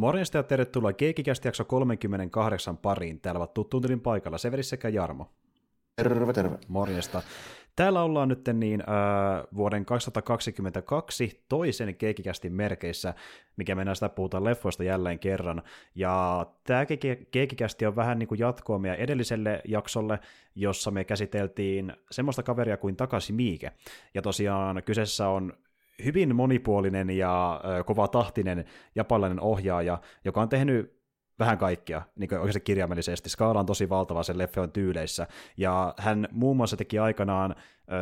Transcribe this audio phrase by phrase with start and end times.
[0.00, 3.20] Morjesta ja tervetuloa Keekikästi jakso 38 pariin.
[3.20, 5.30] Täällä ovat tuttuuntelin paikalla Severi sekä Jarmo.
[5.96, 6.58] Terve, terve.
[6.68, 7.22] Morjesta.
[7.76, 8.86] Täällä ollaan nyt niin, äh,
[9.56, 13.14] vuoden 2022 toisen Keekikästin merkeissä,
[13.56, 15.62] mikä mennään sitä puhutaan leffoista jälleen kerran.
[15.94, 16.86] Ja tämä
[17.30, 20.18] Keekikästi on vähän niin kuin jatkoa meidän edelliselle jaksolle,
[20.54, 23.72] jossa me käsiteltiin semmoista kaveria kuin Takasi Miike.
[24.14, 25.52] Ja tosiaan kyseessä on
[26.04, 28.64] hyvin monipuolinen ja kova tahtinen
[28.94, 30.99] japanilainen ohjaaja, joka on tehnyt
[31.40, 33.28] vähän kaikkea, niin oikeasti kirjaimellisesti.
[33.28, 35.26] Skaala on tosi valtava sen leffon tyyleissä,
[35.56, 37.54] ja hän muun muassa teki aikanaan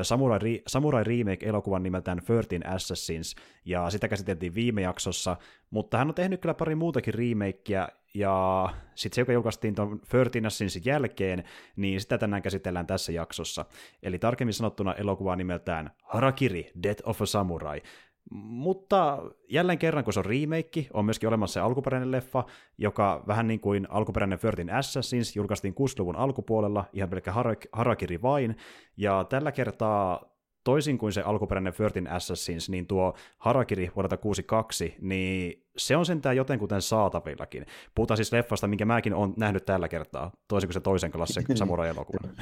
[0.03, 5.37] Samurai, Samurai Remake-elokuvan nimeltään 13 Assassins, ja sitä käsiteltiin viime jaksossa,
[5.71, 10.47] mutta hän on tehnyt kyllä pari muutakin remakeä, ja sitten se, joka julkaistiin tuon 13
[10.47, 11.45] Assassinsin jälkeen,
[11.77, 13.65] niin sitä tänään käsitellään tässä jaksossa.
[14.03, 17.83] Eli tarkemmin sanottuna elokuva nimeltään Harakiri, Death of a Samurai,
[18.31, 22.45] mutta jälleen kerran, kun se on remake, on myöskin olemassa se alkuperäinen leffa,
[22.79, 27.33] joka vähän niin kuin alkuperäinen 13 Assassins julkaistiin 60-luvun alkupuolella, ihan pelkkä
[27.73, 28.57] Harakiri vain,
[28.97, 30.25] ja tällä kertaa
[30.65, 36.37] toisin kuin se alkuperäinen 13 Assassins, niin tuo Harakiri vuodelta 62, niin se on sentään
[36.37, 37.67] jotenkuten saatavillakin.
[37.95, 42.35] Puhutaan siis leffasta, minkä mäkin olen nähnyt tällä kertaa, toisin kuin se toisen klassin samurai-elokuvan.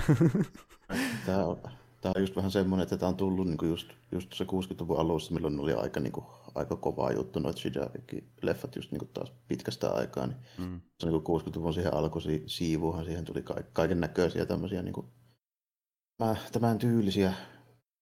[1.26, 1.58] Tämä on
[2.00, 4.98] Tämä on just vähän semmoinen, että tämä on tullut niin kuin just, just se 60-luvun
[4.98, 9.32] alussa, milloin oli aika, niin kuin, aika kovaa juttu, noita Shidaki-leffat just niin kuin taas
[9.48, 10.26] pitkästä aikaa.
[10.26, 10.80] Niin mm.
[11.00, 15.06] Se niin 60-luvun siihen alkoi siivuuhan, siihen tuli kaiken näköisiä tämmöisiä niin kuin,
[16.52, 17.32] tämän tyylisiä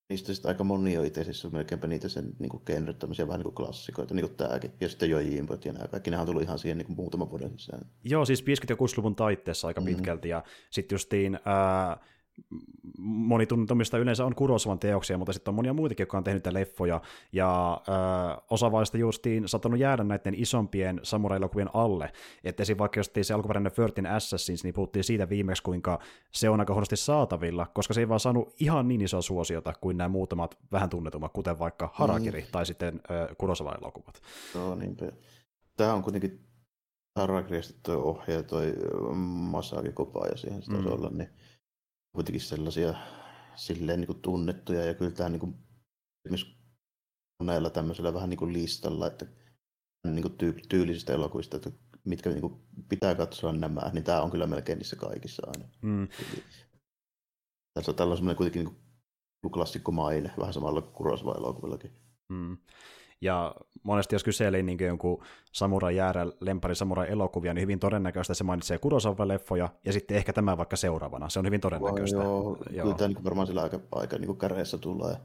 [0.09, 3.39] Niistä sitten aika moni on itse asiassa melkeinpä niitä sen niin kuin genre, tämmöisiä vähän
[3.39, 4.71] niin kuin klassikoita, niin kuin tämäkin.
[4.81, 7.59] Ja sitten Jojimpot ja nämä kaikki, nehän on tullut ihan siihen niin kuin muutaman vuoden
[7.59, 7.85] sisään.
[8.03, 9.95] Joo, siis 50- ja 60-luvun taitteessa aika mm-hmm.
[9.95, 10.29] pitkälti.
[10.29, 11.97] Ja sitten justiin ää,
[12.97, 17.01] moni tunnetumista yleensä on Kurosavan teoksia, mutta sitten on monia muitakin, jotka on tehnyt leffoja,
[17.31, 17.91] ja ö,
[18.49, 22.11] osa vaista justiin saattanut jäädä näiden isompien samurai-elokuvien alle.
[22.43, 22.77] Että esim.
[22.77, 25.99] vaikka se alkuperäinen 13 Assassins, niin puhuttiin siitä viimeksi, kuinka
[26.31, 29.97] se on aika huonosti saatavilla, koska se ei vaan saanut ihan niin isoa suosiota kuin
[29.97, 32.47] nämä muutamat vähän tunnetummat, kuten vaikka Harakiri mm.
[32.51, 34.21] tai sitten ö, Kurosavan elokuvat.
[34.55, 35.11] No niinpä.
[35.77, 36.45] Tämä on kuitenkin
[37.15, 38.73] Harakiristi tuo ohjaaja, toi
[39.51, 40.87] Masaki Kopa ja siihen sitä mm.
[40.87, 41.29] olla, niin
[42.15, 42.93] kuitenkin sellaisia
[43.55, 45.55] silleen niin kuin tunnettuja ja kyllä tämä niin kuin,
[46.25, 46.57] esimerkiksi
[47.39, 49.25] monella tämmöisellä vähän niin kuin listalla, että
[50.03, 51.71] niin kuin tyy- tyylisistä elokuvista, että
[52.05, 55.69] mitkä niin kuin pitää katsoa nämä, niin tämä on kyllä melkein niissä kaikissa aina.
[55.81, 56.07] Mm.
[57.73, 58.75] Tässä on tällainen kuitenkin niin
[59.41, 61.91] kuin klassikko maine, vähän samalla kuin Kurosawa-elokuvillakin.
[62.29, 62.57] Mm.
[63.21, 68.43] Ja monesti jos kyselee niin jonkun samurai jäärä lempari samurai elokuvia, niin hyvin todennäköistä se
[68.43, 71.29] mainitsee Kurosawa-leffoja, ja sitten ehkä tämä vaikka seuraavana.
[71.29, 72.17] Se on hyvin todennäköistä.
[72.17, 72.57] Joo, joo.
[72.71, 72.83] joo.
[72.83, 75.15] Kyllä tämä niin varmaan sillä aika, aika niin käreessä tulee.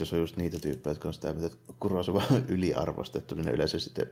[0.00, 4.10] Jos on just niitä tyyppejä, jotka on sitä, että Kurosawa yliarvostettu, niin ne yleensä sitten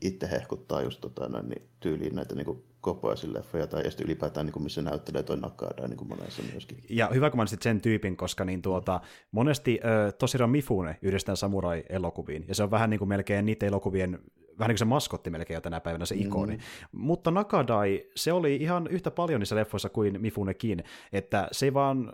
[0.00, 4.62] itse hehkuttaa just tota, noin, niin tyyliin näitä niin kopoisin leffoja tai sitten ylipäätään niin
[4.62, 6.78] missä näyttelee toi Nakada niin kuin monessa myöskin.
[6.90, 9.00] Ja hyvä, kun mainitsit sen tyypin, koska niin tuota,
[9.32, 14.18] monesti äh, Toshiro Mifune yhdistetään samurai-elokuviin, ja se on vähän niin kuin melkein niiden elokuvien
[14.58, 16.56] vähän niin kuin se maskotti melkein jo tänä päivänä, se ikoni.
[16.56, 16.62] Mm.
[16.92, 22.12] Mutta Nakadai, se oli ihan yhtä paljon niissä leffoissa kuin Mifunekin, että se ei vaan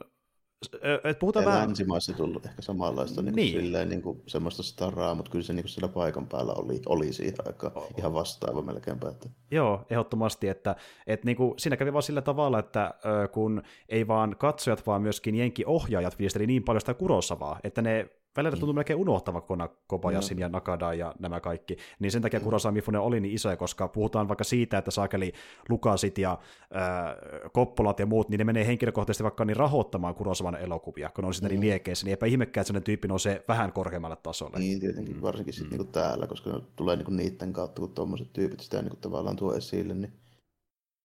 [1.05, 1.61] et puhutaan vähän...
[1.61, 3.61] Länsimaissa tullut ehkä samanlaista niin niin.
[3.61, 7.13] Silleen, niin kuin semmoista staraa, mutta kyllä se niin kuin siellä paikan päällä oli, oli
[7.13, 7.89] siihen aikaan oh.
[7.99, 9.09] ihan vastaava melkeinpä.
[9.09, 9.29] Että...
[9.51, 10.77] Joo, ehdottomasti, että,
[11.07, 12.95] että niin kuin, siinä kävi vaan sillä tavalla, että
[13.33, 18.57] kun ei vaan katsojat, vaan myöskin jenki-ohjaajat viesteli niin paljon sitä kurosavaa, että ne välillä
[18.57, 20.41] tuntuu melkein unohtava kona Kobayashin no.
[20.41, 24.29] ja Nakada ja nämä kaikki, niin sen takia Kurosawa Mifune oli niin isoja, koska puhutaan
[24.29, 25.33] vaikka siitä, että saakeli
[25.69, 26.39] Lukasit ja
[26.77, 31.35] äh, Koppolat ja muut, niin ne menee henkilökohtaisesti vaikka niin rahoittamaan Kurosawan elokuvia, kun on
[31.35, 31.61] sitten mm.
[31.61, 34.59] niin liekeissä, niin eipä ihmekään, että sellainen tyyppi nousee vähän korkeammalle tasolle.
[34.59, 35.23] Niin, tietenkin, mm.
[35.23, 35.85] varsinkin sitten mm.
[35.85, 39.55] niin täällä, koska ne tulee niin niiden kautta, kun tuommoiset tyypit sitä niin tavallaan tuo
[39.55, 40.13] esille, niin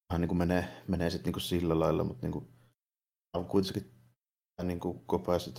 [0.09, 2.47] vähän niin kuin menee, menee sitten niin sillä lailla, mutta niin kuin,
[3.33, 3.94] on kuitenkin
[4.63, 5.01] niin kuin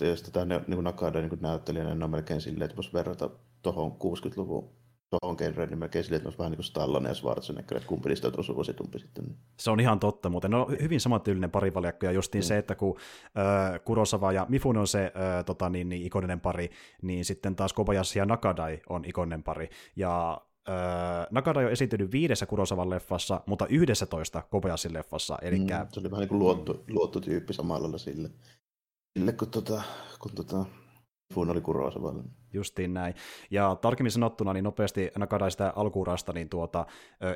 [0.01, 3.29] ja sitten tämä niin Nakada niin näyttelijänä niin on melkein silleen, että voisi verrata
[3.61, 4.69] tuohon 60-luvun
[5.09, 8.09] tuohon genreen, niin melkein silleen, että olisi vähän niin kuin Stallone ja Schwarzenegger, että kumpi
[8.09, 9.25] niistä olisi suositumpi sitten.
[9.59, 12.47] Se on ihan totta, mutta ne on hyvin samantyylinen parivaljakko, ja justiin mm.
[12.47, 12.97] se, että kun
[13.37, 16.69] äh, Kurosawa ja Mifune on se äh, tota, niin, niin, ikoninen pari,
[17.01, 20.75] niin sitten taas Kobayashi ja Nakadai on ikoninen pari, ja Öö,
[21.31, 25.37] Nakada on esiintynyt viidessä Kurosavan leffassa, mutta yhdessä toista Kobayashin leffassa.
[25.41, 25.83] Elikkä...
[25.83, 28.29] Mm, se oli vähän niin kuin luotto, luottotyyppi samalla lailla sille
[29.17, 29.81] sille, kun, tota,
[30.19, 30.65] kun tota,
[31.33, 32.23] Fun oli Kurosavalla.
[32.53, 33.13] justiin näin.
[33.51, 36.85] Ja tarkemmin sanottuna, niin nopeasti Nakadai sitä alkuurasta, niin tuota,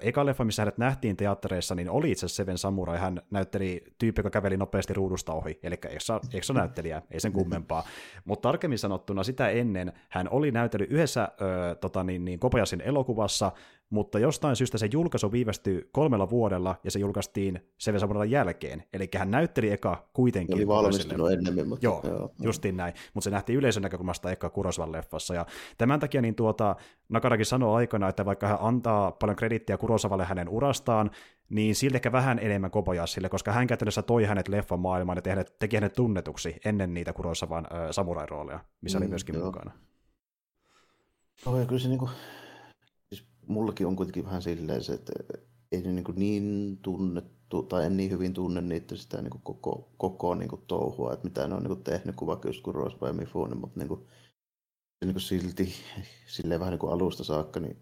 [0.01, 2.97] eka leffa, missä hänet nähtiin teattereissa, niin oli itse asiassa Seven Samurai.
[2.97, 5.75] Hän näytteli tyyppi, joka käveli nopeasti ruudusta ohi, eli
[6.33, 7.83] ekstra näyttelijä, ei sen kummempaa.
[8.25, 13.51] Mutta tarkemmin sanottuna sitä ennen hän oli näytellyt yhdessä ö, tota, niin, niin Kopajasin elokuvassa,
[13.91, 18.83] mutta jostain syystä se julkaisu viivästyi kolmella vuodella, ja se julkaistiin Seven Samurai jälkeen.
[18.93, 20.55] Eli hän näytteli eka kuitenkin.
[20.55, 21.67] Oli valmistunut ennemmin.
[21.67, 22.93] Mutta, joo, joo, justiin näin.
[23.13, 25.33] Mutta se nähtiin yleisön näkökulmasta eka Kurosvan leffassa.
[25.33, 25.45] Ja
[25.77, 26.75] tämän takia niin tuota,
[27.09, 31.11] Nakarakin sanoi aikana, että vaikka hän antaa paljon kredittiä Kurosavalle hänen urastaan,
[31.49, 35.59] niin silti ehkä vähän enemmän Kobayashille, koska hän käytännössä toi hänet leffan maailmaan ja tehnyt,
[35.59, 39.45] teki hänet tunnetuksi ennen niitä Kurosavan äh, samurai-rooleja, missä mm, oli myöskin joo.
[39.45, 39.71] mukana.
[41.45, 42.50] Oh, ja kyllä se niinku, siis
[43.47, 45.13] mullakin on kuitenkin vähän silleen se, että
[45.71, 50.35] ei ne niinku niin tunnettu, tai en niin hyvin tunne niitä sitä niinku koko, koko
[50.35, 53.79] niinku touhua, että mitä ne on niinku tehnyt, kuin vaikka just Kurosa ja Mifune, mutta
[53.79, 54.07] niinku,
[55.05, 55.73] niinku silti
[56.27, 57.77] silleen vähän niinku alusta saakka, niin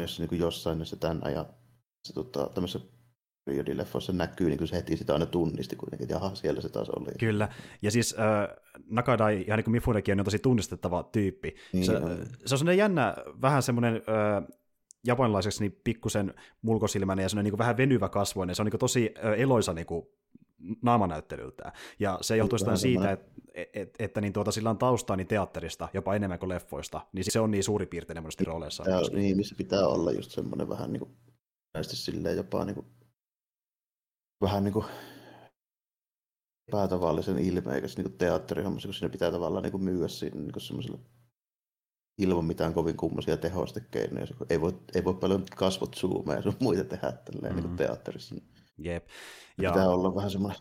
[0.00, 1.46] jos niinku jossain näissä tämän ajan
[2.04, 2.88] se tota, tämmöisessä
[3.44, 6.90] periodileffoissa näkyy, niin kuin se heti sitä aina tunnisti kuitenkin, että jaha, siellä se taas
[6.90, 7.10] oli.
[7.18, 7.48] Kyllä,
[7.82, 8.56] ja siis äh,
[8.90, 11.54] Nakadai, ihan niin kuin Mifunekin on tosi tunnistettava tyyppi.
[11.72, 12.26] Niin, se, on.
[12.44, 14.57] se on semmoinen jännä, vähän semmoinen äh,
[15.08, 18.80] japanilaiseksi niin pikkusen mulkosilmäinen ja semmoinen niin kuin vähän venyvä kasvoinen, se on niin kuin
[18.80, 20.06] tosi eloisa niin kuin
[20.82, 21.72] naamanäyttelyltään.
[21.98, 23.30] Ja se johtuu jostain siitä, että,
[23.74, 27.40] että, että niin tuota, sillä on taustaa niin teatterista jopa enemmän kuin leffoista, niin se
[27.40, 28.84] on niin suuripiirteinen monesti rooleissa.
[29.12, 31.10] Niin, missä pitää olla just semmoinen vähän niin kuin
[31.74, 32.86] näistä silleen jopa niin kuin,
[34.40, 34.84] vähän niin kuin
[36.68, 40.98] epätavallisen ilmeikäs niin teatterihommassa, kun siinä pitää tavallaan niin kuin myydä siinä niin semmoisella
[42.18, 44.26] ilman mitään kovin kummoisia tehostekeinoja.
[44.50, 47.68] Ei voi, ei voi paljon kasvot zoomeja ja sun muita tehdä tälleen mm-hmm.
[47.68, 48.34] niin teatterissa.
[48.78, 49.06] Jep.
[49.58, 49.70] Ja...
[49.70, 50.60] Pitää olla vähän semmoinen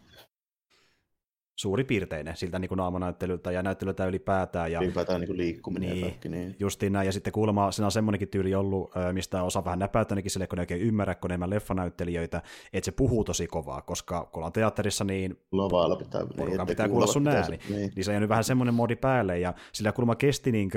[1.59, 4.71] suuripiirteinen siltä niin kuin naamanäyttelyltä ja näyttelyltä ylipäätään.
[4.71, 6.30] Ja, ylipäätään niin kuin liikkuminen niin, ja kaikki.
[6.30, 6.56] Niin.
[6.59, 10.48] Justiin näin, ja sitten kuulemma siinä on semmoinenkin tyyli ollut, mistä osa vähän näpäyttänekin sille,
[10.48, 12.42] kun ne oikein ymmärrä, kun enemmän leffanäyttelijöitä,
[12.74, 17.07] että se puhuu tosi kovaa, koska kun ollaan teatterissa, niin Lavalla pitää, niin, pitää kuulla
[17.07, 17.60] sun ääni.
[17.69, 17.92] Niin.
[17.95, 20.69] niin se on vähän semmoinen modi päälle, ja sillä kuulemma kesti niin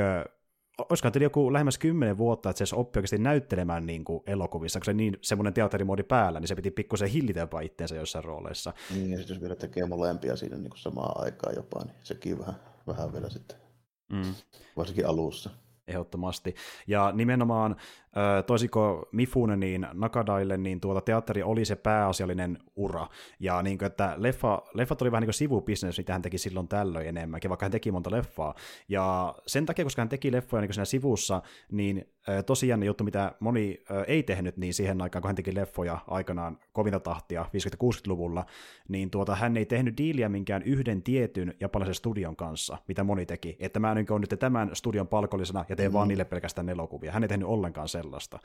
[0.88, 4.84] olisiko teillä joku lähemmäs kymmenen vuotta, että se oppi oikeasti näyttelemään niin kuin elokuvissa, kun
[4.84, 8.72] se niin semmoinen teatterimoodi päällä, niin se piti pikkusen hillitä jopa itseensä joissain rooleissa.
[8.94, 12.38] Niin, ja sitten jos vielä tekee molempia siinä niin kuin samaan aikaan jopa, niin sekin
[12.38, 12.54] vähän,
[12.86, 13.56] vähän vielä sitten,
[14.12, 14.34] mm.
[14.76, 15.50] varsinkin alussa
[15.90, 16.54] ehdottomasti.
[16.86, 17.76] Ja nimenomaan
[18.46, 23.06] toisiko Mifune niin Nakadaille, niin tuota teatteri oli se pääasiallinen ura.
[23.40, 26.68] Ja niin kuin, että leffa, leffat oli vähän niin kuin sivubisnes, mitä hän teki silloin
[26.68, 28.54] tällöin enemmänkin, vaikka hän teki monta leffaa.
[28.88, 32.08] Ja sen takia, koska hän teki leffoja niin siinä sivussa, niin
[32.46, 37.00] tosiaan juttu, mitä moni ei tehnyt, niin siihen aikaan, kun hän teki leffoja aikanaan kovinta
[37.00, 38.46] tahtia 50-60-luvulla,
[38.88, 43.56] niin tuota, hän ei tehnyt diiliä minkään yhden tietyn japanilaisen studion kanssa, mitä moni teki.
[43.60, 45.92] Että mä nyt nyt tämän studion palkollisena ja teen mm.
[45.92, 47.12] vaan niille pelkästään elokuvia.
[47.12, 48.38] Hän ei tehnyt ollenkaan sellaista,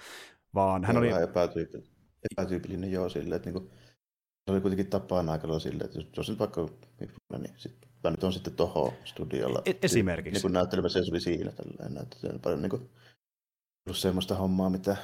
[0.53, 1.09] vaan hän oli...
[1.09, 1.95] Vähän epätyypillinen,
[2.31, 3.69] epätyypillinen joo silleen, että niinku,
[4.45, 6.69] se oli kuitenkin tapaan aikalla silleen, että jos nyt vaikka
[7.37, 9.61] niin sit, tai nyt on sitten toho studiolla.
[9.65, 10.33] E- esimerkiksi.
[10.33, 11.51] Niin kuin näyttelemässä se oli siinä
[11.89, 12.39] näyttelijä.
[12.39, 12.89] Paljon niin kuin,
[13.87, 14.97] ollut semmoista hommaa, mitä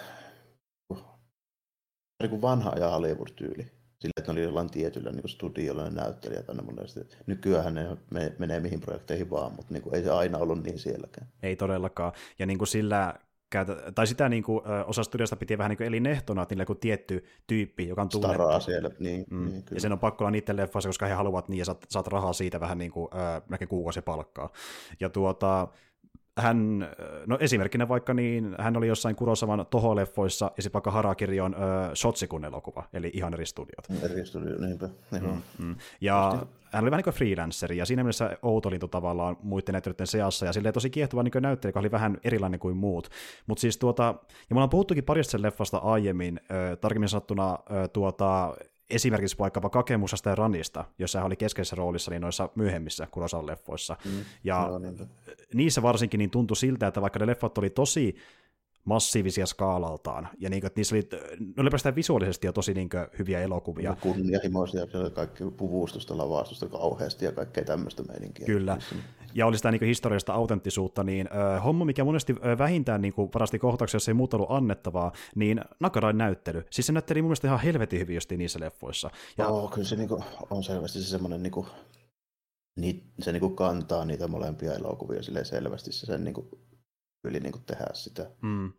[2.21, 3.63] niin kuin vanha ajan Hollywood-tyyli.
[3.99, 7.01] Sillä, että ne oli jollain tietyllä niin studiolla ne näyttelijät aina mielestä.
[7.27, 7.97] Nykyään ne
[8.39, 11.27] menee mihin projekteihin vaan, mutta niin kuin, ei se aina ollut niin sielläkään.
[11.43, 12.13] Ei todellakaan.
[12.39, 13.13] Ja niin kuin sillä
[13.49, 16.75] käytä, tai sitä niin kuin, osa studiosta piti vähän niin kuin elinehtona, että niillä joku
[16.75, 18.33] tietty tyyppi, joka on tunnettu.
[18.33, 19.49] Staraa siellä, niin, mm.
[19.49, 22.07] niin Ja sen on pakko olla niiden leffassa, koska he haluavat niin, ja saat, saat
[22.07, 24.49] rahaa siitä vähän niin kuin, äh, melkein kuukausi palkkaa.
[24.99, 25.67] Ja tuota,
[26.37, 26.89] hän,
[27.25, 31.59] no esimerkkinä vaikka niin, hän oli jossain Kurosavan Toho-leffoissa, ja sitten vaikka Harakiri on äh,
[31.93, 34.03] Shotsikun elokuva, eli ihan eri studiot.
[34.11, 34.89] Eri studio, niinpä.
[35.11, 35.75] Mm, mm.
[36.01, 40.07] Ja Just hän oli vähän niin kuin freelanceri, ja siinä mielessä outolintu tavallaan muiden näyttelijöiden
[40.07, 43.09] seassa, ja silleen tosi kiehtova niin näyttelijä, joka oli vähän erilainen kuin muut.
[43.47, 47.89] Mutta siis tuota, ja me ollaan puhuttukin parista sen leffasta aiemmin, äh, tarkemmin sanottuna äh,
[47.93, 48.55] tuota,
[48.91, 53.97] esimerkiksi vaikkapa Kakemusasta ja Ranista, jossa hän oli keskeisessä roolissa niin noissa myöhemmissä Kurosawan leffoissa.
[54.05, 54.11] Mm,
[54.43, 55.09] ja no, niin.
[55.53, 58.15] niissä varsinkin niin tuntui siltä, että vaikka ne leffat oli tosi
[58.85, 61.07] massiivisia skaalaltaan, ja niin kuin, että niissä oli,
[61.39, 63.89] ne oli visuaalisesti jo tosi niin kuin, hyviä elokuvia.
[63.89, 68.45] Ja kunnianhimoisia, kaikki puvustusta, lavastusta kauheasti ja kaikkea tämmöistä meininkiä.
[68.45, 68.77] Kyllä,
[69.33, 73.59] ja oli sitä niin historiallista autenttisuutta, niin äh, homma, mikä monesti äh, vähintään niin parasti
[73.59, 76.65] kohtauksia, jos ei muuta ollut annettavaa, niin Nakarain näyttely.
[76.69, 79.09] Siis se näytteli mun mielestä ihan helvetin hyvin niissä leffoissa.
[79.37, 79.47] Ja...
[79.47, 81.67] Oh, kyllä se niin kuin, on selvästi se semmoinen niin kuin,
[82.79, 86.49] niin, se niin kuin kantaa niitä molempia elokuvia selvästi se sen niin kuin,
[87.23, 88.31] yli niin kuin tehdä sitä.
[88.41, 88.73] Mm.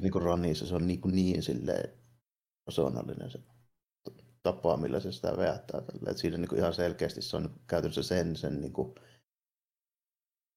[0.00, 1.90] niin kuin Ranissa se on niin, kuin niin silleen
[2.64, 3.38] persoonallinen se
[4.42, 5.32] tapa, millä se sitä.
[6.06, 8.94] Et siinä niin kuin ihan selkeästi se on käytännössä sen, sen niin kuin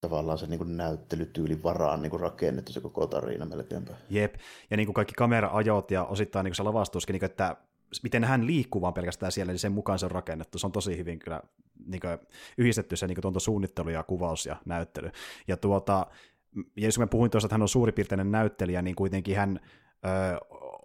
[0.02, 3.94] tavallaan se niin näyttelytyylin varaan niin rakennettu se koko tarina melkeinpä.
[4.10, 4.36] Jep,
[4.70, 7.56] ja niin kuin kaikki kameraajot ja osittain niin se lavastuskin, niin kuin, että
[8.04, 10.58] miten hän liikkuu vaan pelkästään siellä, niin sen mukaan se on rakennettu.
[10.60, 11.42] Se on tosi hyvin kyllä
[11.86, 12.18] niin kuin,
[12.58, 15.12] yhdistetty se niin kuin, suunnittelu ja kuvaus ja näyttely.
[15.48, 16.08] Ja tuota,
[16.76, 19.60] ja jos mä puhuin tuossa, että hän on suuripiirteinen näyttelijä, niin kuitenkin hän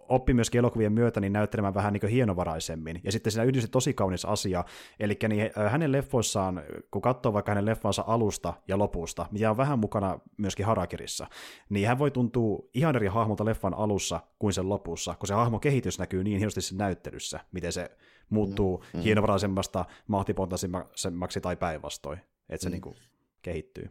[0.09, 3.01] oppi myöskin elokuvien myötä niin näyttelemään vähän niin hienovaraisemmin.
[3.03, 4.63] Ja sitten siinä yhdistyi tosi kaunis asia,
[4.99, 9.79] eli niin hänen leffoissaan, kun katsoo vaikka hänen leffansa alusta ja lopusta, mikä on vähän
[9.79, 11.27] mukana myöskin Harakirissa,
[11.69, 15.59] niin hän voi tuntua ihan eri hahmolta leffan alussa kuin sen lopussa, kun se hahmo
[15.59, 17.91] kehitys näkyy niin hienosti sen näyttelyssä, miten se
[18.29, 19.03] muuttuu mm, mm.
[19.03, 22.71] hienovaraisemmasta mahtipontaisemmaksi tai päinvastoin, että se mm.
[22.71, 22.95] niin kuin
[23.41, 23.89] kehittyy.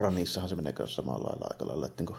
[0.00, 2.18] Ranissahan se menee samalla lailla aika lailla, että niin kuin,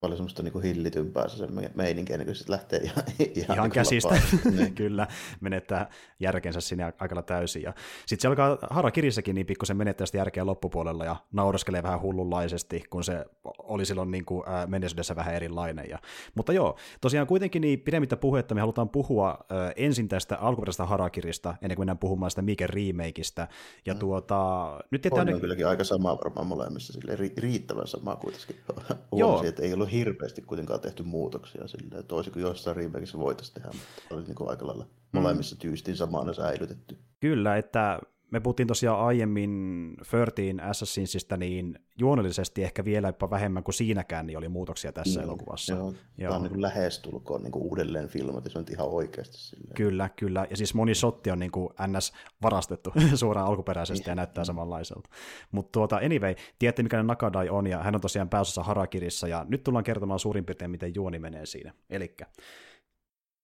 [0.00, 3.04] paljon semmoista niin hillitympää se meininki, ennen kuin sitten lähtee ihan,
[3.36, 4.14] ihan, ihan käsistä.
[4.56, 4.74] niin.
[4.74, 5.06] Kyllä,
[5.40, 5.90] menettää
[6.20, 7.62] järkensä sinne aika lailla täysin.
[7.62, 7.72] Ja
[8.06, 13.04] sitten se alkaa Harakirissäkin niin pikkusen menettää sitä järkeä loppupuolella ja nauraskelee vähän hullunlaisesti, kun
[13.04, 13.24] se
[13.58, 15.90] oli silloin niin kuin, menneisyydessä vähän erilainen.
[15.90, 15.98] Ja,
[16.34, 19.38] mutta joo, tosiaan kuitenkin niin pidemmittä puhetta me halutaan puhua
[19.76, 23.48] ensin tästä alkuperäisestä Harakirista, ennen kuin mennään puhumaan sitä Miken remakeista.
[23.86, 24.00] Ja mm.
[24.00, 28.56] tuota, nyt on, on kylläkin aika sama varmaan molemmissa, sille riittävän sama kuitenkin.
[29.12, 33.68] Huomasin, että ei ollut hirveästi kuitenkaan tehty muutoksia silleen, toisin kuin jossain remakeissa voitaisiin tehdä,
[33.72, 35.58] mutta oli niin aika lailla molemmissa mm.
[35.58, 36.98] tyystin samana säilytetty.
[37.20, 43.74] Kyllä, että me puhuttiin tosiaan aiemmin 13 Assassinsista, niin juonellisesti ehkä vielä jopa vähemmän kuin
[43.74, 45.74] siinäkään niin oli muutoksia tässä mm, elokuvassa.
[45.74, 46.32] Joo, joo.
[46.32, 49.38] Tämä on niin lähestulkoon niin uudelleen filmatisointi ihan oikeasti.
[49.38, 49.74] Silleen.
[49.74, 50.46] Kyllä, kyllä.
[50.50, 55.10] Ja siis moni sotti on niin kuin NS varastettu suoraan alkuperäisesti ja näyttää samanlaiselta.
[55.52, 59.64] Mutta tuota, anyway, tiedätte mikä Nakadai on, ja hän on tosiaan pääosassa Harakirissa, ja nyt
[59.64, 61.74] tullaan kertomaan suurin piirtein, miten juoni menee siinä.
[61.90, 62.26] Elikkä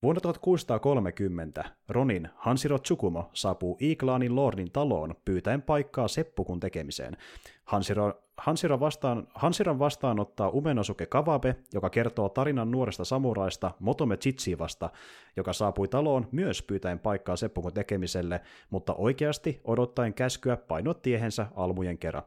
[0.03, 7.17] Vuonna 1630 Ronin Hansiro Tsukumo saapuu Iiklaanin lordin taloon pyytäen paikkaa seppukun tekemiseen.
[7.65, 14.91] Hansiro, Hansiro vastaan, Hansiron vastaanottaa Umenosuke Kawabe, joka kertoo tarinan nuoresta samuraista Motome Chichivasta,
[15.37, 21.99] joka saapui taloon myös pyytäen paikkaa seppukun tekemiselle, mutta oikeasti odottaen käskyä painoa tiehensä almujen
[21.99, 22.23] kerran.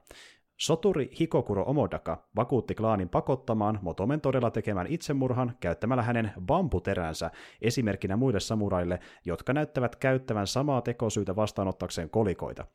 [0.60, 8.39] Soturi Hikokuro Omodaka vakuutti klaanin pakottamaan Motomen todella tekemään itsemurhan käyttämällä hänen bambuteränsä esimerkkinä muille
[8.39, 12.66] samuraille, jotka näyttävät käyttävän samaa tekosyytä vastaanottakseen kolikoita.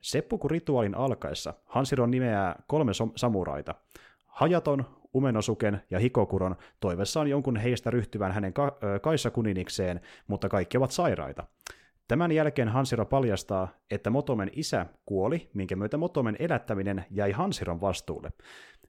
[0.00, 3.74] Seppuku-rituaalin alkaessa Hansiro nimeää kolme samuraita.
[4.26, 10.90] Hajaton, Umenosuken ja Hikokuron toivessaan jonkun heistä ryhtyvän hänen ka- kaissa kuninikseen, mutta kaikki ovat
[10.90, 11.44] sairaita.
[12.08, 18.32] Tämän jälkeen Hansiro paljastaa, että Motomen isä kuoli, minkä myötä Motomen elättäminen jäi Hansiron vastuulle.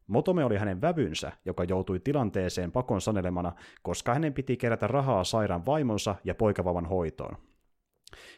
[0.07, 3.51] Motome oli hänen vävynsä, joka joutui tilanteeseen pakon sanelemana,
[3.83, 7.37] koska hänen piti kerätä rahaa sairaan vaimonsa ja poikavavan hoitoon.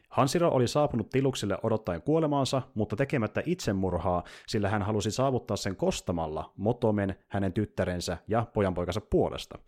[0.10, 6.54] Hansiro oli saapunut tiluksille odottaen kuolemaansa, mutta tekemättä itsemurhaa, sillä hän halusi saavuttaa sen kostamalla
[6.58, 9.60] Motomen, hänen tyttärensä ja pojanpoikansa puolesta.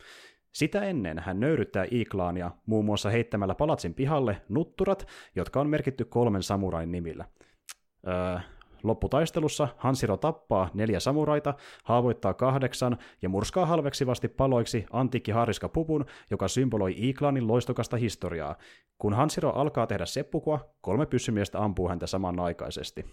[0.53, 6.43] Sitä ennen hän nöyryttää Iklaania muun muassa heittämällä palatsin pihalle nutturat, jotka on merkitty kolmen
[6.43, 7.25] samurain nimillä.
[8.07, 8.39] Öö,
[8.83, 15.31] Lopputaistelussa Hansiro tappaa neljä samuraita, haavoittaa kahdeksan ja murskaa halveksivasti paloiksi antiikki
[15.73, 18.55] Pupun, joka symboloi Iklanin loistokasta historiaa.
[18.97, 23.05] Kun Hansiro alkaa tehdä seppukua, kolme pyssymiestä ampuu häntä samanaikaisesti.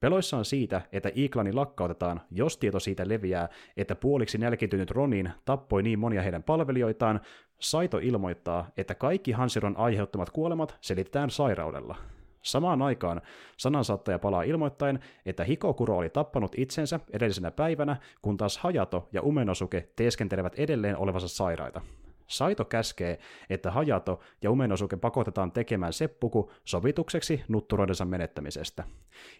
[0.00, 5.98] Peloissaan siitä, että Iklani lakkautetaan, jos tieto siitä leviää, että puoliksi nälkitynyt Ronin tappoi niin
[5.98, 7.20] monia heidän palvelijoitaan,
[7.60, 11.96] Saito ilmoittaa, että kaikki Hansiron aiheuttamat kuolemat selitetään sairaudella.
[12.44, 13.20] Samaan aikaan
[13.56, 19.88] sanansaattaja palaa ilmoittaen, että Hikokuro oli tappanut itsensä edellisenä päivänä, kun taas Hajato ja Umenosuke
[19.96, 21.80] teeskentelevät edelleen olevansa sairaita.
[22.26, 23.18] Saito käskee,
[23.50, 28.84] että Hajato ja Umenosuke pakotetaan tekemään seppuku sovitukseksi nutturoidensa menettämisestä.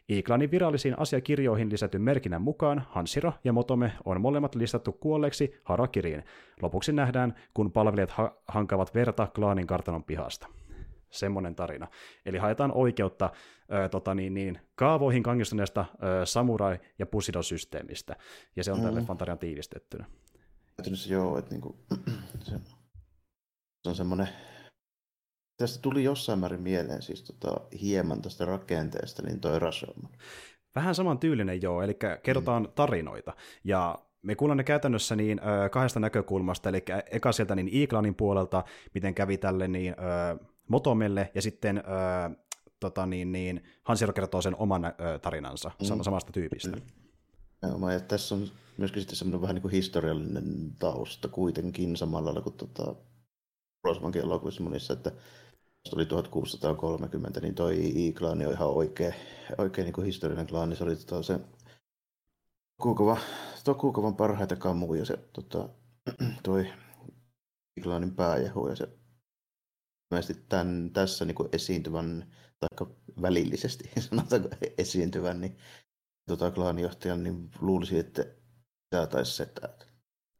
[0.08, 6.24] Iklanin virallisiin asiakirjoihin lisätyn merkinnän mukaan Hansiro ja Motome on molemmat listattu kuolleeksi Harakiriin.
[6.62, 10.46] Lopuksi nähdään, kun palvelijat ha- hankavat verta klaanin kartanon pihasta
[11.14, 11.88] semmoinen tarina.
[12.26, 13.30] Eli haetaan oikeutta
[13.72, 18.16] ö, tota niin, niin, kaavoihin kangistuneesta ö, samurai- ja pusidosysteemistä,
[18.56, 18.84] ja se on mm.
[18.84, 20.04] tälle fantarian tiivistettynä.
[20.76, 21.78] Käytännössä joo, että niinku,
[22.44, 22.60] se,
[23.82, 24.28] se on semmoinen,
[25.56, 30.12] tästä tuli jossain määrin mieleen siis tota, hieman tästä rakenteesta, niin toi Rashomon.
[30.74, 32.72] Vähän saman tyylinen joo, eli kerrotaan mm.
[32.74, 33.32] tarinoita,
[33.64, 38.64] ja me kuullaan ne käytännössä niin ö, kahdesta näkökulmasta, eli eka sieltä niin Iiklanin puolelta,
[38.94, 41.82] miten kävi tälle niin ö, Motomelle, ja sitten ö,
[42.80, 46.02] tota niin, niin, Hansiro kertoo sen oman ö, tarinansa mm.
[46.02, 46.76] samasta tyypistä.
[47.62, 52.40] Joo, ja tässä on myöskin sitten semmoinen vähän niin kuin historiallinen tausta kuitenkin samalla lailla
[52.40, 52.94] kuin tota,
[53.84, 55.12] Rosmankin elokuvissa monissa, että
[55.94, 59.14] oli 1630, niin toi I-klaani on ihan oikein,
[59.58, 60.76] oikein niin kuin historiallinen klaani.
[60.76, 61.40] Se oli tota, se
[62.76, 63.18] Tokugawa,
[63.64, 65.68] Tokugawan parhaita kamuja se tota,
[66.42, 66.66] toi
[67.76, 68.88] I-klaanin pääjehu ja se
[70.48, 72.88] tämän, tässä niin kuin esiintyvän, tai
[73.22, 75.56] välillisesti sanotaanko esiintyvän, niin
[76.26, 78.26] tota, klaanijohtajan, niin luulisi, että
[78.90, 79.68] tämä taisi setää.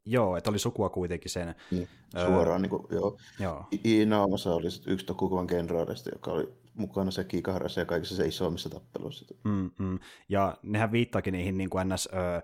[0.07, 1.55] Joo, että oli sukua kuitenkin sen.
[1.71, 1.89] Niin,
[2.27, 3.19] suoraan, öö, niin kuin, joo.
[3.41, 3.67] joo.
[3.85, 9.35] Inaamassa oli yksi Tokugawan kenraalista, joka oli mukana se Kikaharassa ja kaikissa se isommissa tappeluissa.
[9.45, 9.99] Mm, mm.
[10.29, 12.09] Ja nehän viittaakin niihin niin kuin ns.
[12.13, 12.43] Ö,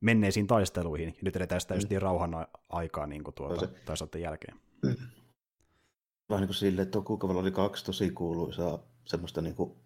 [0.00, 1.16] menneisiin taisteluihin.
[1.22, 1.76] Nyt edetään sitä mm.
[1.76, 4.18] just rauhan aikaa niin kuin tuota, se...
[4.18, 4.56] jälkeen.
[4.82, 4.96] Mm.
[6.28, 9.80] Vähän niin kuin silleen, että Tokugavalla oli kaksi tosi kuuluisaa semmoista niin kuin,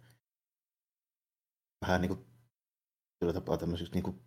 [1.82, 2.26] vähän niin kuin
[3.18, 4.20] sillä tapaa tämmöiseksi niin kuin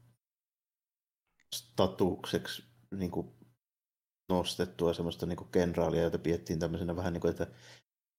[1.56, 3.32] statukseksi niin kuin
[4.30, 7.48] nostettua semmoista niin kuin kenraalia, jota piettiin tämmöisenä vähän niin kuin, että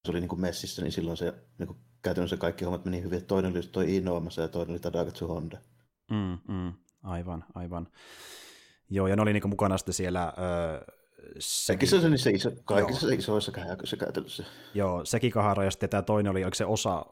[0.05, 3.27] se oli niin kuin messissä, niin silloin se niin kuin, käytännössä kaikki hommat meni hyvin.
[3.27, 5.59] Toinen oli toi Inoamassa ja toinen oli Tadagatsu Honda.
[6.11, 7.89] Mm, mm, aivan, aivan.
[8.91, 10.33] Joo, ja ne oli niin mukana sitten siellä...
[11.23, 11.33] Öö,
[11.67, 13.53] Kaikissa se, se iso, kaikissa se isoissa
[13.99, 14.45] käytännössä.
[14.75, 17.07] Joo, Sekikahara ja sitten tämä toinen oli, oliko se osa,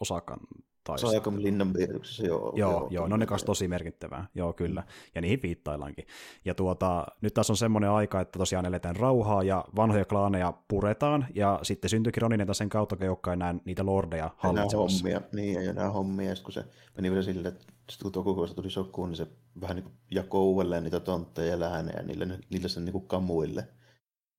[0.00, 0.38] Osakan
[0.84, 1.06] taisi.
[1.06, 2.52] Saakom linnan piirryksessä, joo.
[2.56, 4.82] Joo, joo, joo no ne kanssa tosi merkittävää, joo kyllä,
[5.14, 6.06] ja niihin viittaillaankin.
[6.44, 11.26] Ja tuota, nyt taas on semmoinen aika, että tosiaan eletään rauhaa ja vanhoja klaaneja puretaan,
[11.34, 14.98] ja sitten syntyikin Ronineta sen kautta, joka ei enää niitä lordeja hallitsemassa.
[14.98, 16.64] hommia, niin ei enää hommia, ja kun se
[16.96, 19.26] meni vielä silleen, että sitten kun Tokukoista tuli sokkuun, niin se
[19.60, 23.68] vähän niin jakoi uudelleen niitä tontteja ja läänejä niille, niille sen niin kuin kamuille.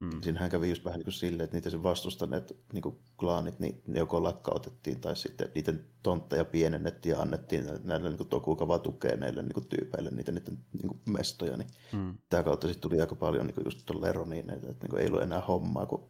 [0.03, 0.22] Mm.
[0.22, 3.81] Siinähän kävi just vähän niin kuin silleen, että niitä sen vastustaneet niin kuin klaanit, niin
[3.88, 9.41] ne joko lakkautettiin tai sitten niiden tontteja pienennettiin ja annettiin näille niin tokukavaa tukea näille
[9.41, 11.57] niin kuin tyypeille niitä niiden niin kuin mestoja.
[11.57, 12.17] Niin mm.
[12.29, 15.07] Tämä kautta sitten tuli aika paljon niin kuin just tuolla Leroniin, että niin kuin ei
[15.07, 16.10] ollut enää hommaa, kun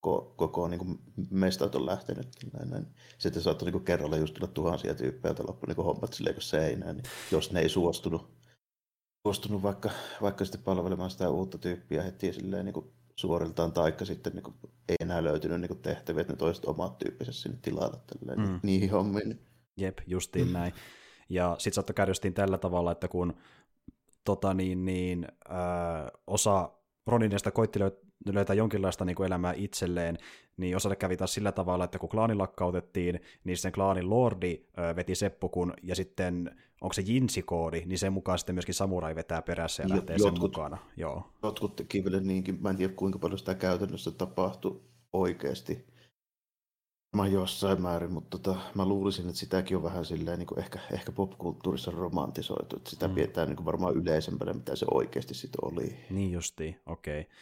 [0.00, 0.98] koko, koko niin kuin
[1.30, 2.28] mestat on lähtenyt.
[2.52, 2.86] Näin, näin.
[3.18, 6.42] Sitten saattoi niin kuin kerralla just tulla tuhansia tyyppejä, joita loppui niin hommat silleen kuin
[6.42, 8.30] seinään, niin jos ne ei suostunut,
[9.26, 9.90] suostunut vaikka,
[10.22, 14.54] vaikka sitten palvelemaan sitä uutta tyyppiä heti silleen niin kuin suoriltaan, taikka sitten niin kuin,
[14.88, 18.60] ei enää löytynyt niin kuin tehtäviä, että ne toiset omat tyyppiset sinne tilalle tälleen, mm.
[18.62, 19.40] niihin hommiin.
[19.76, 20.52] Jep, justiin mm.
[20.52, 20.72] näin.
[21.28, 23.34] Ja sitten saattoi käydä tällä tavalla, että kun
[24.24, 26.70] tota niin, niin, äh, osa
[27.06, 27.78] Roninista koitti
[28.32, 30.18] löytää jonkinlaista niin kuin elämää itselleen,
[30.56, 34.64] niin osalle kävi taas sillä tavalla, että kun klaani lakkautettiin, niin sen klaanin lordi
[34.96, 36.50] veti seppukun, ja sitten
[36.80, 40.40] onko se jinsikoodi, niin sen mukaan sitten myöskin samurai vetää perässä ja lähtee jotkut, sen
[40.40, 40.78] mukana.
[40.96, 41.32] Joo.
[41.42, 44.80] Jotkut teki vielä niinkin, mä en tiedä kuinka paljon sitä käytännössä tapahtui
[45.12, 45.91] oikeasti.
[47.16, 50.78] Mä jossain määrin, mutta tota, mä luulisin, että sitäkin on vähän silleen, niin kuin ehkä,
[50.92, 53.14] ehkä popkulttuurissa romantisoitu, että sitä mm.
[53.14, 55.96] pidetään niin kuin varmaan yleisempänä, mitä se oikeasti sitten oli.
[56.10, 57.20] Niin justiin, okei.
[57.20, 57.32] Okay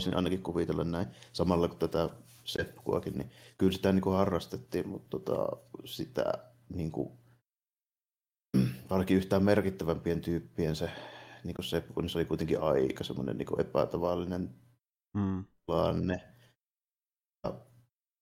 [0.00, 2.10] voisin ainakin kuvitella näin, samalla kuin tätä
[2.44, 6.32] seppuakin, niin kyllä sitä niin kuin harrastettiin, mutta tota, sitä
[6.74, 7.12] niin kuin,
[8.90, 10.90] ainakin yhtään merkittävämpien tyyppien se
[11.44, 14.54] niin kuin seppu, niin se oli kuitenkin aika semmoinen niin kuin epätavallinen
[15.14, 15.44] mm.
[15.66, 16.20] tilanne.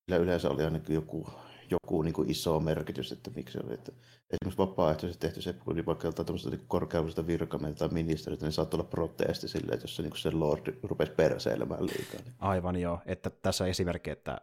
[0.08, 1.26] Ja yleensä oli ainakin joku
[1.70, 3.74] joku niin kuin iso merkitys, että miksi oli.
[3.74, 3.92] Että
[4.30, 8.80] esimerkiksi vapaaehtoisesti tehty se, kun vaikka jotain tämmöistä niin korkeudellista virkamiestä tai ministeriötä, niin saattoi
[8.80, 12.20] olla protesti sille, että jos se, niin kuin se lordi rupesi perseilemään liikaa.
[12.24, 12.34] Niin.
[12.38, 14.40] Aivan joo, että tässä on esimerkki, että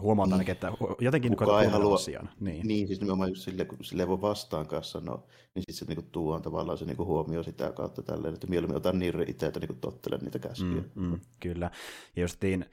[0.00, 2.30] huomataan ainakin, että jotenkin Kuka ei halua, asian.
[2.40, 2.68] Niin.
[2.68, 6.10] niin, siis nimenomaan just sille, kun sille ei voi vastaankaan sanoa, niin sitten se niinku
[6.12, 9.76] tuo tavallaan se niinku huomio sitä kautta tälleen, että mieluummin otan niin itse, että niinku
[9.80, 10.82] tottelen niitä käskyjä.
[10.94, 11.70] Mm, mm, kyllä.
[12.16, 12.64] Ja justiin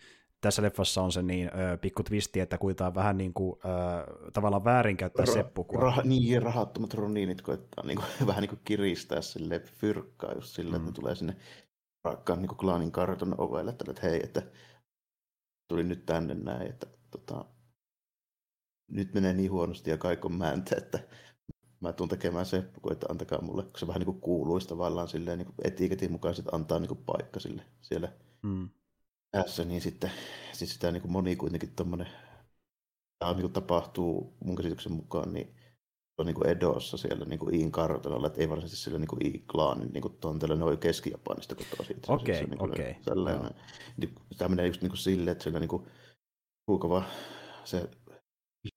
[0.46, 4.64] tässä leffassa on se niin ö, pikku twisti, että kuitaan vähän niin kuin, ö, tavallaan
[4.64, 5.92] väärinkäyttää Ra- seppukua.
[5.92, 10.70] Rah- niin, rahattomat roniinit koittaa niin kuin, vähän niin kuin kiristää sille fyrkkaa just sille,
[10.70, 10.76] mm.
[10.76, 10.94] että ne mm.
[10.94, 11.36] tulee sinne
[12.04, 14.42] rakkaan niin kuin klaanin karton ovelle, että, että hei, että
[15.68, 17.46] tuli nyt tänne näin, että tota,
[18.92, 21.00] nyt menee niin huonosti ja kaikon määntä, että
[21.80, 25.38] mä tuun tekemään seppukua, että antakaa mulle, kun se vähän niin kuin kuuluisi tavallaan silleen
[25.38, 28.70] niin etiketin mukaan, että antaa niin kuin paikka sille siellä mm
[29.32, 30.12] tässä, niin sitten
[30.54, 32.08] siis sitä niin kuin moni kuitenkin tuommoinen,
[33.20, 35.56] tämä niin kuin tapahtuu mun käsityksen mukaan, niin
[36.18, 39.26] on niin kuin Edossa siellä niin kuin Iin kartanolla, että ei varsinaisesti sillä niin kuin
[39.26, 41.98] I-klaanin niin kuin tontella, ne oli Keski-Japanista kotoisin.
[42.08, 42.96] Okei, okay, niin okei.
[43.08, 43.50] Okay.
[43.98, 45.88] Niin, tämä menee just niin kuin silleen, että siellä niin kuin
[46.66, 47.04] kuukava
[47.64, 47.90] se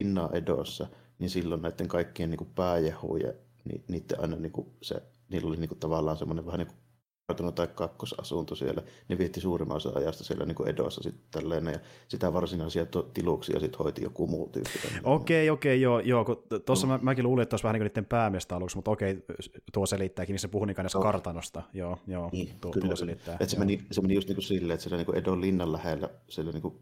[0.01, 0.87] linna Edossa,
[1.19, 3.33] niin silloin näiden kaikkien niin kuin pääjehuja,
[3.65, 6.79] niin niiden aina niin kuin se, niillä oli niin kuin tavallaan semmoinen vähän niin kuin
[7.29, 11.67] kartano tai kakkosasunto siellä, ne vietti suurimman osa ajasta siellä niin kuin Edossa sitten tälleen,
[11.67, 14.79] ja sitä varsinaisia tiluksia sitten hoiti joku muu tyyppi.
[15.05, 16.25] Okei, okei, joo, joo,
[16.67, 16.93] tuossa mm.
[16.93, 19.25] mä, mäkin luulin, että olisi vähän niin kuin niiden päämiestä aluksi, mutta okei,
[19.73, 21.01] tuo selittääkin, niin se puhui niin no.
[21.01, 23.35] kartanosta, joo, joo, niin, tuo, kyllä, tuo selittää.
[23.35, 25.73] Että se, meni, se meni just niin kuin silleen, että siellä niin kuin Edon linnan
[25.73, 26.75] lähellä, siellä niin kuin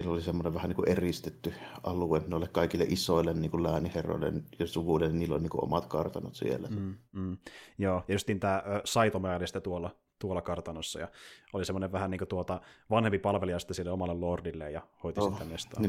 [0.00, 4.66] Niillä oli semmoinen vähän niin kuin eristetty alue noille kaikille isoille niin kuin lääniherroille ja
[4.66, 6.68] suvuille, niin niillä on niin kuin omat kartanot siellä.
[6.68, 7.36] Mm, mm.
[7.78, 11.08] Joo, ja justiin tämä Saitomäärä tuolla, tuolla kartanossa, ja
[11.52, 15.32] oli semmoinen vähän niin kuin tuota vanhempi palvelija sitten sille omalle lordille, ja hoiti oh,
[15.32, 15.82] sitä mestaa.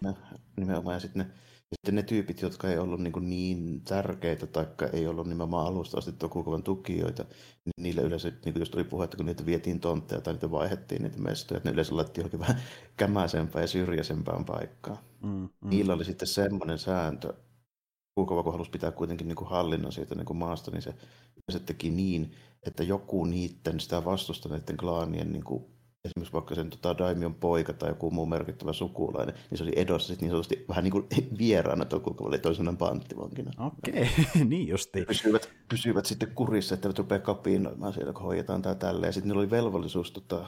[0.58, 1.34] Nimenomaan, ja sitten ne
[1.74, 6.12] sitten ne tyypit, jotka ei ollut niin, niin tärkeitä tai ei ollut nimenomaan alusta asti
[6.12, 7.24] Tokukovan tukijoita,
[7.66, 11.04] niin niille yleensä, niin kuin just oli puhetta, kun niitä vietiin tontteja tai niitä vaihettiin
[11.04, 12.62] niitä mestoja, että ne yleensä laitettiin johonkin vähän
[12.98, 14.98] kämäisempään ja syrjäisempään paikkaan.
[15.24, 15.70] Mm, mm.
[15.70, 17.34] Niillä oli sitten semmoinen sääntö,
[18.16, 20.94] Kukova, kun halusi pitää kuitenkin niin kuin hallinnan siitä niin kuin maasta, niin se,
[21.52, 22.32] se teki niin,
[22.68, 25.75] että joku niiden sitä vastustaneiden klaanien niin kuin
[26.06, 30.08] esimerkiksi vaikka sen tota, Daimion poika tai joku muu merkittävä sukulainen, niin se oli edossa
[30.08, 33.52] sit niin sanotusti vähän niin kuin vieraana Tokukovalle toisena panttivankina.
[33.66, 34.46] Okei, okay.
[34.50, 35.06] niin justiin.
[35.06, 39.14] Pysyvät, pysyvät sitten kurissa, että eivät rupea kapinoimaan siellä, kun hoidetaan tämä tälleen.
[39.14, 40.46] Sitten niillä oli velvollisuus, tota,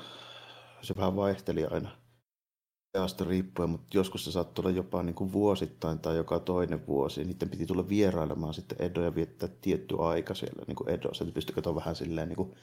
[0.81, 1.89] se vähän vaihteli aina
[2.97, 7.23] ajasta riippuen, mutta joskus se saattoi olla jopa niin kuin vuosittain tai joka toinen vuosi.
[7.23, 11.75] Niiden piti tulla vierailemaan sitten Edoja viettää tietty aika siellä niin kuin Edossa, että pystykö
[11.75, 12.53] vähän silleen niin kuin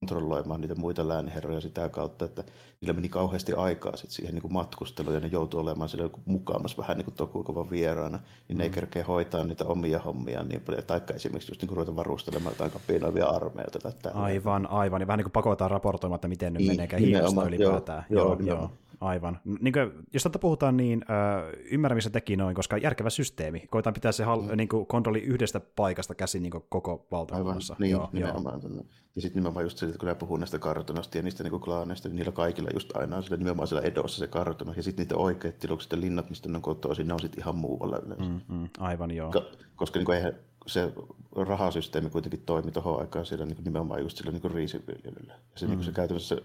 [0.00, 2.44] kontrolloimaan niitä muita lääniherroja sitä kautta, että
[2.80, 6.76] niillä meni kauheasti aikaa sit siihen niin kuin matkusteluun ja ne joutui olemaan siellä mukaamassa
[6.82, 8.74] vähän niin kuin Tokukovan vieraana, niin ne ei mm.
[8.74, 12.70] kerkeä hoitaa niitä omia hommia niin paljon, taikka esimerkiksi just niin kuin ruveta varustelemaan jotain
[12.70, 16.72] kapinoivia armeijoita tai Aivan, aivan, ja vähän niin kuin pakotaan raportoimaan, että miten nyt niin,
[16.72, 18.04] meneekään hiilosta ylipäätään.
[18.10, 18.70] Joo, joo, joo, joo.
[19.00, 19.40] Aivan.
[19.60, 23.66] Niin kuin, jos tätä puhutaan, niin äh, ymmärrän, missä teki noin, koska järkevä systeemi.
[23.70, 24.56] Koitaan pitää se hal- mm.
[24.56, 27.74] niin kuin kontrolli yhdestä paikasta käsin niin koko valtakunnassa.
[27.74, 28.60] Aivan, niin, joo, nimenomaan.
[28.62, 28.84] Joo.
[29.16, 32.16] Ja sitten nimenomaan just se, että kun puhuu näistä kartanoista ja niistä niin klaaneista, niin
[32.16, 34.72] niillä kaikilla just aina on sillä nimenomaan siellä edossa se kartano.
[34.76, 37.56] Ja sitten niitä oikeat tilukset ja linnat, mistä ne on kotoisin, ne on sitten ihan
[37.56, 38.24] muualla yleensä.
[38.24, 39.30] Mm, mm, aivan joo.
[39.30, 39.44] Ka-
[39.76, 40.32] koska niin kuin, eihän
[40.66, 40.92] se
[41.36, 45.32] rahasysteemi kuitenkin toimi tuohon aikaan siellä niin nimenomaan just sillä niin riisiviljelyllä.
[45.32, 45.70] Ja se, mm.
[45.70, 46.36] niin se käytännössä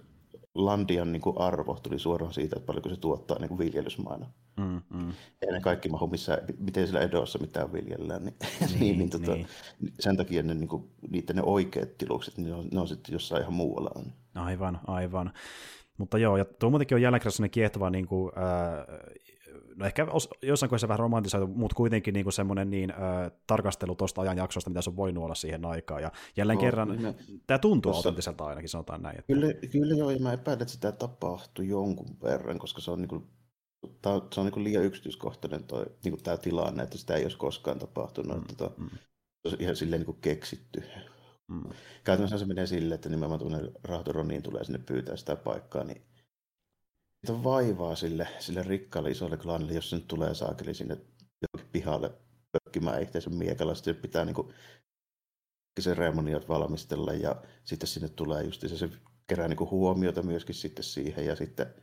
[0.55, 4.25] landian niin kuin arvo tuli suoraan siitä, että paljonko se tuottaa niin kuin viljelysmaana.
[4.57, 5.13] Mm, mm.
[5.41, 8.25] Ja ne kaikki mahu missä, miten sillä edossa mitään viljellään.
[8.25, 9.47] Niin, niin, niin, niin, tota, niin.
[9.99, 13.13] sen takia ne, niin kuin, niiden ne oikeat tilukset, niin ne on, ne on sitten
[13.13, 13.91] jossain ihan muualla.
[14.35, 15.33] Aivan, aivan.
[15.97, 18.97] Mutta joo, ja tuo muutenkin on jälleen kerran kiehtova niin kuin, äh,
[19.75, 24.21] no ehkä os, jossain kohdassa vähän romantisoitu, mutta kuitenkin niin semmoinen niin, äh, tarkastelu tuosta
[24.21, 26.01] ajanjaksosta, mitä se on voinut olla siihen aikaan.
[26.01, 27.15] Ja jälleen no, kerran, niin
[27.47, 29.19] tämä tuntuu tossa, autenttiselta ainakin, sanotaan näin.
[29.19, 29.33] Että...
[29.33, 33.09] Kyllä, kyllä joo, ja mä epäilen, että sitä tapahtui jonkun verran, koska se on, niin
[33.09, 33.27] kuin,
[34.01, 37.23] tää, se on niin kuin liian yksityiskohtainen toi, niin kuin tämä tilanne, että sitä ei
[37.23, 38.37] olisi koskaan tapahtunut.
[38.37, 38.89] Mm, tota, mm.
[39.47, 40.83] Se on ihan silleen niin kuin keksitty.
[41.47, 41.63] Mm.
[42.03, 46.01] Käytännössä se menee silleen, että nimenomaan tuonne Rahtoroniin tulee sinne pyytää sitä paikkaa, niin
[47.21, 50.97] Mitä vaivaa sille, sille rikkaalle isolle klanille, jos se nyt tulee saakeli sinne
[51.41, 52.11] johonkin pihalle
[52.51, 53.75] pökkimään itseensä miekalla.
[53.75, 54.53] Sitten pitää niin kuin,
[55.79, 58.89] seremoniat valmistella ja sitten sinne tulee just se, se
[59.27, 61.73] kerää kuin huomiota myöskin sitten siihen ja sitten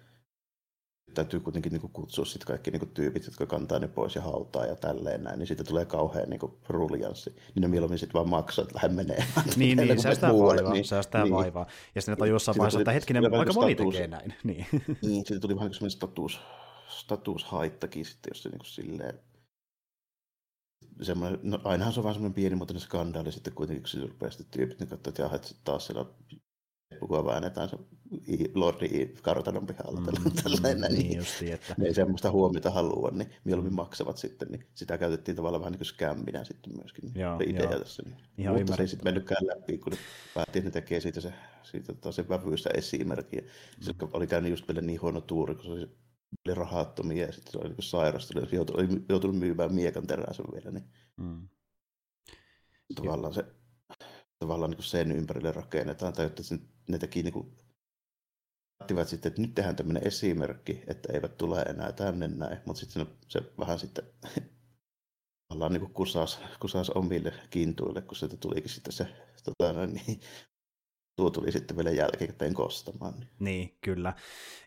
[1.14, 4.23] täytyy kuitenkin niin kuin kutsua sit kaikki niin kuin tyypit, jotka kantaa ne pois ja
[4.23, 7.31] hautaa ja tälleen näin, niin siitä tulee kauhean niin kuin ruljanssi.
[7.31, 9.25] Niin ne mieluummin sitten vaan maksaa, että lähde menee.
[9.57, 11.35] Niin, niin säästää vaivaa, niin, säästää niin.
[11.35, 11.66] vaivaa.
[11.94, 14.35] Ja sitten tajuu jossain vaiheessa, että hetkinen, aika moni tekee näin.
[14.44, 14.66] Niin,
[15.03, 16.40] niin siitä tuli vähän semmoinen status,
[16.88, 19.21] statushaittakin sitten, jos se niin kuin silleen
[21.03, 24.47] semmoinen, no ainahan se on vaan semmoinen pienimuotoinen skandaali sitten kuitenkin, kun se rupeaa sitten
[24.51, 26.05] tyypit, niin katsoo, että jaha, että taas siellä
[26.99, 27.79] kun väännetään se
[28.55, 30.01] Lordi kartanon pihalla.
[30.01, 31.75] Mm, tällainen, niin, niin, justiin, että...
[31.79, 34.49] ne ei semmoista huomiota halua, niin mieluummin maksavat sitten.
[34.49, 37.05] Niin sitä käytettiin tavallaan vähän niin kuin skämminä sitten myöskin.
[37.05, 37.79] Niin joo, idea joo.
[37.79, 38.03] tässä.
[38.03, 38.17] Niin.
[38.39, 39.99] Ihan Mutta se ei sitten mennytkään läpi, kun ne
[40.35, 41.33] päätti, että ne tekee siitä se,
[41.63, 43.41] siitä tota se vävyistä esimerkkiä.
[43.41, 43.49] Mm.
[43.81, 45.89] Se oli käynyt just vielä niin huono tuuri, kun se oli,
[46.47, 50.47] oli rahattomia ja sitten se oli niin sairastunut ja joutui, oli joutunut myymään miekan teräsen
[50.55, 50.71] vielä.
[50.71, 50.85] Niin.
[51.17, 51.49] Mm.
[52.95, 53.45] Tavallaan se
[54.39, 56.43] tavallaan niin sen ympärille rakennetaan, tai että
[56.88, 57.59] ne teki niin kuin,
[59.05, 63.40] sitten, että nyt tehdään tämmöinen esimerkki, että eivät tule enää tänne näin, mutta sitten se
[63.59, 64.05] vähän sitten
[65.53, 69.07] ollaan niin kusas, kusas omille kintuille, kun sieltä tulikin sitten se,
[69.44, 70.20] tota, niin,
[71.16, 73.14] tuo tuli sitten vielä jälkikäteen kostamaan.
[73.20, 73.31] Niin.
[73.38, 74.14] niin, kyllä.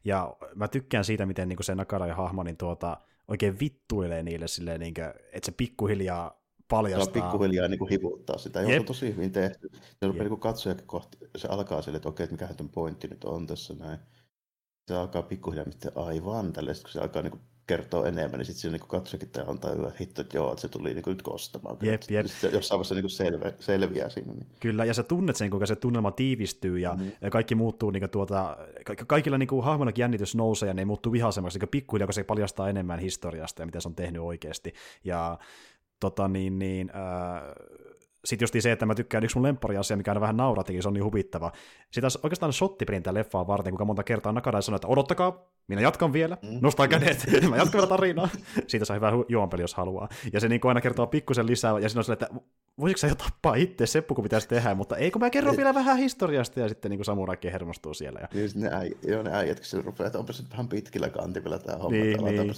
[0.06, 4.48] Ja mä tykkään siitä, miten niin se Nakara ja hahmo niin tuota, oikein vittuilee niille
[4.48, 6.41] silleen, niin kuin, että se pikkuhiljaa
[6.72, 7.06] paljastaa.
[7.06, 8.62] Se pikkuhiljaa niin kuin hivuttaa sitä.
[8.62, 9.70] Joo, se on tosi hyvin tehty.
[9.74, 13.24] Se rupeaa niin katsojakin kohti, se alkaa sille, että okei, että mikähän tämän pointti nyt
[13.24, 14.00] on tässä näin.
[14.88, 18.62] Se alkaa pikkuhiljaa, miten aivan tälle, kun se alkaa niin kuin kertoo enemmän, niin sitten
[18.62, 21.78] se niin katsojakin antaa hyvä hitto, että joo, että se tuli niin kuin nyt kostamaan.
[21.82, 22.26] Jep, jep.
[22.26, 24.34] Sitten jossain vaiheessa niin selve, selviää siinä.
[24.34, 24.48] Niin.
[24.60, 27.12] Kyllä, ja sä tunnet sen, kuinka se tunnelma tiivistyy ja, mm.
[27.22, 30.86] ja kaikki muuttuu, niin kuin tuota, ka- kaikilla niin kuin hahmonakin jännitys nousee ja ne
[30.86, 34.74] muuttuu vihaisemmaksi niin pikkuhiljaa, kun se paljastaa enemmän historiasta ja mitä se on tehnyt oikeasti.
[35.04, 35.40] Ja
[36.02, 37.42] tota niin, niin äh,
[38.26, 40.94] sitten just se, että mä tykkään yksi mun lemppariasia, mikä aina vähän nauratikin, se on
[40.94, 41.52] niin huvittava.
[41.92, 46.38] Sitä oikeastaan shottiprintä leffaa varten, kuinka monta kertaa Nakada sanoo, että odottakaa, minä jatkan vielä,
[46.42, 46.60] mm.
[46.62, 48.30] nostaa kädet, mä jatkan vielä tarinaa.
[48.68, 50.10] Siitä saa hyvää juonpeli, jos haluaa.
[50.34, 52.30] Ja se niin aina kertoo pikkusen lisää, ja siinä on sille, että
[52.80, 55.74] voisiko sä jo tappaa itse, Seppu, kun pitäisi tehdä, mutta ei, kun mä kerron vielä
[55.74, 58.20] vähän historiasta, ja sitten niin samuraikki hermostuu siellä.
[58.20, 58.28] Ja...
[58.34, 61.78] Niin, ne, äi, joo, ne äijät, kun rupeaa, että onpa se vähän pitkillä kantivilla tämä
[61.78, 61.98] homma.
[61.98, 62.54] Niin, niin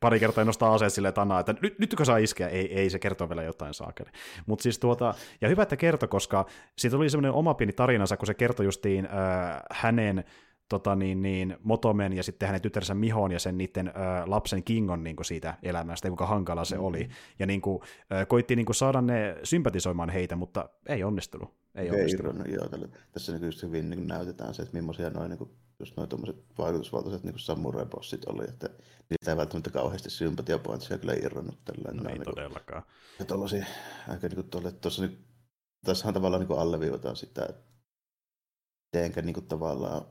[0.00, 2.48] pari kertaa nostaa aseet silleen tanaa, että nyt, nytkö saa iskeä?
[2.48, 4.10] Ei, ei, se kertoo vielä jotain saakeli.
[4.46, 6.46] Mutta siis tuota, ja hyvä, että kertoi, koska
[6.78, 10.24] siitä tuli semmoinen oma pieni tarinansa, kun se kertoi justiin äh, hänen
[10.68, 13.92] tota niin, niin, Motomen ja sitten hänen tyttärsä Mihon ja sen niiden ö,
[14.26, 16.86] lapsen Kingon niin kuin siitä elämästä, kuinka hankala se mm-hmm.
[16.86, 17.08] oli.
[17.38, 21.54] Ja niin kuin, ö, koitti niin kuin, saada ne sympatisoimaan heitä, mutta ei onnistunut.
[21.74, 22.48] Ei, ei onnistunut.
[22.48, 22.68] Joo,
[23.12, 26.08] tässä niin just hyvin niin näytetään se, että millaisia noin niin kuin, just noin
[26.58, 28.68] vaikutusvaltaiset niin samurai-bossit oli, että
[29.10, 31.92] niitä ei välttämättä kauheasti sympatiapointsia kyllä irronnut tällä.
[31.92, 32.82] No ei niin todellakaan.
[33.18, 33.66] Ja tuollaisia,
[34.08, 35.20] aika niin kuin tuolle, tuossa nyt,
[35.84, 37.68] tässähän tavallaan niin alleviivataan sitä, että
[38.92, 40.06] mitenkä niin kuin tavallaan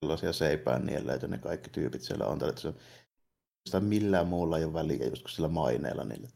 [0.00, 2.48] sellaisia seipään nielleitä ne kaikki tyypit siellä on.
[2.48, 2.74] Että se
[3.66, 6.28] sitä millään muulla ei ole väliä just sillä maineella niille.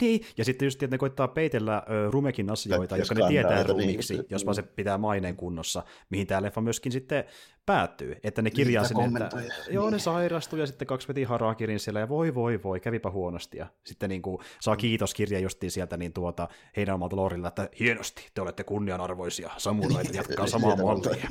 [0.00, 3.66] Niin, ja sitten just, että ne koittaa peitellä ö, rumekin asioita, jotka ne tietää niin,
[3.66, 7.24] rumiksi, niin, jos vaan se pitää maineen kunnossa, mihin tämä leffa myöskin sitten
[7.66, 12.00] päättyy, että ne kirjaa sinne, että joo, ne sairastuu ja sitten kaksi veti harakirin siellä
[12.00, 14.78] ja voi voi voi, kävipä huonosti ja sitten niin kuin, saa mm.
[14.78, 20.46] kiitoskirja justiin sieltä niin tuota, heidän omalta lorilla, että hienosti, te olette kunnianarvoisia samuraita, jatkaa
[20.46, 21.26] samaa mallia.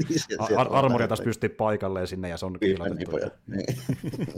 [0.58, 2.86] Ar- armoria taas pystyy paikalleen sinne ja se on kyllä.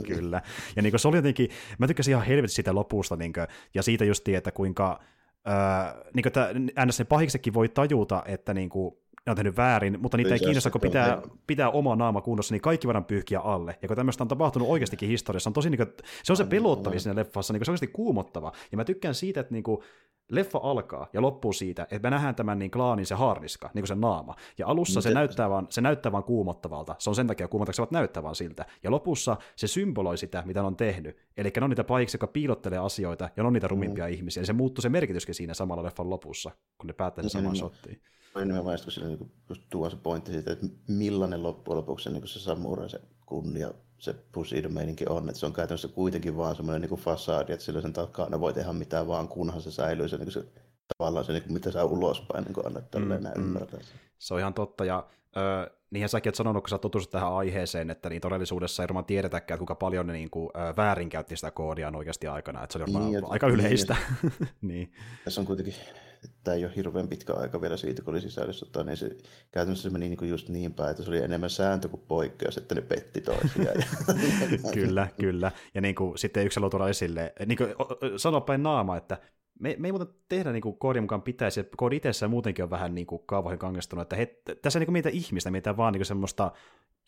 [0.14, 0.42] kyllä.
[0.76, 3.82] Ja niin kuin, se oli jotenkin, mä tykkäsin ihan helvetti siitä lopusta niin kuin, ja
[3.82, 5.00] siitä justiin, että kuinka
[5.48, 8.94] Öö, niin kuin, NS pahiksekin voi tajuta, että niin kuin,
[9.26, 12.62] ne on tehnyt väärin, mutta niitä ei kiinnosta, kun pitää, pitää oma naama kunnossa, niin
[12.62, 13.78] kaikki voidaan pyyhkiä alle.
[13.82, 17.00] Ja kun tämmöistä on tapahtunut oikeastikin historiassa, on tosi, niin kuin, se on se pelottavin
[17.00, 18.52] siinä leffassa, niin kuin, se on oikeasti kuumottava.
[18.72, 19.82] Ja mä tykkään siitä, että niin kuin,
[20.30, 23.88] leffa alkaa ja loppuu siitä, että me nähdään tämän niin klaanin se haarniska, niin kuin
[23.88, 24.34] se naama.
[24.58, 26.94] Ja alussa se, se näyttää, vaan, se näyttää vaan kuumottavalta.
[26.98, 28.66] Se on sen takia kuumottavalta, että näyttää vaan siltä.
[28.82, 31.16] Ja lopussa se symboloi sitä, mitä ne on tehnyt.
[31.36, 34.12] Eli ne on niitä paiksia, jotka piilottelee asioita, ja ne on niitä rumimpia mm.
[34.12, 34.40] ihmisiä.
[34.40, 38.02] Eli se muuttuu se merkityskin siinä samalla leffan lopussa, kun ne päättää sen saman shottiin.
[38.34, 42.28] Oli nimenomaan kun sillä niin just tuo se pointti siitä, että millainen loppujen lopuksi niin
[42.28, 47.00] se samurai, se kunnia, se Bushido-meininki on, että se on käytännössä kuitenkin vaan semmoinen niin
[47.00, 50.44] fasadi, että sillä sen takana voi tehdä mitään vaan, kunhan se säilyy se, niin se
[50.98, 53.44] tavallaan se, niin kuin, mitä sä ulospäin niin annat tälleen mm, mm.
[53.44, 53.80] ymmärtää.
[54.18, 57.90] Se on ihan totta, ja ö, niinhän säkin oot sanonut, kun sä tutustut tähän aiheeseen,
[57.90, 62.26] että niin todellisuudessa ei varmaan tiedetäkään, kuinka paljon ne niin kuin, väärinkäytti sitä koodia oikeasti
[62.26, 63.96] aikana, että se oli niin, aika yleistä.
[64.22, 64.92] Niin, niin.
[65.24, 65.74] Tässä on kuitenkin
[66.44, 69.16] tämä ei ole hirveän pitkä aika vielä siitä, kun oli sisällissota, niin se
[69.52, 72.58] käytännössä se meni niin kuin just niin päin, että se oli enemmän sääntö kuin poikkeus,
[72.58, 73.84] että ne petti toisiaan.
[74.74, 75.52] kyllä, kyllä.
[75.74, 77.74] Ja niin kuin, sitten yksi haluaa tuoda esille, niin kuin,
[78.16, 79.18] sanoa päin naama, että
[79.60, 82.70] me, me ei muuten tehdä niin kuin koodin mukaan pitäisi, että koodi itsessään muutenkin on
[82.70, 85.98] vähän niin kuin kaavoihin kangestunut, että he, tässä ei niin mitä ihmistä, mitä vaan niin
[85.98, 86.52] kuin semmoista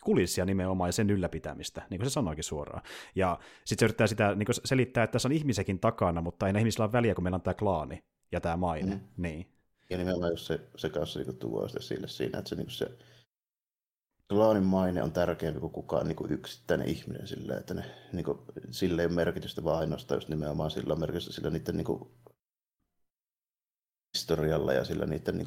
[0.04, 2.82] kulissia nimenomaan ja sen ylläpitämistä, niin kuin se sanoikin suoraan.
[3.14, 6.52] Ja sitten se yrittää sitä niin kuin selittää, että tässä on ihmisekin takana, mutta ei
[6.52, 8.94] ne ihmisillä ole väliä, kun meillä on tämä klaani ja tämä maine.
[8.94, 9.00] Mm.
[9.16, 9.46] Niin.
[9.90, 12.98] Ja nimenomaan just se, se kanssa niin tuo sille siinä, että se, niin se
[14.28, 18.38] klaanin maine on tärkeämpi kuin kukaan niin kuin yksittäinen ihminen sillä, että ne, niin kuin,
[18.70, 22.10] sillä ei ole merkitystä, vaan ainoastaan just nimenomaan sillä on merkitystä sillä niiden niin kuin,
[24.14, 25.46] historialla ja sillä niiden niin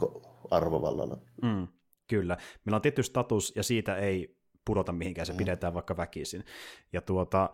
[0.52, 1.18] arvovallalla.
[1.42, 1.68] Mm,
[2.08, 2.38] kyllä.
[2.66, 5.38] Meillä on tietty status ja siitä ei pudota mihinkään, se mm.
[5.38, 6.44] pidetään vaikka väkisin.
[6.94, 7.50] Ja tuota,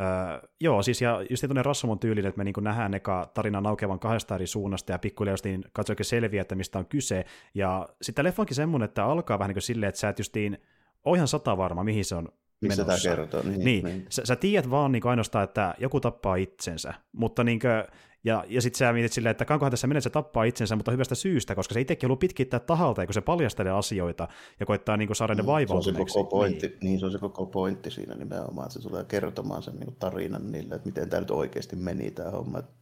[0.00, 3.98] äh, joo, siis ja just tuonne Rassomon tyylin, että me niin nähdään eka tarinan aukeavan
[3.98, 7.24] kahdesta eri suunnasta ja pikkuhiljaa niin katsoikin selviä, että mistä on kyse.
[7.54, 10.58] Ja sitten leffa onkin semmoinen, että alkaa vähän niin kuin silleen, että sä et justiin
[11.04, 12.28] ole ihan sata varma, mihin se on
[12.60, 13.42] Mistä tämä kertoo.
[13.42, 13.84] Niin, niin.
[13.84, 14.06] niin.
[14.08, 18.62] Sä, sä tiedät vaan niin ainoastaan, että joku tappaa itsensä, mutta niin kuin, ja, ja
[18.62, 21.54] sitten sä mietit silleen, että kankohan tässä menee, että se tappaa itsensä, mutta hyvästä syystä,
[21.54, 24.28] koska se itsekin haluaa pitkittää tahalta, kun se paljastelee asioita
[24.60, 26.12] ja koittaa niin kuin, saada ne vaivautuneeksi.
[26.12, 26.78] Se on se koko pointti, niin.
[26.80, 27.00] niin.
[27.00, 30.74] se on se koko pointti siinä nimenomaan, että se tulee kertomaan sen niin tarinan niille,
[30.74, 32.58] että miten tämä nyt oikeasti meni tämä homma.
[32.58, 32.72] Että,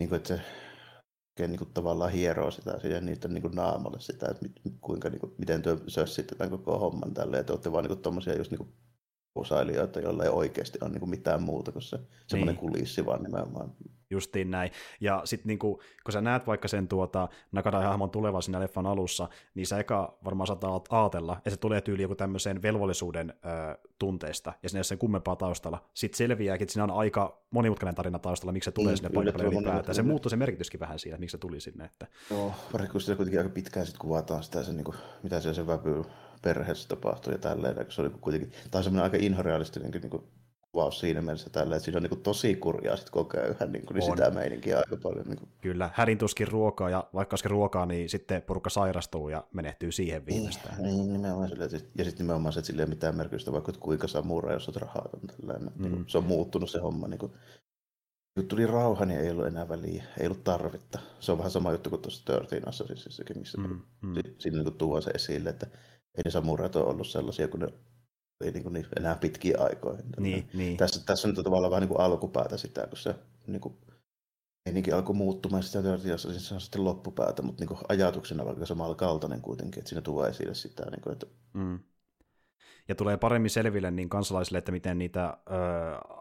[0.00, 0.40] niin kuin, että se
[1.46, 5.20] niin kuin, tavallaan hieroo sitä siihen niiden niin kuin, naamalle sitä, että mit, kuinka, niin
[5.20, 8.50] kuin, miten työ sössitte tämän koko homman tälle, ja te olette vaan niin tuommoisia just
[8.50, 8.72] niin kuin,
[9.34, 12.08] osailijoita, joilla ei oikeasti ole niin kuin, mitään muuta kuin se niin.
[12.26, 13.72] semmoinen kulissi vaan nimenomaan
[14.10, 14.70] justiin näin.
[15.00, 19.66] Ja sitten niinku, kun sä näet vaikka sen tuota, Nakada-hahmon tulevan siinä leffan alussa, niin
[19.66, 24.68] sä eka varmaan saattaa ajatella, että se tulee tyyli joku tämmöisen velvollisuuden ö, tunteesta, ja
[24.68, 25.84] sinne sen kummempaa taustalla.
[25.94, 29.44] Sitten selviääkin, että siinä on aika monimutkainen tarina taustalla, miksi se tulee mm, sinne paikalle
[29.44, 29.94] ylipäätään.
[29.94, 31.84] Se muuttuu se merkityskin vähän siinä, miksi se tuli sinne.
[31.84, 32.06] Että...
[32.30, 35.66] Joo, varsinkin kun kuitenkin aika pitkään sitten kuvataan sitä, se, niin kuin, mitä siellä se
[35.66, 36.04] väpyy
[36.42, 40.22] perheessä tapahtuu ja tälleen, se oli kuitenkin, tämä on semmoinen aika inhorealistinen niin kuin,
[40.72, 43.94] kuvaus siinä mielessä tällä, että siinä on niin tosi kurjaa sitten kokea yhä niin, kuin,
[43.94, 45.26] niin sitä meininkiä aika paljon.
[45.26, 45.48] Niin kuin.
[45.60, 50.82] Kyllä, härintuskin ruokaa, ja vaikka olisikin ruokaa, niin sitten porukka sairastuu ja menehtyy siihen viimeistään.
[50.82, 53.70] Niin, niin nimenomaan sille, ja sitten nimenomaan se, että sillä ei ole mitään merkitystä, vaikka
[53.70, 55.20] että kuinka saa muura, jos olet rahaton.
[55.20, 55.72] Tällainen.
[55.76, 55.82] Mm.
[55.82, 57.08] Niin se on muuttunut se homma.
[57.08, 57.32] Niin kuin,
[58.34, 60.98] kun tuli rauha, niin ei ollut enää väliä, ei ollut tarvetta.
[61.20, 64.14] Se on vähän sama juttu kuin tuossa Thirteen Assassinsissakin, missä mm, mm.
[64.38, 65.66] siinä niin tuo se esille, että
[66.24, 67.68] ei samurat ole ollut sellaisia, kun ne
[68.44, 69.98] ei niin, niin enää pitkiä aikoja.
[70.20, 70.76] Niin, niin.
[70.76, 73.14] Tässä, tässä on tavallaan vähän niin kuin alkupäätä sitä, kun se
[73.46, 73.74] niin kuin,
[74.64, 78.66] meininki alkoi muuttumaan sitä teoriassa, niin se on sitten loppupäätä, mutta niin kuin ajatuksena vaikka
[78.66, 81.78] samalla kaltainen kuitenkin, että siinä tuo esille sitä, niin kuin, että mm
[82.88, 85.52] ja tulee paremmin selville niin kansalaisille, että miten niitä ö,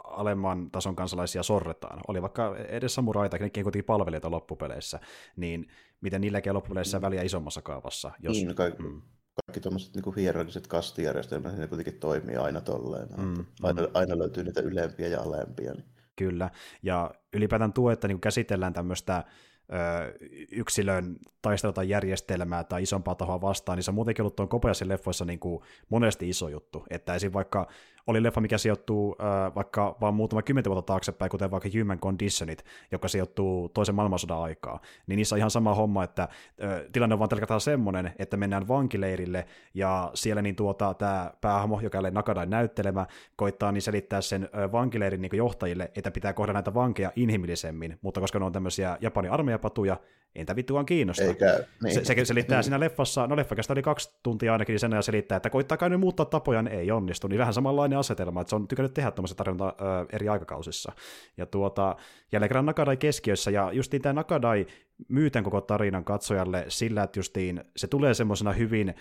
[0.04, 2.00] alemman tason kansalaisia sorretaan.
[2.08, 5.00] Oli vaikka edes samuraita, nekin kuitenkin palvelijoita loppupeleissä,
[5.36, 5.67] niin
[6.02, 7.02] miten niilläkin on loppupeleissä mm.
[7.02, 8.12] väliä isommassa kaavassa.
[8.19, 9.02] Jos, niin, no kaikki, mm.
[9.45, 13.08] Kaikki tuommoiset niin hierarkiset kastijärjestelmät, ne kuitenkin toimii aina tolleen.
[13.17, 13.88] Mm, aina, mm.
[13.93, 15.73] aina löytyy niitä ylempiä ja alempia.
[15.73, 15.86] Niin.
[16.15, 16.50] Kyllä,
[16.84, 19.23] ja ylipäätään tuo, että niin käsitellään tämmöistä
[20.52, 24.89] yksilön taistelu tai järjestelmää tai isompaa tahoa vastaan, niin se on muutenkin ollut tuon Kobayasin
[24.89, 26.86] leffoissa niin kuin monesti iso juttu.
[26.89, 27.34] Että esim.
[27.34, 27.67] vaikka
[28.08, 32.65] oli leffa, mikä sijoittuu äh, vaikka vain muutama kymmentä vuotta taaksepäin, kuten vaikka Human Conditionit,
[32.91, 36.30] joka sijoittuu toisen maailmansodan aikaa, niin niissä on ihan sama homma, että äh,
[36.91, 42.00] tilanne on vaan tällä semmoinen, että mennään vankileirille, ja siellä niin tuota, tämä päähahmo, joka
[42.00, 46.74] oli Nakadai näyttelemä, koittaa niin selittää sen äh, vankileirin niin johtajille, että pitää kohdata näitä
[46.74, 49.98] vankeja inhimillisemmin, mutta koska ne on tämmöisiä Japanin armeijapatuja,
[50.36, 51.24] entä vittuaan kiinnosta.
[51.24, 51.94] Eikä, niin.
[51.94, 55.36] se, se selittää siinä leffassa, no leffakasta oli kaksi tuntia ainakin, niin sen ja selittää,
[55.36, 58.68] että koittakaa nyt muuttaa tapoja, niin ei onnistu, niin vähän samanlainen asetelma, että se on
[58.68, 60.92] tykännyt tehdä tämmöistä tarjontaa ö, eri aikakausissa.
[61.38, 61.96] Ja tuota,
[62.32, 64.68] jälleen kerran Nakadai keskiössä, ja justiin tämä Nakadai
[65.08, 68.96] myy koko tarinan katsojalle sillä, että justiin se tulee semmoisena hyvin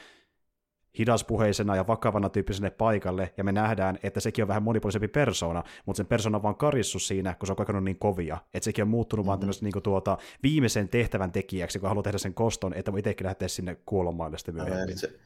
[0.99, 5.97] hidaspuheisena ja vakavana tyyppisenä paikalle, ja me nähdään, että sekin on vähän monipuolisempi persona, mutta
[5.97, 8.89] sen persona on vaan karissu siinä, kun se on kokenut niin kovia, että sekin on
[8.89, 9.29] muuttunut mm-hmm.
[9.29, 13.27] vaan tämmöistä niin tuota, viimeisen tehtävän tekijäksi, kun haluaa tehdä sen koston, että voi itsekin
[13.27, 14.99] lähteä sinne kuolomaille sitten myöhemmin.
[14.99, 15.19] Se,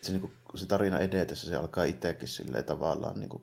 [0.00, 3.42] se, niin kuin, se tarina edetessä, se alkaa itsekin silleen tavallaan, niin kuin,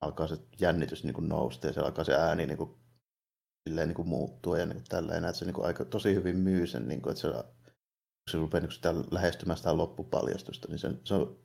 [0.00, 2.70] alkaa se jännitys niin kuin nousta, ja se alkaa se ääni niin kuin,
[3.68, 6.14] silleen, niin kuin muuttua, ja niin kuin, tällä enää, että se niin kuin, aika tosi
[6.14, 7.28] hyvin myy sen, niin kuin, että se
[8.30, 11.44] se rupeaa niin sitä lähestymään sitä loppupaljastusta, niin se, se on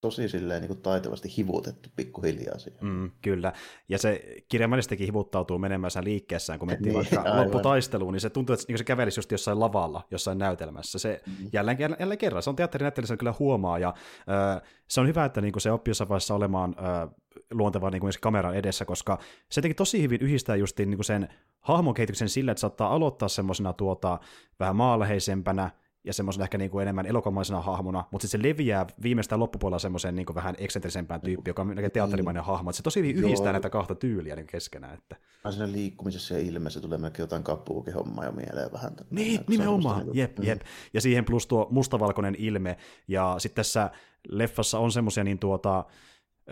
[0.00, 2.84] tosi silleen niin kuin taitavasti hivutettu pikkuhiljaa siihen.
[2.84, 3.52] Mm, kyllä,
[3.88, 8.76] ja se kirjaimellisestikin hivuttautuu menemään liikkeessään, kun mentiin niin, vaikka lopputaisteluun, niin se tuntuu, että
[8.76, 10.98] se kävelisi just jossain lavalla, jossain näytelmässä.
[10.98, 11.32] Se mm.
[11.52, 15.40] jälleen, jälleen, kerran, se on teatterinäyttelijä, se kyllä huomaa, ja äh, se on hyvä, että
[15.40, 17.08] niin kuin se oppii jossain vaiheessa olemaan äh,
[17.50, 19.18] luontevaa niin kuin kameran edessä, koska
[19.50, 21.28] se teki tosi hyvin yhdistää just niin kuin sen
[21.60, 24.18] hahmon kehityksen sillä, että saattaa aloittaa semmoisena tuota,
[24.60, 25.70] vähän maalaheisempänä,
[26.04, 30.16] ja semmoisen ehkä niin kuin enemmän elokuvaisena hahmona, mutta sitten se leviää viimeistään loppupuolella semmoiseen
[30.16, 32.46] niin vähän eksentrisempään tyyppiin, joka on teatterimainen mm.
[32.46, 32.72] hahmo.
[32.72, 33.52] Se tosi hyvin yhdistää Joo.
[33.52, 34.94] näitä kahta tyyliä niin keskenään.
[34.94, 35.16] Että...
[35.50, 38.92] Siinä liikkumisessa ja ilmeessä tulee melkein jotain kapuukihommaa jo mieleen vähän.
[39.10, 40.06] Niin, nimenomaan.
[40.06, 40.44] Niin jep, mm.
[40.44, 40.60] jep.
[40.94, 42.76] Ja siihen plus tuo mustavalkoinen ilme.
[43.08, 43.90] Ja sitten tässä
[44.28, 45.84] leffassa on semmoisia niin tuota,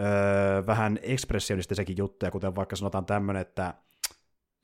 [0.01, 3.75] öö, vähän ekspressionistisiakin juttuja, kuten vaikka sanotaan tämmöinen, että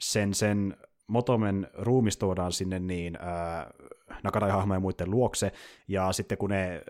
[0.01, 0.77] sen, sen
[1.13, 3.67] Motomen ruumis tuodaan sinne niin äh,
[4.23, 5.53] Nakadai-hahmojen muiden luokse,
[5.89, 6.83] ja sitten kun ne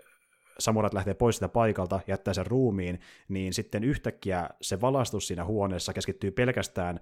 [0.59, 5.93] samurat lähtee pois sitä paikalta, jättää sen ruumiin, niin sitten yhtäkkiä se valastus siinä huoneessa
[5.93, 6.99] keskittyy pelkästään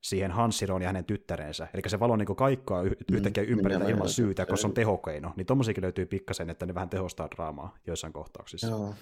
[0.00, 1.68] siihen Hansiroon ja hänen tyttärensä.
[1.74, 5.32] Eli se valo niin kaikkoa mm, yhtäkkiä ympärillä ilman syytä, koska se on tehokeino.
[5.36, 8.66] Niin tommosiakin löytyy pikkasen, että ne vähän tehostaa draamaa joissain kohtauksissa.
[8.66, 8.94] Joo.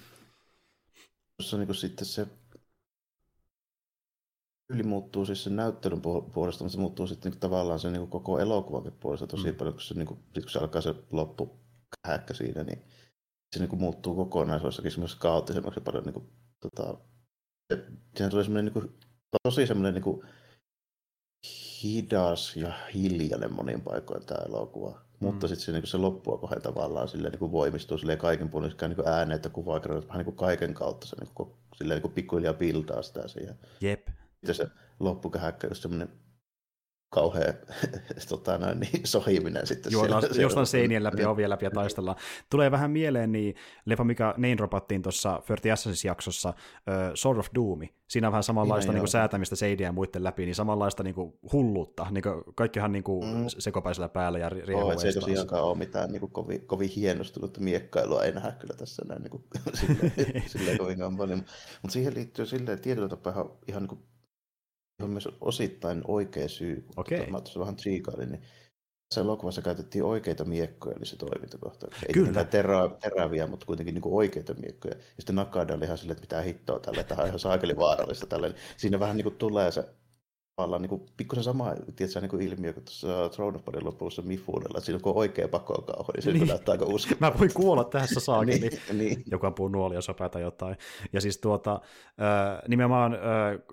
[1.37, 2.27] Tuossa niin sitten se
[4.73, 8.39] yli muuttuu siis sen näyttelyn puolesta, mutta se muuttuu sitten niin tavallaan sen niin koko
[8.39, 9.57] elokuvankin puolesta tosi mm.
[9.57, 11.59] paljon, kun se, niin kuin, sit kun se alkaa se loppu
[12.07, 12.81] häkkä siinä, niin
[13.55, 16.29] se niin kuin muuttuu kokonaisuudessakin semmoisessa kaoottisemmaksi paljon niin kuin,
[16.59, 16.97] tota,
[17.73, 17.85] se,
[18.17, 18.99] siihen tulee semmoinen niin kuin,
[19.43, 20.21] tosi semmoinen niin kuin,
[21.83, 24.91] hidas ja hiljainen monin paikoin tämä elokuva.
[24.91, 25.25] Mm.
[25.25, 28.73] Mutta sitten se, niin se loppua kohden tavallaan silleen, niin kuin voimistuu silleen kaiken puolin
[28.87, 32.13] niin ääne että kuva vähän niin kuin kaiken kautta se niin kuin, silleen, niin kuin
[32.13, 33.59] pikkuhiljaa piltaa sitä siihen.
[33.81, 34.07] Jep
[34.45, 36.09] sitten se loppukähäkkä just semmoinen
[37.11, 37.53] kauhea
[38.29, 39.91] tota, noin, niin, sohiminen sitten.
[39.91, 42.17] Siellä, jostain seinien läpi ja ovien läpi ja taistellaan.
[42.49, 47.79] Tulee vähän mieleen niin leffa, mikä nein dropattiin tuossa 30 Assassins-jaksossa, uh, Sword of Doom.
[48.09, 51.33] Siinä on vähän samanlaista niin kuin, säätämistä seinien ja muiden läpi, niin samanlaista niin kuin,
[51.53, 52.07] hulluutta.
[52.11, 53.45] Niin kuin, kaikkihan niin kuin, mm.
[53.47, 57.61] sekopäisellä päällä ja riehuu oh, Se ei tosiaankaan ole mitään niin kuin, kovin, kovin hienostunutta
[57.61, 61.39] miekkailua, ei nähdä kyllä tässä näin niin kuin, silleen, silleen kovinkaan paljon.
[61.81, 64.01] Mutta siihen liittyy silleen tietyllä tapaa ihan niin kuin
[65.03, 67.17] on myös osittain oikea syy, okay.
[67.17, 68.41] tota, mä tuossa vähän tsiikailin, niin
[69.09, 72.05] tässä elokuvassa käytettiin oikeita miekkoja niissä toimintakohtauksissa.
[72.07, 72.43] Ei Kyllä.
[72.43, 74.95] terä, teräviä, mutta kuitenkin niin kuin oikeita miekkoja.
[74.95, 78.27] Ja sitten Nakada oli ihan silleen, että mitä hittoa tälle, tämä on ihan saakeli vaarallista
[78.27, 78.55] tälle.
[78.77, 79.85] Siinä vähän niin kuin tulee se
[80.55, 84.77] tavallaan niin pikkusen sama tiedätkö, niin kuin ilmiö kuin tuossa Throne of Bodyn lopussa Mifuudella,
[84.77, 86.47] että siinä on oikea pakokauho, niin se niin.
[86.47, 87.31] näyttää aika uskottavaa.
[87.31, 88.59] Mä voin kuolla tässä saakeli.
[88.69, 89.23] niin, niin.
[89.31, 90.77] Joku ampuu nuolia sopää tai jotain.
[91.13, 91.81] Ja siis tuota,
[92.67, 93.17] nimenomaan,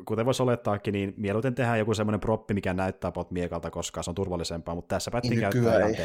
[0.05, 4.11] kuten voisi olettaakin, niin mieluiten tehdään joku semmoinen proppi, mikä näyttää pot miekalta, koska se
[4.11, 5.97] on turvallisempaa, mutta tässä päättiin käyttää ei,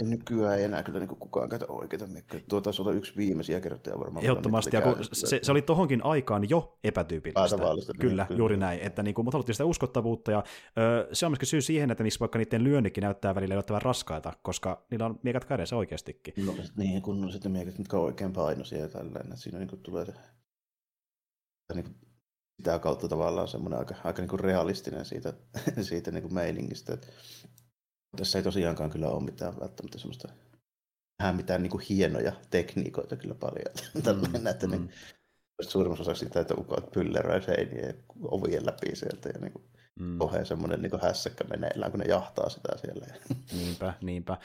[0.00, 2.42] nykyään ei enää kyllä niin kukaan käytä oikeita miekkoja.
[2.48, 4.24] Tuo taisi olla yksi viimeisiä kertoja varmaan.
[4.24, 7.56] Ehdottomasti, ja kun se, se, oli tohonkin aikaan jo epätyypillistä.
[8.00, 10.44] Kyllä, niin, juuri näin, että niin kuin, mutta haluttiin sitä uskottavuutta, ja
[10.78, 14.32] ö, se on myöskin syy siihen, että miksi vaikka niiden lyönnikin näyttää välillä yllättävän raskaita,
[14.42, 16.46] koska niillä on miekat kädessä oikeastikin.
[16.46, 20.04] No niin, kunnolliset ne miekat, mitkä on oikein painoisia ja tällainen, siinä niin kuin tulee
[20.06, 20.14] se
[21.74, 21.96] niin kuin,
[22.56, 25.32] sitä kautta tavallaan semmoinen aika, aika niin kuin realistinen siitä,
[25.82, 26.94] siitä niin kuin meiningistä.
[26.94, 27.06] Että
[28.16, 30.28] tässä ei tosiaankaan kyllä ole mitään välttämättä semmoista
[31.22, 34.02] vähän mitään niin kuin hienoja tekniikoita kyllä paljon.
[34.04, 34.70] Tällainen, että mm.
[34.70, 34.90] niin,
[35.62, 37.92] suurimmassa osassa sitä, että ukot pylleröi seiniä ja
[38.22, 39.64] ovien läpi sieltä ja niin kuin,
[40.00, 40.18] mm.
[40.18, 43.06] koheen semmoinen niin hässäkkä meneillään, kun ne jahtaa sitä siellä.
[43.52, 44.36] Niinpä, niinpä.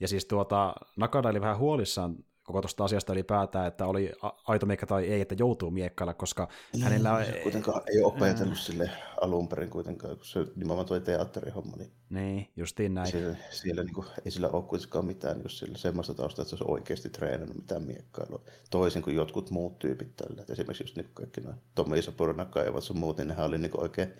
[0.00, 4.12] Ja siis tuota, Nakada oli vähän huolissaan koko tuosta asiasta ylipäätään, että oli
[4.46, 7.24] aito miekka tai ei, että joutuu miekkailla, koska mm, hänellä...
[7.24, 8.90] Se kuitenkaan ei ole opetellut sille
[9.20, 11.76] alun perin kuitenkaan, kun se nimenomaan tuo teatterihomma.
[11.76, 13.10] Niin, niin justiin näin.
[13.10, 16.64] Siellä, siellä niin kuin, ei sillä ole kuitenkaan mitään niin sillä semmoista taustaa, että se
[16.64, 18.40] olisi oikeasti treenannut mitään miekkailua.
[18.70, 20.42] Toisin kuin jotkut muut tyypit tällä.
[20.48, 24.14] Esimerkiksi just niin kaikki noin Tomi Isopurunakka ja sun muut, niin nehän oli niin oikein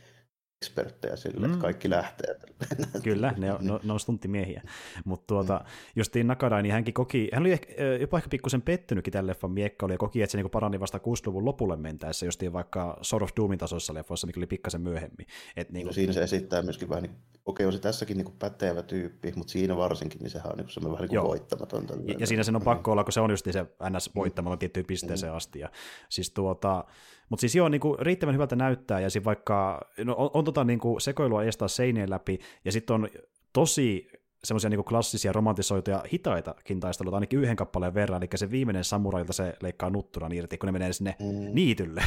[0.64, 1.52] eksperttejä sille, mm.
[1.52, 2.36] että kaikki lähtee.
[3.04, 4.62] Kyllä, ne on, ne on stunttimiehiä.
[5.04, 5.70] Mutta tuota, mm.
[5.96, 9.88] justiin Nakadai, niin hänkin koki, hän oli ehkä, jopa ehkä pikkusen pettynytkin tämän leffan miekka,
[9.90, 13.58] ja koki, että se niinku parani vasta 60-luvun lopulle mentäessä, justiin vaikka Sword of Doomin
[13.58, 15.26] tasoissa leffoissa, mikä oli pikkasen myöhemmin.
[15.56, 15.86] Et niinku...
[15.88, 19.50] no, siinä se esittää myöskin vähän, niin, okei, on se tässäkin niinku pätevä tyyppi, mutta
[19.50, 21.86] siinä varsinkin, niin sehän on niinku semmoinen vähän niin voittamaton.
[22.06, 24.58] Ja, ja, siinä sen on pakko olla, kun se on just se NS voittamalla mm.
[24.58, 25.36] tiettyyn pisteeseen mm.
[25.36, 25.58] asti.
[25.58, 25.70] Ja,
[26.08, 26.84] siis tuota,
[27.28, 31.00] mutta siis joo, niinku, riittävän hyvältä näyttää, ja sitten vaikka, no, on, on tota niinku,
[31.00, 33.08] sekoilua estää seinien läpi, ja sitten on
[33.52, 34.08] tosi
[34.44, 39.54] semmoisia niin klassisia romantisoituja hitaitakin taisteluita ainakin yhden kappaleen verran, eli se viimeinen samurailta se
[39.62, 41.54] leikkaa nutturan irti, kun ne menee sinne mm.
[41.54, 42.02] niitylle.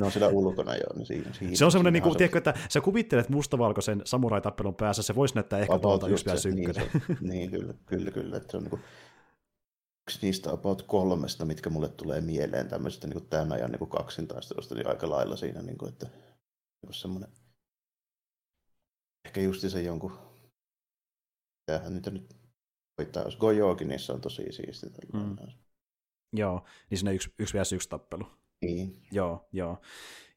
[0.00, 2.80] No sillä ulkona jo, niin siinä, siinä Se on semmoinen, niin kuin, tiedätkö, että sä
[2.80, 6.90] kuvittelet mustavalkoisen samuraitappelun päässä, se voisi näyttää ehkä tuolta just vielä synkkönen.
[7.08, 8.82] Niin, niin, kyllä, kyllä, kyllä, että se on niin kuin,
[10.10, 14.86] yksi niistä about kolmesta, mitkä mulle tulee mieleen tämmöisestä niin tämän ajan niin kaksintaistelusta, niin
[14.86, 16.06] aika lailla siinä, niin kuin, että
[16.82, 17.30] niin semmoinen,
[19.24, 20.18] ehkä justi se jonkun,
[21.66, 22.36] tämähän nyt nyt
[22.98, 24.86] voittaa, jos Gojokin niissä on tosi siisti.
[25.12, 25.36] Mm.
[26.32, 28.26] Joo, niin siinä yksi, yksi vs yksi tappelu.
[28.62, 29.02] Niin.
[29.12, 29.78] Joo, joo.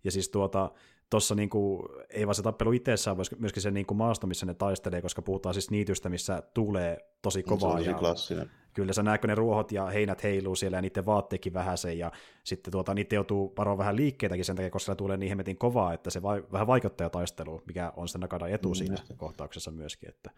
[0.04, 0.72] Ja siis tuota,
[1.10, 5.02] tuossa niinku, ei vaan se tappelu itsessään, vaan myöskin se niinku maasto, missä ne taistelee,
[5.02, 7.60] koska puhutaan siis niitystä, missä tuulee tosi kovaa.
[7.60, 8.52] Se on tosi ja, klassinen.
[8.74, 12.12] Kyllä, sä näetkö ne ruohot ja heinät heiluu siellä ja niiden vaatteekin vähäsen ja
[12.44, 15.94] sitten tuota, niitä joutuu varoa vähän liikkeitäkin sen takia, koska siellä tulee niin hemmetin kovaa,
[15.94, 19.14] että se vai, vähän vaikuttaa taistelu, mikä on sitten Nakada etu mm, siinä näistä.
[19.14, 20.10] kohtauksessa myöskin.
[20.10, 20.32] Että...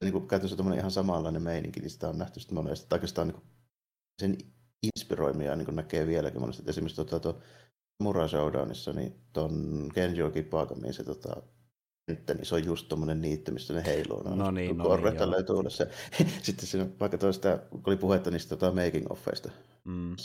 [0.00, 3.42] Niin kuin käytössä ihan samanlainen meininki, niin sitä on nähty sitten monesti, että oikeastaan niin
[4.20, 4.36] sen
[4.82, 6.62] inspiroimia niin näkee vieläkin monesti.
[6.66, 7.40] Esimerkiksi tuota, tuo
[8.02, 11.42] Mura Showdownissa, niin tuon Genjo Kipagamin se tota,
[12.06, 14.22] nyt, niin se on just tuommoinen niitty, missä ne heiluu.
[14.22, 15.42] No, no niin, no niin, joo.
[15.42, 15.86] tuulessa.
[16.42, 19.50] Sitten siinä, vaikka toista, kun oli puhetta niistä tota making offeista
[19.84, 20.16] mm.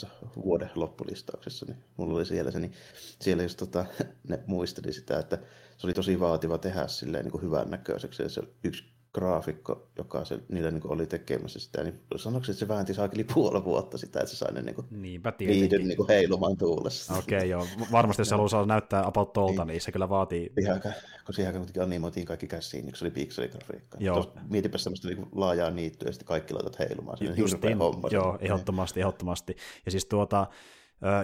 [0.44, 2.72] vuoden loppulistauksessa, niin mulla oli siellä se, niin
[3.20, 3.86] siellä just tota,
[4.28, 5.38] ne muisteli sitä, että
[5.78, 8.22] se oli tosi vaativa tehdä silleen niin kuin hyvän näköiseksi.
[8.22, 8.84] Ja se yksi
[9.14, 13.64] graafikko, joka se, niillä niin oli tekemässä sitä, niin sanoiko että se väänti saakeli puoli
[13.64, 17.14] vuotta sitä, että se sai ne niin kuin, Niinpä niiden niin kuin heilumaan tuulessa.
[17.14, 17.66] Okei, okay, joo.
[17.92, 19.72] Varmasti jos haluaa näyttää about tolta, niin.
[19.72, 20.52] niin se kyllä vaatii...
[20.60, 20.80] Ihan,
[21.26, 23.98] kun siihen aikaan kuitenkin animoitiin kaikki käsiin, niin se oli pikseligrafiikka.
[24.00, 24.32] Joo.
[24.50, 27.18] mietipä semmoista niin laajaa niittyä ja sitten kaikki laitat heilumaan.
[27.18, 29.56] Se Justiin, homma, joo, ehdottomasti, ehdottomasti.
[29.84, 30.46] Ja siis tuota,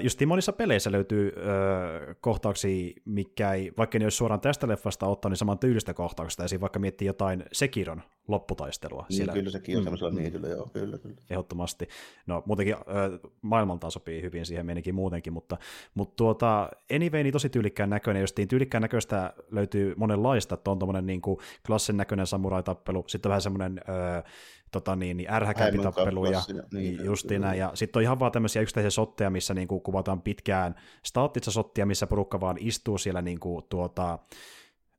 [0.02, 5.28] Just monissa peleissä löytyy ö, kohtauksia, mikä ei, vaikka ne olisi suoraan tästä leffasta ottaa,
[5.28, 9.06] niin saman tyylistä kohtauksesta, ja vaikka miettii jotain Sekiron lopputaistelua.
[9.08, 9.32] Niin, siellä.
[9.32, 10.18] kyllä sekin on mm, semmoisella mm.
[10.18, 11.16] niityllä, joo, kyllä, kyllä.
[11.30, 11.88] Ehdottomasti.
[12.26, 15.56] No muutenkin ö, maailmaltaan sopii hyvin siihen menikin muutenkin, mutta,
[15.94, 21.06] mutta tuota, anyway, niin tosi tyylikkään näköinen, jos tyylikkään näköistä löytyy monenlaista, että on tuommoinen
[21.06, 21.22] niin
[21.66, 24.22] klassin näköinen samurai-tappelu, sitten vähän semmoinen ö,
[24.72, 26.40] tota niin, niin ärhäkämpi tappelu ja
[26.72, 27.58] niin, justiin näin.
[27.58, 31.86] Ja sitten on ihan vaan tämmöisiä yksittäisiä sotteja, missä niin kuin kuvataan pitkään staattista sottia,
[31.86, 34.18] missä porukka vaan istuu siellä niin kuin, tuota,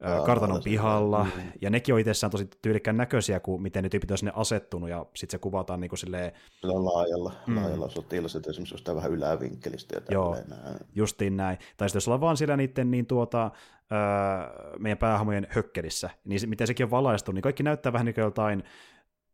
[0.03, 1.51] Aa, kartanon pihalla, mm.
[1.61, 5.05] ja nekin on itsessään tosi tyylikkään näköisiä, kuin miten ne tyypit on sinne asettunut, ja
[5.15, 6.31] sitten se kuvataan niin kuin silleen...
[6.63, 7.55] laajalla, mm.
[7.55, 10.77] laajalla sotilaset, esimerkiksi jostain vähän ylävinkkelistä ja Joo, näin.
[10.95, 11.57] justiin näin.
[11.77, 13.51] Tai sitten jos ollaan vaan siellä niiden niin tuota,
[13.91, 18.23] öö, meidän päähamojen hökkelissä, niin miten sekin on valaistu, niin kaikki näyttää vähän niin kuin
[18.23, 18.63] jotain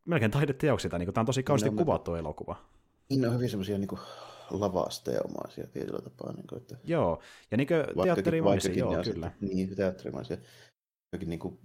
[0.06, 2.56] melkein taideteoksilta, niin tämä on tosi kausti no, kuvattu no, elokuva.
[3.18, 3.90] Ne on hyvin semmoisia niin
[4.52, 6.34] lavasteomaisia tietyllä tapaa.
[6.34, 9.32] Niin kuin, että joo, ja niin kuin teatterimaisia, joo, kyllä.
[9.42, 10.38] Niin, teatterimaisia.
[11.14, 11.60] Jokin niin kuin,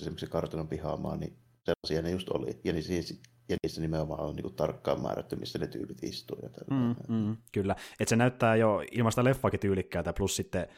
[0.00, 2.60] esimerkiksi kartanon pihaamaa, niin sellaisia ne just oli.
[2.64, 6.38] Ja, niin siis, ja niissä nimenomaan on niin kuin, tarkkaan määrätty, missä ne tyypit istuu.
[6.42, 10.68] Ja mm, mm, kyllä, että se näyttää jo ilmasta leffakin tyylikkäältä, plus sitten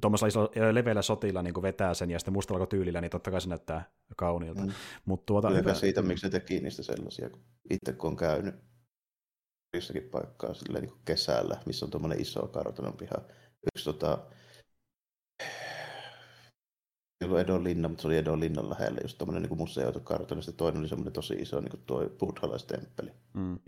[0.00, 3.48] tuommoisella iso, leveällä sotilla niin vetää sen ja sitten mustalla tyylillä, niin totta kai se
[3.48, 4.62] näyttää kauniilta.
[4.62, 4.72] Mm.
[5.04, 5.74] Mut tuota, hyvä.
[5.74, 7.30] siitä, miksi ne teki niistä sellaisia,
[7.70, 8.54] itse kun on käynyt
[9.74, 13.16] jossakin paikkaa silleen, niin kesällä, missä on tuommoinen iso kartanon piha.
[13.74, 14.18] Yksi tota,
[17.20, 20.40] ei ollut Edon linna, mutta se oli Edon linnan lähellä, just tämmöinen niin museoitu kartano,
[20.46, 23.10] ja toinen oli semmoinen tosi iso niin kuin tuo buddhalaistemppeli.
[23.34, 23.58] Mm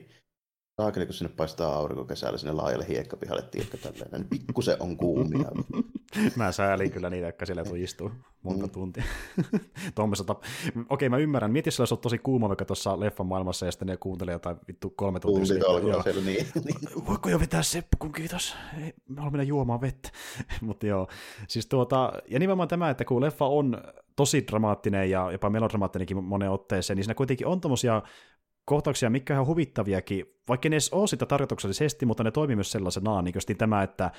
[0.83, 5.49] saakeli, kun sinne paistaa aurinko kesällä sinne laajalle hiekkapihalle, tiedätkö tälleen, niin pikkusen on kuumia.
[6.37, 8.11] mä säälin kyllä niitä, jotka siellä istuu
[8.43, 8.71] monta mm.
[8.71, 9.05] tuntia.
[9.95, 10.45] Tuommoista tap-
[10.89, 11.51] Okei, mä ymmärrän.
[11.51, 14.91] Mieti, jos olisi tosi kuuma vaikka tuossa leffan maailmassa ja sitten ne kuuntelee jotain vittu
[14.91, 15.65] kolme tuntia.
[15.67, 17.07] Kuuntelee siellä, niin, niin.
[17.07, 18.57] Voiko jo vetää Seppu, kun kiitos.
[18.83, 20.11] Ei, mä haluan mennä juomaan vettä.
[20.61, 21.09] Mutta joo,
[21.49, 23.83] siis tuota, ja nimenomaan tämä, että kun leffa on
[24.17, 28.03] tosi dramaattinen ja jopa melodramaattinenkin moneen otteeseen, niin siinä kuitenkin on tommosia
[28.69, 33.25] kohtauksia, mikä on huvittaviakin, vaikka ne edes ole sitä tarkoituksellisesti, mutta ne toimii myös sellaisenaan,
[33.25, 34.11] niin kuin tämä, että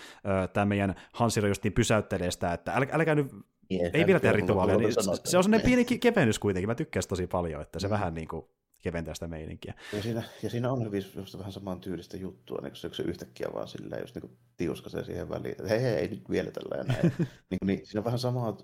[0.53, 3.31] tämä meidän Hansiro justiin pysäyttelee sitä, että äl, älkää nyt,
[3.71, 7.27] yeah, ei vielä tehdä rituaalia, niin se on sellainen pieni kevennys kuitenkin, mä tykkään tosi
[7.27, 7.91] paljon, että se mm.
[7.91, 8.45] vähän niin kuin
[8.81, 9.73] keventää sitä meininkiä.
[9.93, 13.47] Ja siinä, ja siinä on hyvin just vähän saman tyylistä juttua, niin kun se yhtäkkiä
[13.53, 16.83] vaan silleen just niin tiuskasee siihen väliin, että hei, hei, ei nyt vielä tällä ja
[16.83, 17.13] näin.
[17.49, 18.57] niin, niin, siinä on vähän samaa,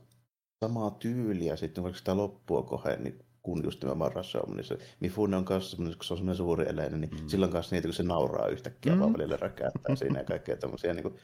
[0.65, 3.83] samaa tyyliä sitten, vaikka sitä loppua kohden, niin kun just
[4.13, 7.27] Russell, niin se Mifune on kanssa kun se on semmoinen suuri eleinen, niin mm.
[7.27, 8.99] silloin kanssa niitä, kun se nauraa yhtäkkiä mm.
[8.99, 11.15] vaan välillä räkäättää siinä ja kaikkea tämmöisiä niin kuin,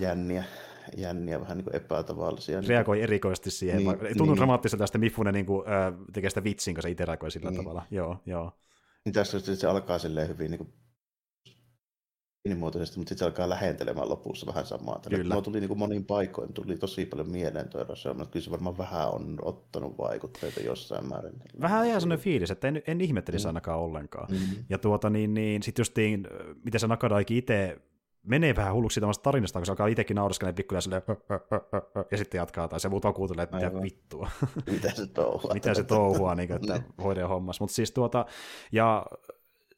[0.00, 0.44] jänniä,
[0.96, 2.60] jänniä, vähän niin kuin epätavallisia.
[2.60, 3.78] Niin Reagoi niin erikoisesti siihen.
[3.78, 4.36] Niin, Tuntuu niin.
[4.36, 7.60] dramaattiselta tästä Mifune niin kuin, äh, tekee sitä vitsin, kun se itse reagoi sillä niin.
[7.60, 7.82] tavalla.
[7.90, 8.52] Joo, joo.
[9.04, 10.72] Niin tässä se alkaa silleen hyvin niin kuin
[12.44, 15.00] pienimuotoisesti, mutta sitten se alkaa lähentelemään lopussa vähän samaa.
[15.08, 15.42] Kyllä.
[15.42, 17.80] tuli niin kuin monin paikoin, tuli tosi paljon mieleen tuo
[18.14, 21.32] mutta kyllä se varmaan vähän on ottanut vaikutteita jossain määrin.
[21.60, 23.48] Vähän ihan sellainen fiilis, että en, en ihmettelisi mm.
[23.48, 24.30] ainakaan ollenkaan.
[24.30, 24.64] Mm-hmm.
[24.68, 26.28] Ja tuota niin, niin sitten justiin,
[26.64, 27.78] miten se Nakadaiki itse
[28.22, 31.02] menee vähän hulluksi siitä tarinasta, kun se alkaa itsekin nauraskella pikkuja silleen,
[32.10, 34.30] ja sitten jatkaa, tai se muuta kuuntelee, että mitä vittua.
[34.70, 35.54] mitä se touhua.
[35.54, 37.64] mitä se touhua, niin kuin, että hoidee hommassa.
[37.64, 38.26] Mutta siis tuota,
[38.72, 39.06] ja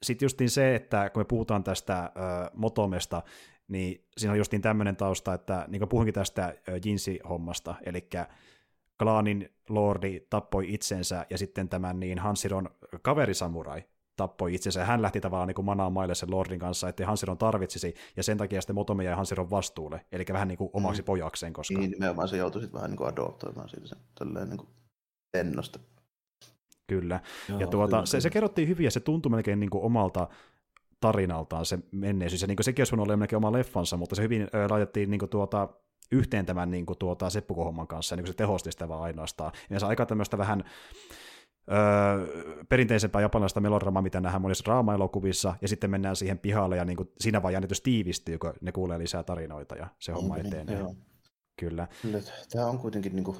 [0.02, 2.10] sitten justiin se, että kun me puhutaan tästä ö,
[2.54, 3.22] Motomesta,
[3.68, 8.08] niin siinä on justiin tämmöinen tausta, että niin kuin puhuinkin tästä Jinsi-hommasta, eli
[8.98, 12.68] klaanin lordi tappoi itsensä, ja sitten tämän niin Hansiron
[13.02, 13.84] kaverisamurai
[14.16, 17.94] tappoi itsensä, ja hän lähti tavallaan niin manaa maille sen lordin kanssa, että Hansiron tarvitsisi,
[18.16, 21.06] ja sen takia sitten Motome jäi Hansiron vastuulle, eli vähän niin kuin omaksi mm.
[21.06, 21.52] pojakseen.
[21.52, 21.78] Koska...
[21.78, 24.68] Niin, nimenomaan se joutui sitten vähän niin kuin adoptoimaan siitä sen, tälleen niin kuin
[25.34, 25.78] ennosta
[26.86, 27.20] Kyllä.
[27.48, 28.22] Joo, ja tuota, kyllä, se, kyllä.
[28.22, 30.28] se kerrottiin hyvin ja se tuntui melkein niin kuin omalta
[31.00, 32.42] tarinaltaan se menneisyys.
[32.42, 35.10] Ja niin kuin sekin olisi voinut olla melkein oma leffansa, mutta se hyvin ö, laitettiin
[35.10, 35.68] niin kuin tuota,
[36.12, 39.52] yhteen tämän niin kuin tuota, Seppukohomman kanssa, ja niin kuin se tehosti sitä vaan ainoastaan.
[39.70, 40.64] Ja se aika tämmöistä vähän
[41.72, 46.96] öö, perinteisempää japanilaista melodramaa, mitä nähdään monissa draama-elokuvissa, ja sitten mennään siihen pihalle, ja niin
[46.96, 50.78] kuin siinä vaan jännitys tiivistyy, kun ne kuulee lisää tarinoita, ja se homma mm, etenee.
[50.78, 50.94] Joo.
[51.60, 51.88] Kyllä.
[52.02, 52.18] Kyllä.
[52.52, 53.36] Tämä on kuitenkin, niin kuin,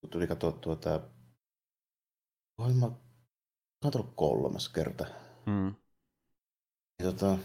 [0.00, 1.00] kun tuli katsottua tämä
[2.58, 2.90] Olen mä
[3.82, 5.06] katsonut kolmas kerta.
[5.46, 5.74] Mm.
[6.98, 7.38] Ja tota,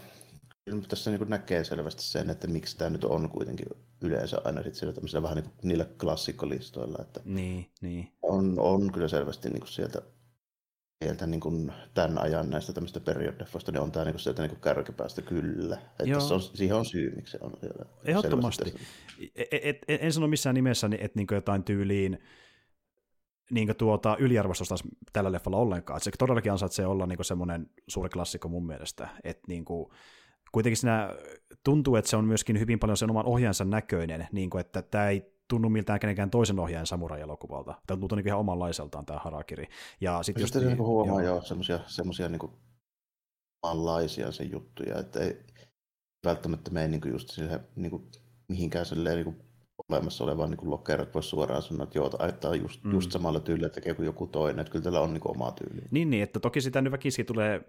[0.64, 3.66] kyllä tässä niin näkee selvästi sen, että miksi tämä nyt on kuitenkin
[4.02, 6.98] yleensä aina sit siellä vähän niin niillä klassikkolistoilla.
[7.00, 8.12] Että niin, niin.
[8.22, 10.02] On, on kyllä selvästi niin kuin sieltä,
[11.04, 14.50] sieltä niin kuin tämän ajan näistä tämmöistä periodeffoista, niin on tämä niin kuin sieltä niin
[14.50, 15.78] kuin kärkipäästä kyllä.
[15.98, 17.52] Että on, siihen on syy, miksi se on.
[18.04, 18.74] Ehdottomasti.
[19.34, 22.18] Et, et, et, en sano missään nimessä, että niin jotain tyyliin
[23.50, 24.74] niin tuota, yliarvostusta
[25.12, 26.00] tällä leffalla ollenkaan.
[26.00, 29.08] Se todellakin ansaitsee olla niin semmoinen suuri klassikko mun mielestä.
[29.24, 29.90] Että niin kuin,
[30.52, 31.16] kuitenkin siinä
[31.64, 35.08] tuntuu, että se on myöskin hyvin paljon sen oman ohjaansa näköinen, niin kuin, että tämä
[35.08, 37.74] ei tunnu miltään kenenkään toisen ohjaajan samurai-elokuvalta.
[37.86, 39.68] Tämä tuntuu niin ihan omanlaiseltaan tämä Harakiri.
[40.00, 42.50] Ja sitten just, niin, huomaa jo semmoisia, semmoisia niin
[43.62, 45.36] omanlaisia se juttuja, että ei
[46.24, 48.10] välttämättä mene niin just sille, niin kuin,
[48.48, 49.47] mihinkään silleen, niin kuin
[49.88, 52.92] olemassa olevaa niin lokerot voisi suoraan sanoa, että joo, tämä on just, mm.
[52.92, 55.82] just samalla tyylillä tekee kuin joku toinen, että kyllä tällä on niin kuin oma tyyli.
[55.90, 57.64] Niin, niin, että toki sitä nyt väkisin tulee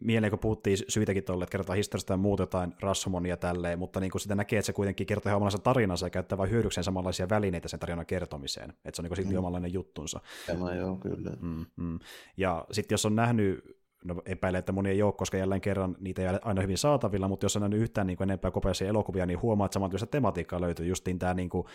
[0.00, 4.22] mieleen, kun puhuttiin syytäkin tuolle, että kerrotaan historiasta ja muutetaan Rashomonia tälleen, mutta niin kuin
[4.22, 7.68] sitä näkee, että se kuitenkin kertoo ihan omanlaisen tarinansa ja käyttää vain hyödykseen samanlaisia välineitä
[7.68, 8.70] sen tarinan kertomiseen.
[8.70, 9.38] Että se on niin silti mm.
[9.38, 10.20] omanlainen juttunsa.
[10.46, 11.30] Tämä joo, kyllä.
[11.40, 11.98] Mm, mm.
[12.36, 16.22] Ja sitten jos on nähnyt no epäilen, että moni ei ole, koska jälleen kerran niitä
[16.22, 19.26] ei ole aina hyvin saatavilla, mutta jos on nähnyt yhtään niin kuin enempää kopeisia elokuvia,
[19.26, 21.66] niin huomaa, että samantyyppistä tematiikkaa löytyy, justiin tämä niin kuin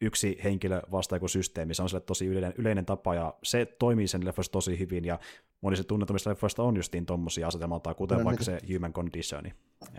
[0.00, 4.08] yksi henkilö vastaa joku systeemi, se on sille tosi yleinen, yleinen tapa, ja se toimii
[4.08, 5.18] sen leffoista tosi hyvin, ja
[5.60, 8.66] moni se tunnetumista leffoista on justiin tommosia asetelmalta, kuten no, vaikka niitä...
[8.66, 9.44] se Human Condition.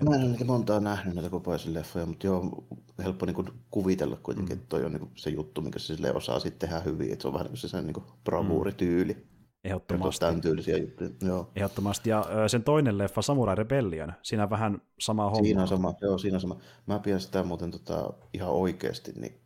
[0.09, 2.65] Mä en ole montaa nähnyt näitä kopeisia leffoja, mutta joo,
[3.03, 4.61] helppo niin kuin kuvitella kuitenkin, mm.
[4.61, 7.27] että toi on niin se juttu, minkä se sille osaa sitten tehdä hyvin, että se
[7.27, 9.13] on vähän niin kuin se sen niin bravuurityyli.
[9.13, 9.21] Mm.
[9.64, 10.20] Ehdottomasti.
[10.20, 11.51] Tämän tyylisiä juttuja, joo.
[11.55, 15.43] Ehdottomasti, ja sen toinen leffa, Samurai Rebellion, siinä vähän sama homma.
[15.43, 16.57] Siinä on sama, joo, siinä on sama.
[16.86, 19.41] Mä pidän sitä muuten tota, ihan oikeasti, niin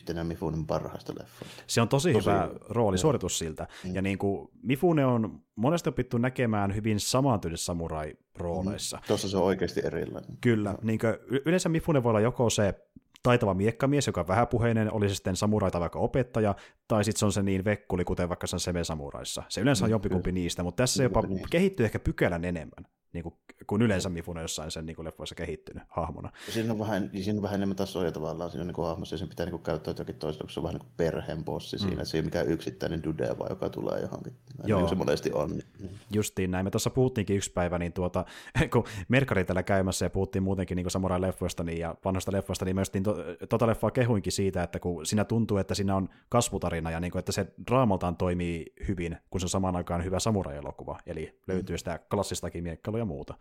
[0.00, 1.62] yhtenä Mifunen parhaista leffoista.
[1.66, 3.66] Se on tosi, tosi hyvä roolisuoritus siltä.
[3.84, 3.94] Mm.
[3.94, 8.96] Ja niin kuin Mifune on monesti opittu näkemään hyvin samantyylisissä samurai-rooleissa.
[8.96, 9.02] Mm.
[9.06, 10.38] Tuossa se on oikeasti erilainen.
[10.40, 10.74] Kyllä.
[10.82, 12.74] Niin kuin, yleensä Mifune voi olla joko se
[13.22, 16.54] taitava miekkamies, joka on vähäpuheinen, oli se sitten samuraita vaikka opettaja,
[16.88, 19.42] tai sitten se on se niin vekkuli, kuten vaikka se on Seme Samuraissa.
[19.48, 23.22] Se yleensä on mm, jompikumpi niistä, mutta tässä se jopa kehittyy ehkä pykälän enemmän niin
[23.22, 23.34] kuin,
[23.66, 26.32] kuin yleensä Mifune jossain sen niin kuin leffoissa kehittynyt hahmona.
[26.50, 29.28] Siinä on vähän, siinä on vähän enemmän tasoja tavallaan siinä niin kuin hahmossa, ja sen
[29.28, 31.80] pitää niin kuin käyttää jotakin toista, koska se on vähän niin kuin perheen bossi mm.
[31.80, 34.32] siinä, se ei ole mikään yksittäinen dude, vaan joka tulee johonkin.
[34.64, 34.80] Joo.
[34.80, 35.50] Niin se monesti on.
[35.50, 35.98] Niin.
[36.12, 36.66] Justiin näin.
[36.66, 38.24] Me tuossa puhuttiinkin yksi päivä, niin tuota,
[38.72, 42.90] kun Merkari täällä käymässä ja puhuttiin muutenkin niin samurai-leffoista niin, ja vanhoista leffoista, niin myös
[42.90, 43.16] to,
[43.48, 47.18] tota leffaa kehuinkin siitä, että kun siinä tuntuu, että siinä on kasvutarina ja niin kuin,
[47.18, 51.78] että se draamaltaan toimii hyvin, kun se on samaan aikaan hyvä samurai-elokuva, eli löytyy mm.
[51.78, 53.34] sitä klassistakin miekkailua ja muuta.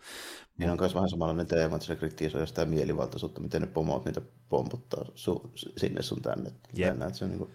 [0.58, 4.22] Niin on myös vähän samanlainen teema, että se kritisoi sitä mielivaltaisuutta, miten ne pomot niitä
[4.50, 6.52] pomputtaa su- sinne sun tänne.
[6.80, 6.98] Yep.
[6.98, 7.52] Näin, se on niin kuin...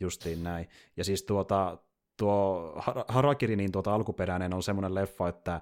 [0.00, 0.68] Justiin näin.
[0.96, 1.78] Ja siis tuota,
[2.16, 2.72] tuo
[3.08, 5.60] Harakiri, niin tuota alkuperäinen on semmoinen leffa, että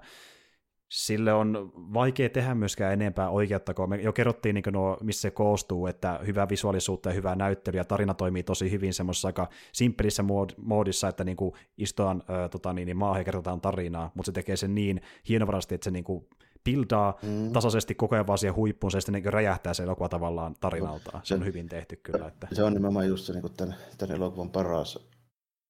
[0.89, 5.31] sille on vaikea tehdä myöskään enempää oikeutta, kun me jo kerrottiin, niin nuo, missä se
[5.31, 10.23] koostuu, että hyvä visuaalisuutta ja hyvää näyttelyä, tarina toimii tosi hyvin semmoisessa aika simppelissä
[10.57, 11.37] moodissa, että niin
[11.77, 15.75] istutaan äh, tota, niin, niin maahan ja kerrotaan tarinaa, mutta se tekee sen niin hienovarasti,
[15.75, 16.27] että se niin kuin,
[16.63, 17.51] pildaa mm.
[17.51, 21.21] tasaisesti koko ajan vaan siihen huippuun, se sitten niin räjähtää se elokuva tavallaan tarinaltaan.
[21.23, 22.27] Se, se on hyvin tehty kyllä.
[22.27, 22.47] Että...
[22.53, 24.99] Se on nimenomaan just se niin tämän, tämän elokuvan paras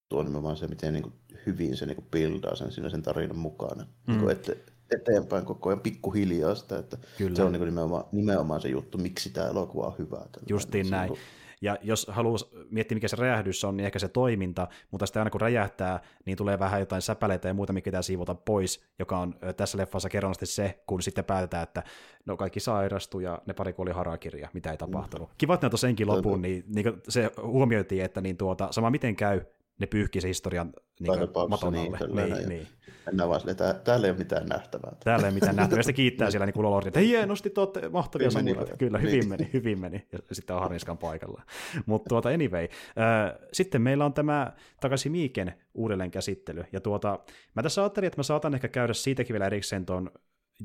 [0.09, 1.13] tuo nimenomaan se, miten niin kuin
[1.45, 3.84] hyvin se niin kuin pildaa sen siinä sen tarinan mukana.
[3.84, 3.89] Mm.
[4.07, 4.53] Niin kuin, että
[4.92, 7.36] eteenpäin koko ajan pikkuhiljaa sitä, että Kyllä.
[7.36, 10.26] se on niin nimenomaan, nimenomaan se juttu, miksi tämä elokuva on hyvä.
[10.50, 11.10] Justiin näin.
[11.12, 11.20] Niin
[11.62, 12.38] ja jos haluaa
[12.70, 16.38] miettiä, mikä se räjähdys on, niin ehkä se toiminta, mutta sitten aina kun räjähtää, niin
[16.38, 20.46] tulee vähän jotain säpäleitä ja muuta, mikä pitää siivota pois, joka on tässä leffassa kerronnasti
[20.46, 21.84] se, kun sitten päätetään, että
[22.26, 25.30] no kaikki sairastui ja ne pari kuoli harakirja, mitä ei tapahtunut.
[25.30, 25.36] Mm.
[25.38, 29.42] Kiva, että ne senkin lopun, niin, niin se huomioitiin, että niin tuota, sama miten käy,
[29.80, 32.24] ne pyyhki se historian niin maton niin, alle.
[32.24, 32.68] Niin, niin, niin.
[33.06, 34.95] Mennään vaan silleen, täällä ei ole mitään nähtävää.
[35.04, 35.84] Täällä ei ole mitään nähtävää.
[35.84, 38.78] Sitten kiittää siellä niin Lordi, että hienosti, te olette mahtavia samuraita.
[38.78, 39.30] Kyllä, hyvin niin.
[39.30, 40.08] meni, hyvin meni.
[40.12, 41.41] Ja sitten on Harniskan paikalla.
[41.86, 42.64] Mutta tuota, anyway.
[42.64, 46.64] Äh, sitten meillä on tämä takaisin Miiken uudelleen käsittely.
[46.72, 47.20] Ja tuota,
[47.56, 50.12] mä tässä ajattelin, että mä saatan ehkä käydä siitäkin vielä erikseen tuon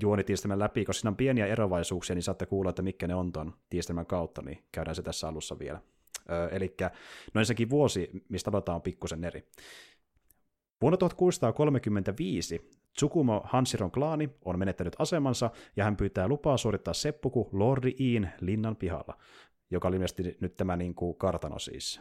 [0.01, 3.53] juonitiistelmän läpi, koska siinä on pieniä erovaisuuksia, niin saatte kuulla, että mitkä ne on tuon
[3.71, 5.81] tiistelmän kautta, niin käydään se tässä alussa vielä.
[6.51, 6.75] Eli
[7.35, 9.45] no ensinnäkin vuosi, mistä aloitetaan, on pikkusen eri.
[10.83, 17.95] Vuonna 1635 Tsukumo Hansiron klaani on menettänyt asemansa ja hän pyytää lupaa suorittaa seppuku Lordi
[18.01, 19.19] Iin linnan pihalla,
[19.71, 22.01] joka oli ilmeisesti nyt tämä niin kuin kartano siis.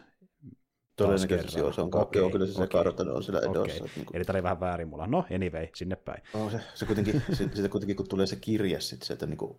[0.96, 2.66] Todennäköisesti joo, se on okay, kyllä se, okay.
[2.66, 3.84] se kartano on siellä edossa.
[3.84, 3.88] Okay.
[3.96, 4.16] Niin kuin...
[4.16, 5.06] Eli tämä oli vähän väärin mulla.
[5.06, 6.22] No, anyway, sinne päin.
[6.34, 9.58] No, se, se kuitenkin, se, sitä kuitenkin, kun tulee se kirje sitten sieltä niin kuin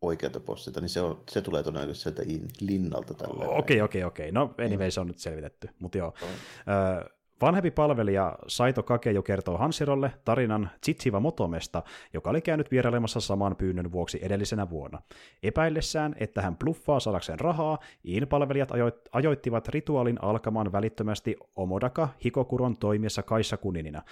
[0.00, 2.22] oikealta postilta, niin se, on, se tulee todennäköisesti sieltä
[2.60, 3.44] linnalta tällä.
[3.48, 4.32] Okei, okei, okei.
[4.32, 5.68] No anyway, se on nyt selvitetty.
[5.78, 6.08] Mutta joo.
[6.08, 6.28] Oh.
[6.68, 11.82] Öö, Vanhempi palvelija Saito Kakejo kertoo Hansirolle tarinan Tsitsiva Motomesta,
[12.14, 15.02] joka oli käynyt vierailemassa saman pyynnön vuoksi edellisenä vuonna.
[15.42, 18.70] Epäillessään, että hän bluffaa saadakseen rahaa, Iin-palvelijat
[19.12, 24.02] ajoittivat rituaalin alkamaan välittömästi Omodaka Hikokuron toimiessa Kaissa kuninina.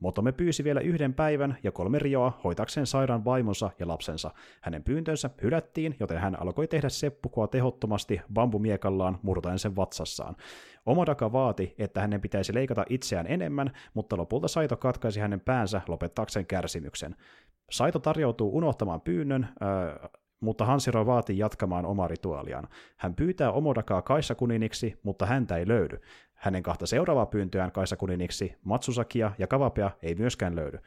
[0.00, 4.30] Motome pyysi vielä yhden päivän ja kolme rioa hoitakseen sairaan vaimonsa ja lapsensa.
[4.60, 10.36] Hänen pyyntönsä hylättiin, joten hän alkoi tehdä seppukoa tehottomasti bambumiekallaan murtaen sen vatsassaan.
[10.86, 16.46] Omodaka vaati, että hänen pitäisi leikata itseään enemmän, mutta lopulta Saito katkaisi hänen päänsä lopettaakseen
[16.46, 17.16] kärsimyksen.
[17.70, 20.10] Saito tarjoutuu unohtamaan pyynnön, äh,
[20.40, 22.68] mutta Hansiro vaatii jatkamaan omaa rituaaliaan.
[22.96, 26.00] Hän pyytää Omodakaa Kaisa-kuniniksi, mutta häntä ei löydy.
[26.34, 30.78] Hänen kahta seuraavaa pyyntöään Kaisa-kuniniksi, Matsusakia ja Kavapea ei myöskään löydy.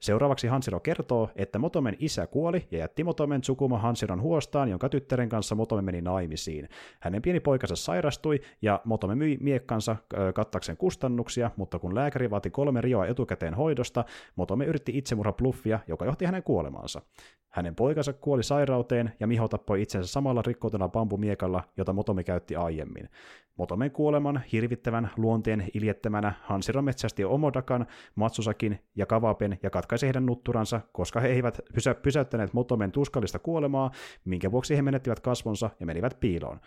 [0.00, 5.28] Seuraavaksi Hansiro kertoo, että Motomen isä kuoli ja jätti Motomen sukuma Hansiron huostaan, jonka tyttären
[5.28, 6.68] kanssa Motome meni naimisiin.
[7.00, 9.96] Hänen pieni poikansa sairastui ja Motome myi miekkansa
[10.34, 14.04] kattakseen kustannuksia, mutta kun lääkäri vaati kolme rioa etukäteen hoidosta,
[14.36, 17.02] Motome yritti itsemurha bluffia, joka johti hänen kuolemaansa.
[17.58, 23.08] Hänen poikansa kuoli sairauteen ja Miho tappoi itsensä samalla rikkoutuna bambumiekalla, jota Motomi käytti aiemmin.
[23.56, 30.80] Motomen kuoleman hirvittävän luonteen iljettämänä Hansiro metsästi Omodakan, Matsusakin ja Kavapen ja katkaisi heidän nutturansa,
[30.92, 33.90] koska he eivät pysä- pysäyttäneet Motomen tuskallista kuolemaa,
[34.24, 36.60] minkä vuoksi he menettivät kasvonsa ja menivät piiloon.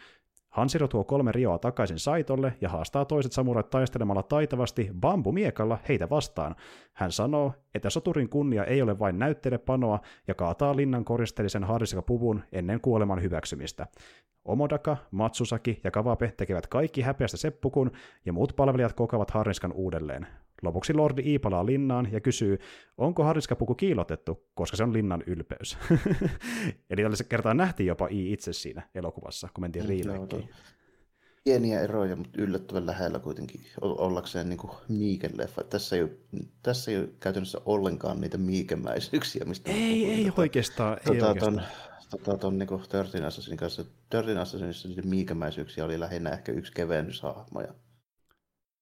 [0.52, 6.56] Hansiro tuo kolme rioa takaisin Saitolle ja haastaa toiset samurat taistelemalla taitavasti bambumiekalla heitä vastaan.
[6.94, 11.66] Hän sanoo, että soturin kunnia ei ole vain näyttelepanoa ja kaataa linnan koristeellisen
[12.02, 13.88] puvun ennen kuoleman hyväksymistä.
[14.46, 17.92] Omodaka, Matsusaki ja Kavape tekevät kaikki häpeästä seppukun
[18.26, 20.28] ja muut palvelijat kokevat Harniskan uudelleen.
[20.62, 22.58] Lopuksi Lordi Iipalaa linnaan ja kysyy,
[22.98, 25.78] onko Harniskapuku kiilotettu, koska se on linnan ylpeys.
[26.90, 30.50] Eli tällä kertaa nähtiin jopa I itse siinä elokuvassa, kun mentiin riimeekkiin.
[31.44, 35.64] Pieniä eroja, mutta yllättävän lähellä kuitenkin ollakseen niin Miiken leffa.
[35.64, 36.12] Tässä ei, ole,
[36.64, 40.98] tässä ei ole käytännössä ollenkaan niitä miikemäisyyksiä, mistä Ei, ei oikeastaan.
[40.98, 41.56] Ei tota, oikeastaan.
[41.56, 41.64] Ton,
[42.10, 43.86] tota, ton niin Thirteen Assassinin kanssa.
[44.10, 47.74] Thirteen Assassinissa niitä miikemäisyyksiä oli lähinnä ehkä yksi kevennyshahmo ja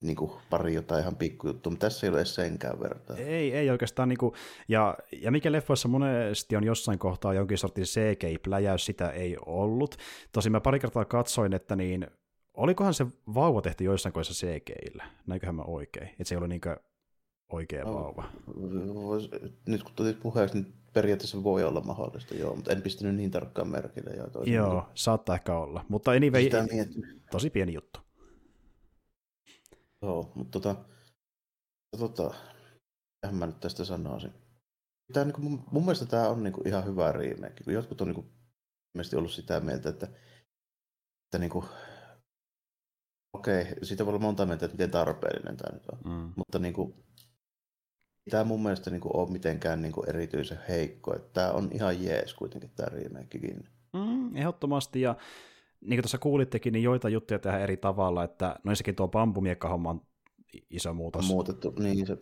[0.01, 3.17] niin kuin pari jotain ihan pikkujuttua, mutta tässä ei ole edes senkään vertaa.
[3.17, 4.33] Ei, ei oikeastaan, niin kuin,
[4.67, 9.95] ja, ja mikä leffoissa monesti on jossain kohtaa jonkin sortin CGI-pläjäys, sitä ei ollut.
[10.31, 12.07] Tosin mä pari kertaa katsoin, että niin,
[12.53, 16.61] olikohan se vauva tehty joissain kohdissa CGI-llä, näinköhän mä oikein, että se ei ole niin
[17.51, 18.23] oikea no, vauva.
[19.65, 23.67] Nyt kun tulit puheeksi, niin periaatteessa voi olla mahdollista, joo, mutta en pistänyt niin tarkkaan
[23.67, 24.11] merkille.
[24.15, 26.49] Joo, joo saattaa ehkä olla, mutta anyway,
[27.31, 27.99] tosi pieni juttu.
[30.01, 30.85] Joo, mutta tota,
[31.97, 32.33] tota,
[33.31, 34.33] mä nyt tästä sanoisin.
[35.13, 37.63] Tämä, niin kuin, mun, mun mielestä tämä on niin kuin, ihan hyvä remake.
[37.67, 38.27] Jotkut on niin kuin,
[39.15, 40.05] ollut sitä mieltä, että,
[41.25, 41.65] että niin kuin,
[43.33, 45.99] okei, siitä voi olla monta mieltä, että miten tarpeellinen tämä nyt on.
[46.05, 46.33] Mm.
[46.35, 46.93] Mutta niin kuin,
[48.29, 51.15] tämä mun mielestä niin kuin, ole mitenkään niin kuin, erityisen heikko.
[51.15, 53.69] Että tämä on ihan jees kuitenkin tämä remakekin.
[53.93, 55.15] Mm, ehdottomasti, ja
[55.81, 59.89] niin kuin tuossa kuulittekin, niin joita juttuja tehdään eri tavalla, että no sekin tuo bambumiekka-homma
[59.89, 60.01] on
[60.69, 61.25] iso muutos.
[61.25, 62.17] On muutettu, niin se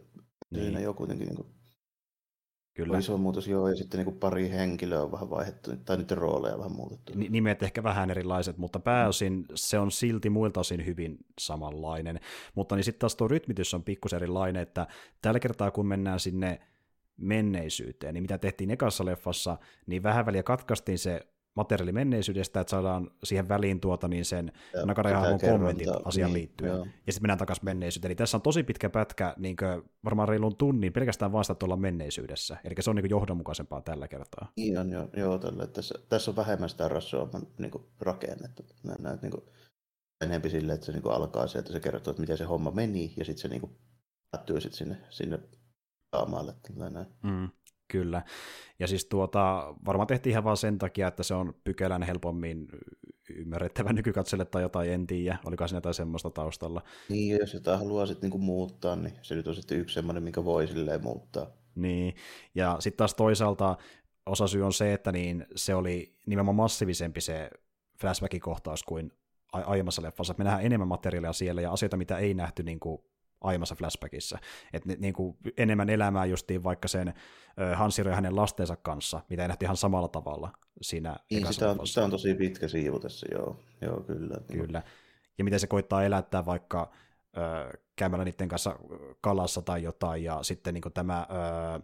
[0.49, 0.63] niin.
[0.63, 1.47] siinä jo kuitenkin niin kuin,
[2.73, 2.97] Kyllä.
[2.97, 6.57] iso muutos, joo, ja sitten niin kuin pari henkilöä on vähän vaihdettu, tai nyt rooleja
[6.57, 7.13] vähän muutettu.
[7.15, 12.19] N- nimet ehkä vähän erilaiset, mutta pääosin se on silti muilta osin hyvin samanlainen.
[12.55, 14.87] Mutta niin sitten taas tuo rytmitys on pikkusen erilainen, että
[15.21, 16.59] tällä kertaa kun mennään sinne
[17.17, 21.27] menneisyyteen, niin mitä tehtiin ekassa leffassa, niin vähän väliä katkaistiin se
[21.57, 24.51] materiaali menneisyydestä, että saadaan siihen väliin tuota niin sen
[24.85, 26.71] Nakara kommentit asian niin, liittyen.
[26.71, 26.85] Joo.
[27.07, 28.09] Ja sitten mennään takaisin menneisyyteen.
[28.09, 29.57] Eli tässä on tosi pitkä pätkä, niin
[30.05, 32.57] varmaan reilun tunnin, pelkästään vasta olla menneisyydessä.
[32.63, 34.51] Eli se on niin johdonmukaisempaa tällä kertaa.
[34.57, 35.67] Niin on, joo, joo tällä.
[35.67, 38.65] Tässä, tässä on vähemmän sitä rassoa niin rakennettu.
[38.99, 39.33] Näet niin
[40.21, 43.25] enemmän silleen, että se niin alkaa sieltä, se kertoo, että miten se homma meni, ja
[43.25, 43.77] sitten se niin
[44.31, 45.39] päättyy sitten sinne, sinne
[46.15, 46.53] saamaalle.
[47.23, 47.49] Mm.
[47.87, 48.21] Kyllä.
[48.79, 52.67] Ja siis tuota, varmaan tehtiin ihan vaan sen takia, että se on pykälän helpommin
[53.29, 55.37] ymmärrettävä nykykatselle tai jotain, en tiedä.
[55.45, 56.81] Oliko siinä jotain semmoista taustalla?
[57.09, 60.45] Niin, jos jotain haluaa sitten niinku muuttaa, niin se nyt on sitten yksi semmoinen, mikä
[60.45, 61.47] voi silleen muuttaa.
[61.75, 62.15] Niin,
[62.55, 63.77] ja sitten taas toisaalta
[64.25, 67.49] osa syy on se, että niin se oli nimenomaan massiivisempi se
[68.01, 69.11] flashback-kohtaus kuin
[69.51, 70.35] aiemmassa leffassa.
[70.37, 73.01] Me nähdään enemmän materiaalia siellä ja asioita, mitä ei nähty niin kuin
[73.41, 74.37] aiemmassa flashbackissa.
[74.73, 77.13] Että niin kuin enemmän elämää justiin vaikka sen
[77.75, 81.87] Hansiro ja hänen lastensa kanssa, mitä ei nähty ihan samalla tavalla siinä niin, sitä on,
[81.87, 84.35] sitä on tosi pitkä siivu tässä, joo, joo kyllä.
[84.51, 84.83] Kyllä.
[85.37, 86.91] Ja miten se koittaa elättää vaikka
[87.37, 88.79] ö, käymällä niiden kanssa
[89.21, 91.27] kalassa tai jotain, ja sitten niin tämä
[91.75, 91.81] ö,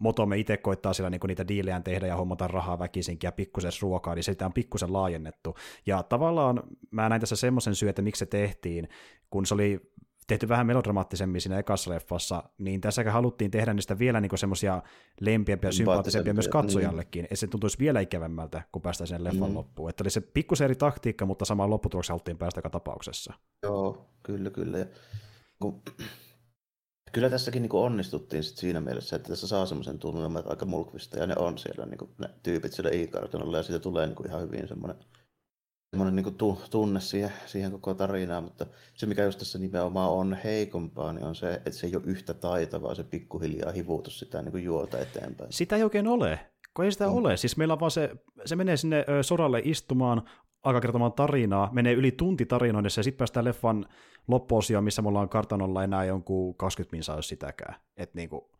[0.00, 4.14] Motome itse koittaa siellä niinku niitä diilejään tehdä ja hommata rahaa väkisinkin ja pikkusen ruokaa,
[4.14, 5.56] niin sitä on pikkusen laajennettu.
[5.86, 8.88] Ja tavallaan mä näin tässä semmoisen syy, että miksi se tehtiin,
[9.30, 9.92] kun se oli
[10.30, 14.82] tehty vähän melodramaattisemmin siinä ekassa leffassa, niin tässä haluttiin tehdä niistä vielä niin semmoisia
[15.20, 17.24] lempiämpiä ja sympaattisempia myös katsojallekin, niin.
[17.24, 19.56] että se tuntuisi vielä ikävämmältä, kun päästään sen leffan mm.
[19.56, 19.90] loppuun.
[19.90, 23.34] Että oli se pikkusen eri taktiikka, mutta samaan lopputulokseen haluttiin päästä joka tapauksessa.
[23.62, 24.78] Joo, kyllä, kyllä.
[24.78, 24.86] Ja,
[25.60, 25.82] kun...
[27.12, 31.18] Kyllä tässäkin niin onnistuttiin sit siinä mielessä, että tässä saa semmoisen tunnelman, että aika mulkvista,
[31.18, 34.28] ja ne on siellä niin kuin, ne tyypit siellä i-kartonalla, ja siitä tulee niin kuin,
[34.28, 35.04] ihan hyvin semmoinen
[35.90, 40.36] semmoinen niin tu, tunne siihen, siihen koko tarinaan, mutta se mikä just tässä nimenomaan on
[40.44, 44.52] heikompaa, niin on se, että se ei ole yhtä taitavaa se pikkuhiljaa hivuutus sitä niin
[44.52, 45.52] kuin juolta eteenpäin.
[45.52, 46.40] Sitä ei oikein ole,
[46.74, 47.12] kun ei sitä mm.
[47.12, 47.36] ole.
[47.36, 48.10] Siis meillä on vaan se,
[48.44, 50.22] se menee sinne soralle istumaan,
[50.62, 53.86] alkaa kertomaan tarinaa, menee yli tunti tarinoinnissa ja sitten päästään leffan
[54.28, 57.74] loppuosioon, missä me ollaan kartanolla enää jonkun 20 minsaa, jos sitäkään.
[57.96, 58.50] Et niinku,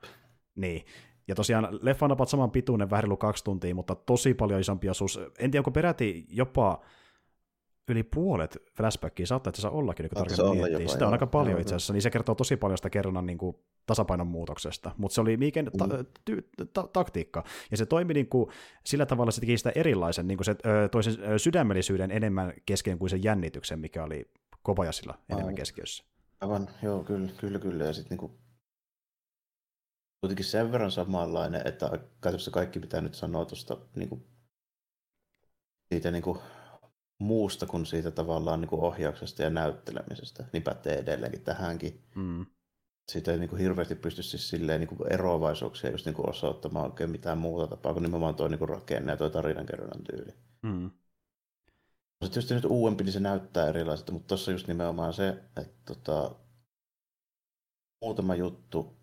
[0.55, 0.85] Niin.
[1.29, 5.21] Ja tosiaan leffa on saman pituinen, vähän kaksi tuntia, mutta tosi paljon isompi osuus.
[5.39, 6.81] En tiedä, onko peräti jopa
[7.89, 10.73] yli puolet flashbackia saattaa itse asiassa ollakin, kun tarkemmin miettii.
[10.73, 12.91] Jopa, sitä on joo, aika paljon joo, itse asiassa, niin se kertoo tosi paljon sitä
[12.91, 13.57] kerronnan niin kuin,
[13.87, 16.07] tasapainon muutoksesta, mutta se oli Miiken ta- mm.
[16.31, 18.51] ty- ta- taktiikka, ja se toimi niin kuin,
[18.87, 20.57] sillä tavalla, se teki sitä erilaisen, niin kuin se
[20.91, 24.31] toisen sydämellisyyden enemmän kesken kuin sen jännityksen, mikä oli
[24.63, 25.55] Kobajasilla enemmän Aivan.
[25.55, 26.05] keskiössä.
[26.41, 28.31] Aivan, joo, kyllä, kyllä, kyllä, ja sitten niin
[30.21, 34.27] kuitenkin sen verran samanlainen, että käytännössä kaikki pitää nyt sanoa tuosta niin kuin,
[35.93, 36.39] siitä niin kuin,
[37.21, 42.03] muusta kuin siitä tavallaan niin kuin ohjauksesta ja näyttelemisestä, niin pätee edelleenkin tähänkin.
[42.15, 42.47] Mm.
[43.13, 46.85] Siitä ei niin kuin hirveästi pysty siis silleen niin kuin eroavaisuuksia just niin kuin osoittamaan
[46.85, 50.35] oikein mitään muuta tapaa kuin nimenomaan tuo niin rakenne ja tuo tarinankerronnan tyyli.
[50.63, 50.91] Mm.
[52.25, 56.35] Sitten tietysti nyt uudempi, niin se näyttää erilaiselta, mutta tuossa just nimenomaan se, että tota,
[58.03, 58.97] muutama juttu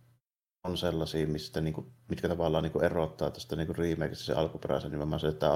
[0.63, 4.33] on sellaisia, mistä, niin kuin, mitkä tavallaan niin kuin erottaa tästä niin kuin remakeista se
[4.33, 5.51] alkuperäisen nimenomaan se, että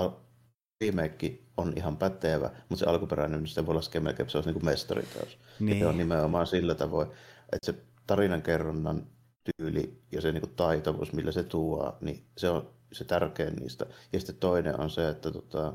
[0.81, 4.53] remake on ihan pätevä, mutta se alkuperäinen, niin sitä voi laskea melkein, se olisi niin
[4.59, 5.37] kuin mestariteos.
[5.59, 5.79] Niin.
[5.79, 7.07] Ja on nimenomaan sillä tavoin,
[7.51, 7.75] että se
[8.07, 9.07] tarinankerronnan
[9.43, 13.85] tyyli ja se niin kuin taitavuus, millä se tuo, niin se on se tärkein niistä.
[14.13, 15.73] Ja sitten toinen on se, että tota,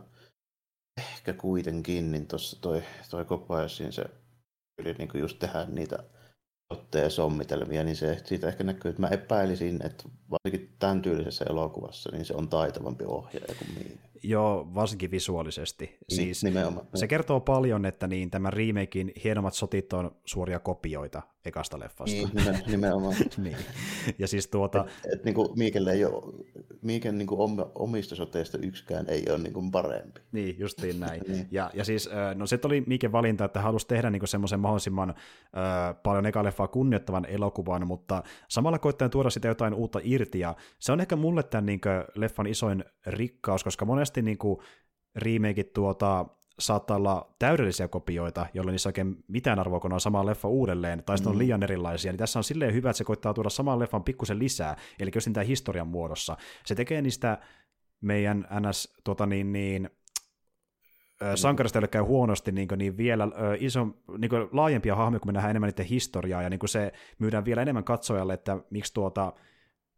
[0.99, 4.05] ehkä kuitenkin, niin tuossa toi, toi Kopayasin se
[4.79, 5.99] yli niin kuin just tehdä niitä
[6.71, 12.11] otteja sommitelmia, niin se siitä ehkä näkyy, että mä epäilisin, että varsinkin tämän tyylisessä elokuvassa,
[12.13, 14.01] niin se on taitavampi ohjaaja kuin minä.
[14.23, 15.85] Joo, varsinkin visuaalisesti.
[15.85, 16.87] Niin, siis Nimenomaan.
[16.95, 22.17] Se kertoo paljon, että niin tämän remakein hienommat sotit on suoria kopioita ekasta leffasta.
[22.17, 22.31] Niin,
[22.67, 23.15] nimenomaan.
[23.45, 23.57] niin.
[24.19, 24.85] Ja siis tuota...
[25.05, 26.35] Et, et, niin kuin Miikelle ei ole,
[26.83, 30.21] Miiken niin kuin omista soteista yksikään ei ole niin kuin parempi.
[30.33, 31.23] Niin, justiin näin.
[31.29, 31.49] niin.
[31.51, 36.03] ja, ja siis, no se oli Miiken valinta, että halusi tehdä niin semmoisen mahdollisimman äh,
[36.03, 40.93] paljon eka leffaa kunnioittavan elokuvan, mutta samalla koittaen tuoda sitä jotain uutta irti, ja se
[40.93, 41.81] on ehkä mulle tämän niin
[42.15, 44.59] leffan isoin rikkaus, koska monesti niin kuin,
[45.17, 46.27] remakeit tuota,
[46.59, 51.19] saattaa olla täydellisiä kopioita, jolloin niissä oikein mitään arvoa, kun on sama leffa uudelleen, tai
[51.19, 51.35] sitten mm.
[51.35, 54.39] on liian erilaisia, niin tässä on silleen hyvä, että se koittaa tuoda saman leffan pikkusen
[54.39, 56.37] lisää, eli jos tämä historian muodossa.
[56.65, 57.39] Se tekee niistä
[58.01, 59.91] meidän NS tuota niin, niin,
[61.35, 63.29] sankarista, joille käy huonosti, niin, niin vielä
[63.59, 63.87] iso,
[64.19, 67.85] niin laajempia hahmoja, kun me nähdään enemmän niiden historiaa, ja niin se myydään vielä enemmän
[67.85, 69.33] katsojalle, että miksi tuota,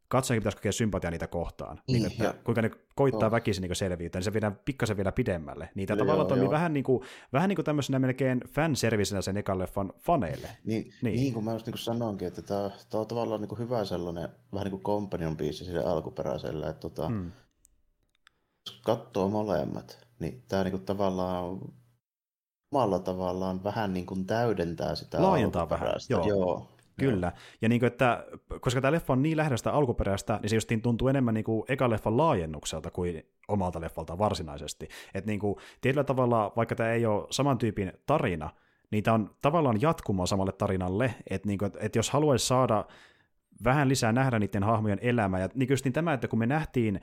[0.08, 1.80] katsojakin pitäisi kokea sympatia niitä kohtaan.
[1.88, 3.30] Niin, niin, että kuinka ne koittaa joo.
[3.30, 5.68] väkisin niin selviytyä, niin se viedään pikkasen vielä pidemmälle.
[5.74, 6.52] Niitä no, tavallaan toimii joo.
[6.52, 7.02] vähän niin kuin,
[7.32, 10.48] vähän niin kuin tämmöisenä melkein fanservicenä sen ekan leffan faneille.
[10.64, 11.16] Niin, niin.
[11.16, 14.28] niin kuin mä just niin sanoinkin, että tämä, tämä on tavallaan niin kuin hyvä sellainen,
[14.52, 17.32] vähän niin kuin companion biisi sille alkuperäiselle, että tota, hmm.
[18.66, 21.60] jos katsoo molemmat, niin tämä niin kuin tavallaan
[22.72, 26.28] omalla tavallaan vähän niin kuin täydentää sitä Laajentaa vähän, joo.
[26.28, 26.77] joo.
[26.98, 27.32] Kyllä.
[27.62, 28.24] Ja niin kuin, että,
[28.60, 31.64] koska tämä leffa on niin lähellä sitä alkuperäistä, niin se justiin tuntuu enemmän niin kuin
[31.68, 34.88] eka leffan laajennukselta kuin omalta leffalta varsinaisesti.
[35.14, 38.50] Että niin kuin, tietyllä tavalla, vaikka tämä ei ole saman tyypin tarina,
[38.90, 42.84] niin tämä on tavallaan jatkumoa samalle tarinalle, että, niin kuin, että jos haluaisi saada
[43.64, 47.00] vähän lisää nähdä niiden hahmojen elämää, ja niin, niin tämä, että kun me nähtiin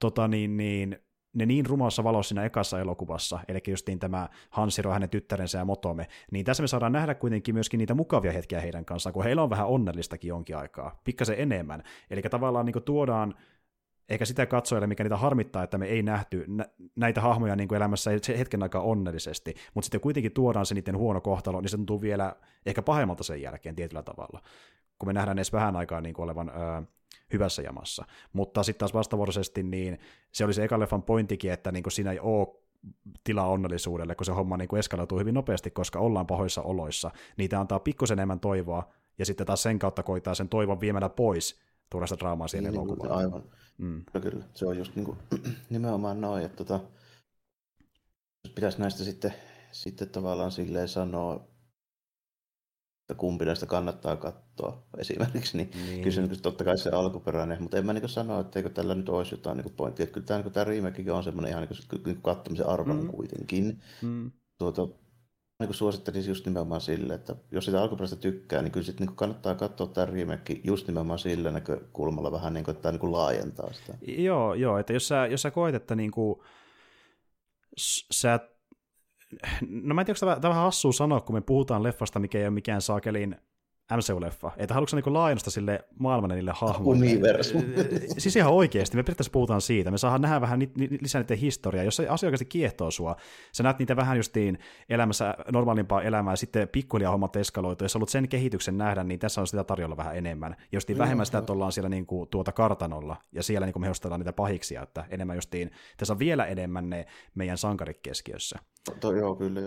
[0.00, 0.98] tota niin, niin,
[1.34, 6.06] ne niin rumassa valossa siinä ekassa elokuvassa, eli justiin tämä Hansiro, hänen tyttärensä ja Motome,
[6.30, 9.50] niin tässä me saadaan nähdä kuitenkin myöskin niitä mukavia hetkiä heidän kanssaan, kun heillä on
[9.50, 11.82] vähän onnellistakin jonkin aikaa, pikkasen enemmän.
[12.10, 13.34] Eli tavallaan niin tuodaan
[14.08, 16.46] ehkä sitä katsojalle, mikä niitä harmittaa, että me ei nähty
[16.96, 21.20] näitä hahmoja niin kuin elämässä hetken aikaa onnellisesti, mutta sitten kuitenkin tuodaan se niiden huono
[21.20, 24.40] kohtalo, niin se tuntuu vielä ehkä pahemmalta sen jälkeen tietyllä tavalla,
[24.98, 26.82] kun me nähdään edes vähän aikaa niin kuin olevan öö,
[27.34, 28.04] hyvässä jamassa.
[28.32, 29.98] Mutta sitten taas vastavuoroisesti, niin
[30.32, 32.48] se oli se eka leffan pointtikin, että niin siinä ei ole
[33.24, 37.10] tilaa onnellisuudelle, kun se homma niin eskaloituu hyvin nopeasti, koska ollaan pahoissa oloissa.
[37.36, 41.60] Niitä antaa pikkusen enemmän toivoa, ja sitten taas sen kautta koittaa sen toivon viemällä pois
[41.90, 43.18] tuoda sitä draamaa siihen niin, elokuvaan.
[43.18, 43.42] Aivan.
[43.78, 44.04] Mm.
[44.22, 45.18] Kyllä, se on just niin kuin,
[45.70, 46.80] nimenomaan noin, että tota,
[48.54, 49.34] pitäisi näistä sitten,
[49.72, 51.46] sitten tavallaan silleen sanoa,
[53.04, 56.02] että kumpi näistä kannattaa katsoa esimerkiksi, niin, niin.
[56.02, 59.34] kysymys totta kai se alkuperäinen, mutta en mä niin sano, että eikö tällä nyt olisi
[59.34, 63.04] jotain niin pointtia, kyllä tämä, niin tämä remakekin on semmoinen ihan niin kuin katsomisen arvoinen
[63.04, 63.10] mm.
[63.10, 63.82] kuitenkin.
[64.02, 64.30] Mm.
[64.58, 64.88] Tuota,
[65.60, 69.54] niin suosittelisin just nimenomaan sille, että jos sitä alkuperäistä tykkää, niin kyllä sitten niin kannattaa
[69.54, 73.94] katsoa tämä remake just nimenomaan sillä näkökulmalla vähän, niin kuin, että tämä niin laajentaa sitä.
[74.06, 76.40] Joo, joo, että jos sä, jos sä koet, että niin kuin,
[78.12, 78.40] sä
[79.82, 82.44] no mä en tiedä, onko tämä vähän hassua sanoa, kun me puhutaan leffasta, mikä ei
[82.44, 83.36] ole mikään saakelin
[83.92, 84.52] MCU-leffa.
[84.56, 87.06] Että haluatko niinku laajennusta sille maailmalle niille hahmoille?
[87.06, 87.62] Universum.
[88.18, 89.90] siis ihan oikeasti, me periaatteessa puhutaan siitä.
[89.90, 91.84] Me saadaan nähdä vähän ni- ni- lisää niiden historiaa.
[91.84, 93.16] Jos se asia oikeasti kiehtoo sua,
[93.52, 94.58] sä näet niitä vähän justiin
[94.88, 97.84] elämässä normaalimpaa elämää ja sitten pikkuhiljaa hommat eskaloitu.
[97.84, 100.56] Jos haluat sen kehityksen nähdä, niin tässä on sitä tarjolla vähän enemmän.
[100.72, 104.82] Justiin vähemmän sitä, että ollaan siellä niinku tuota kartanolla ja siellä niinku me niitä pahiksia,
[104.82, 108.58] että enemmän justiin, tässä on vielä enemmän ne meidän sankarit keskiössä.
[109.00, 109.60] To, joo, kyllä.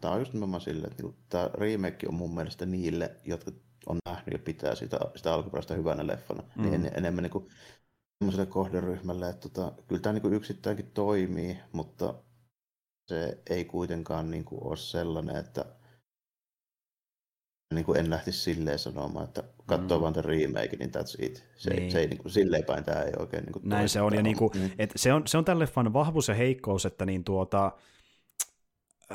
[0.00, 3.52] Tämä on just nimenomaan silleen, että niinku tämä remake on mun mielestä niille, jotka
[3.86, 6.62] on nähnyt ja pitää sitä, sitä alkuperäistä hyvänä leffana, mm.
[6.62, 7.48] niin en, enemmän niin kuin
[8.18, 12.14] sellaiselle kohderyhmälle, että tota, kyllä tämä niin yksittäinkin toimii, mutta
[13.08, 15.64] se ei kuitenkaan niin kuin ole sellainen, että
[17.74, 20.02] niin kuin en lähtisi silleen sanomaan, että katsoo mm.
[20.02, 21.44] vaan tämän remake, niin that's it.
[21.56, 21.92] Se, niin.
[21.92, 24.22] se ei, niin kuin, silleen päin tämä ei oikein niin kuin Näin se on, ja
[24.22, 24.70] niin kuin, mm.
[24.78, 27.72] et se on, se on tämän leffan vahvuus ja heikkous, että niin tuota,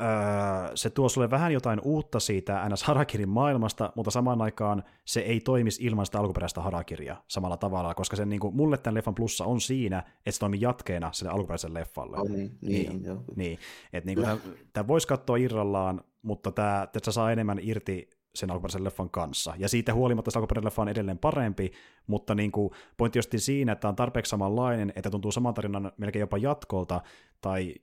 [0.00, 5.20] öö, se tuo sulle vähän jotain uutta siitä NS Harakirin maailmasta, mutta samaan aikaan se
[5.20, 9.14] ei toimisi ilman sitä alkuperäistä Harakiria samalla tavalla, koska sen, niin kuin, mulle tämän leffan
[9.14, 12.16] plussa on siinä, että se toimii jatkeena sille alkuperäiselle leffalle.
[12.16, 13.24] Oh, niin, niin, niin, joo.
[13.36, 13.58] niin.
[13.92, 14.40] Et, niin kuin,
[14.72, 19.54] tämä voisi katsoa irrallaan, mutta tämä, tämä saa enemmän irti sen alkuperäisen leffan kanssa.
[19.58, 21.72] Ja siitä huolimatta se alkuperäinen leffa on edelleen parempi,
[22.06, 26.38] mutta niin kuin, pointti siinä, että on tarpeeksi samanlainen, että tuntuu saman tarinan melkein jopa
[26.38, 27.00] jatkolta,
[27.40, 27.74] tai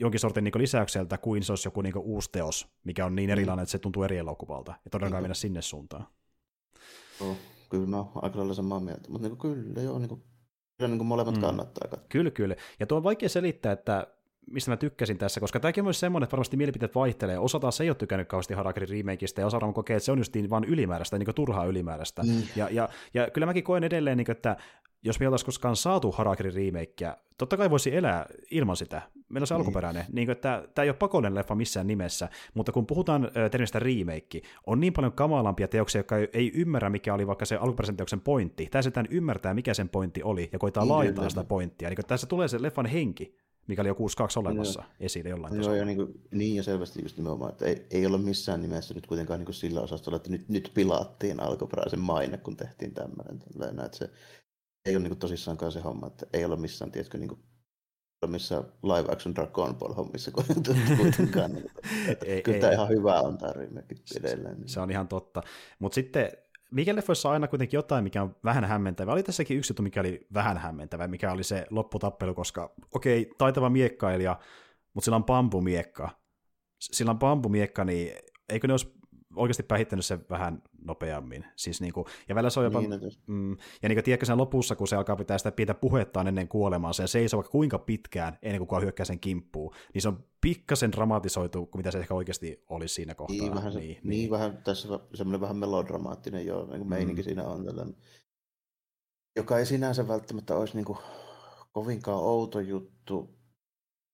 [0.00, 3.32] jonkin sortin niin lisäykseltä kuin se olisi joku niin uusi teos, mikä on niin mm.
[3.32, 4.74] erilainen, että se tuntuu eri elokuvalta.
[4.84, 5.24] Ja todellakaan mm.
[5.24, 6.06] mennä sinne suuntaan.
[7.20, 7.36] No,
[7.70, 10.22] kyllä mä oon aika lailla samaa mieltä, mutta niin kyllä joo, niin kuin,
[10.78, 11.40] kyllä niin kuin molemmat mm.
[11.40, 12.08] kannattaa katsoa.
[12.08, 12.56] Kyllä, kyllä.
[12.80, 14.06] Ja tuo on vaikea selittää, että
[14.50, 17.38] mistä mä tykkäsin tässä, koska tämäkin on myös semmoinen, että varmasti mielipiteet vaihtelee.
[17.38, 20.18] Osa taas ei ole tykännyt kauheasti Harakirin remakeista, ja osa on kokee, että se on
[20.18, 22.22] just niin vaan ylimääräistä, niin turhaa ylimääräistä.
[22.22, 22.42] Mm.
[22.56, 24.56] Ja, ja, ja, kyllä mäkin koen edelleen, niin kuin, että
[25.04, 29.02] jos me oltaisiin koskaan saatu Harakirin remakeä, totta kai voisi elää ilman sitä.
[29.28, 29.60] Meillä on se mm.
[29.60, 30.04] alkuperäinen.
[30.12, 34.42] Niin kuin, että tämä ei ole pakollinen leffa missään nimessä, mutta kun puhutaan termistä remake,
[34.66, 38.68] on niin paljon kamalampia teoksia, jotka ei, ymmärrä, mikä oli vaikka se alkuperäisen teoksen pointti.
[38.70, 41.88] Tässä ymmärtää, mikä sen pointti oli, ja koittaa niin, laajentaa sitä pointtia.
[41.88, 43.36] Niin kuin, tässä tulee se leffan henki,
[43.66, 43.98] mikä oli jo 6.2
[44.36, 45.76] olemassa no, esille jollain tasolla.
[45.76, 48.94] Joo, ja niin, kuin, niin ja selvästi just nimenomaan, että ei, ei ole missään nimessä
[48.94, 53.38] nyt kuitenkaan niin kuin sillä osastolla, että nyt, nyt pilaattiin alkuperäisen maine, kun tehtiin tämmöinen.
[53.38, 54.10] Tällainen, että se
[54.86, 57.40] ei ole niin kuin tosissaankaan se homma, että ei ole missään, tiedätkö, niin kuin,
[58.26, 60.30] missä live action Dragon Ball hommissa
[60.96, 61.56] kuitenkaan.
[62.26, 63.52] ei, kyllä ei, tämä ihan hyvä on tämä
[64.16, 64.56] edelleen.
[64.56, 64.68] Niin.
[64.68, 65.42] Se on ihan totta.
[65.78, 66.32] Mutta sitten
[66.72, 69.12] mikä leffoissa on aina kuitenkin jotain, mikä on vähän hämmentävä.
[69.12, 73.34] Oli tässäkin yksi juttu, mikä oli vähän hämmentävä, mikä oli se lopputappelu, koska okei, okay,
[73.38, 74.38] taitava miekkailija,
[74.94, 76.08] mutta sillä on pampumiekka.
[76.80, 78.12] Sillä on pampumiekka, niin
[78.48, 78.92] eikö ne olisi
[79.36, 81.44] oikeasti päihittänyt sen vähän nopeammin.
[81.56, 83.50] Siis niin kuin, ja välillä se on jopa, niin, mm,
[83.82, 86.92] ja niin kuin, tiedätkö sen lopussa, kun se alkaa pitää sitä pientä puhettaan ennen kuolemaa,
[86.92, 90.92] se seisoo vaikka kuinka pitkään ennen kuin kukaan hyökkää sen kimppuun, niin se on pikkasen
[90.92, 93.36] dramatisoitu kuin mitä se ehkä oikeasti olisi siinä kohtaa.
[93.36, 94.30] Niin, vähän, niin, niin, niin.
[94.30, 97.24] vähän tässä semmoinen vähän melodramaattinen jo, niin meininki mm.
[97.24, 97.96] siinä on tällainen,
[99.36, 100.98] joka ei sinänsä välttämättä olisi niin kuin
[101.72, 103.38] kovinkaan outo juttu,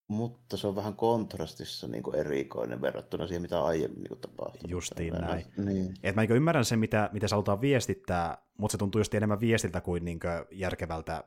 [0.08, 4.70] mutta se on vähän kontrastissa niin kuin erikoinen verrattuna siihen, mitä aiemmin niin tapahtui.
[4.70, 5.44] Justiin näin.
[5.56, 5.94] Niin.
[6.02, 9.80] Et mä niin ymmärrän sen, mitä, mitä halutaan viestittää, mutta se tuntuu just enemmän viestiltä
[9.80, 11.24] kuin, niin kuin järkevältä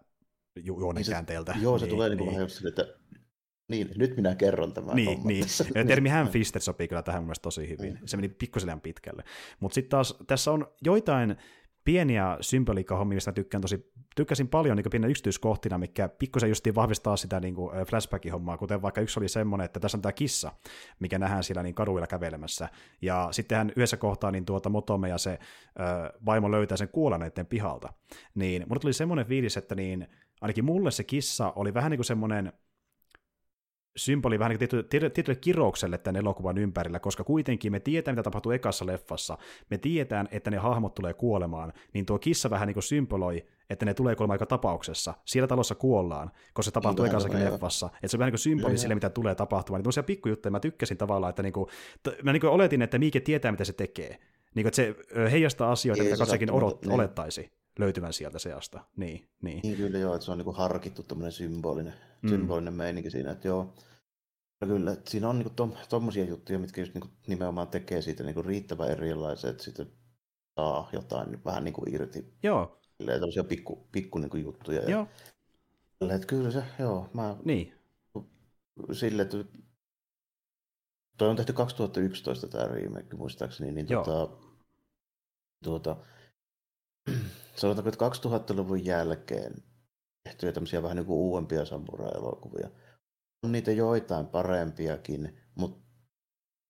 [0.55, 1.51] ju- juonenkäänteeltä.
[1.51, 2.29] Niin joo, se niin, tulee niin, niin.
[2.29, 3.01] vähän just että
[3.67, 5.45] niin, nyt minä kerron tämän Niin, niin.
[5.75, 7.93] Ja termi Hamfister sopii kyllä tähän mielestäni tosi hyvin.
[7.93, 7.99] Mm.
[8.05, 9.23] Se meni pikkusen pitkälle.
[9.59, 11.35] Mutta sitten taas tässä on joitain
[11.85, 17.39] pieniä symboliikkahommia, mistä tykkään tosi, tykkäsin paljon niin pienen yksityiskohtina, mikä pikkusen justiin vahvistaa sitä
[17.39, 20.51] niin kuin flashback-hommaa, kuten vaikka yksi oli semmoinen, että tässä on tämä kissa,
[20.99, 22.69] mikä nähdään siellä niin kaduilla kävelemässä,
[23.01, 27.93] ja sittenhän yhdessä kohtaa niin tuota Motome ja se ö, vaimo löytää sen kuoleneiden pihalta,
[28.35, 30.07] niin mulle tuli semmoinen fiilis, että niin
[30.41, 32.53] ainakin mulle se kissa oli vähän niin kuin semmoinen
[33.95, 38.85] symboli vähän niin tietylle kiroukselle tämän elokuvan ympärillä, koska kuitenkin me tietää, mitä tapahtuu ekassa
[38.85, 39.37] leffassa,
[39.69, 43.85] me tiedetään, että ne hahmot tulee kuolemaan, niin tuo kissa vähän niin kuin symboloi, että
[43.85, 45.13] ne tulee kuolemaan aika tapauksessa.
[45.25, 47.89] Siellä talossa kuollaan, koska se tapahtuu ekassakin leffassa.
[47.93, 49.79] Että se on vähän niin kuin symboli sille, mitä tulee tapahtumaan.
[49.79, 51.69] Niin tuollaisia pikkujuttuja mä tykkäsin tavallaan, että niin kuin,
[52.03, 54.09] t- mä niin kuin oletin, että Miike tietää, mitä se tekee.
[54.55, 54.95] Niin kuin, että se
[55.31, 56.91] heijastaa asioita, Ei, mitä katsekin odot, niin.
[56.91, 58.85] olettaisi löytyvän sieltä seasta.
[58.95, 59.59] Niin, niin.
[59.63, 62.29] niin kyllä joo, että se on niin kuin harkittu tämmöinen symbolinen, mm.
[62.29, 63.73] symbolinen meininki siinä, että joo,
[64.61, 65.53] No kyllä, että siinä on niinku
[65.89, 69.91] tuommoisia juttuja, mitkä just niinku nimenomaan tekee siitä niinku riittävän erilaisia, että sitten
[70.55, 72.33] saa jotain vähän niinku irti.
[72.43, 72.79] Joo.
[72.97, 74.89] Silleen tämmöisiä pikku, pikku niinku juttuja.
[74.89, 75.07] Joo.
[76.01, 77.35] Ja, että kyllä se, joo, mä...
[77.45, 77.73] Niin.
[78.91, 79.37] Sille, että
[81.17, 84.03] toi on tehty 2011 tämä remake muistaakseni, niin joo.
[84.03, 84.37] tota,
[85.63, 85.95] tuota,
[87.55, 89.53] sanotaanko, että 2000-luvun jälkeen
[90.23, 92.69] tehtyjä tämmöisiä vähän niin kuin uudempia samurai-elokuvia,
[93.43, 95.81] on niitä joitain parempiakin, mutta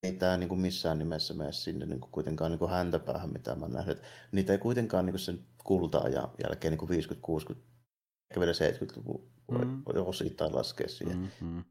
[0.04, 3.56] ei tämä niin kuin missään nimessä mene sinne niin kuin kuitenkaan niin kuin häntäpäähän, mitä
[3.56, 4.02] mä nähnyt.
[4.32, 7.68] Niitä ei kuitenkaan niin kuin sen kulta-ajan jälkeen niin kuin 50, 60,
[8.30, 9.84] ehkä vielä 70-luvun mm.
[10.06, 11.18] osittain laskea siihen.
[11.18, 11.64] Mm-hmm.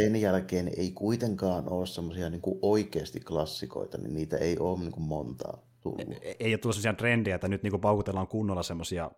[0.00, 5.02] Sen jälkeen ei kuitenkaan ole semmoisia niin oikeasti klassikoita, niin niitä ei ole niin kuin
[5.02, 6.00] montaa tullut.
[6.00, 9.10] Ei, ei ole tullut sellaisia trendejä, että nyt niin kuin paukutellaan kunnolla semmoisia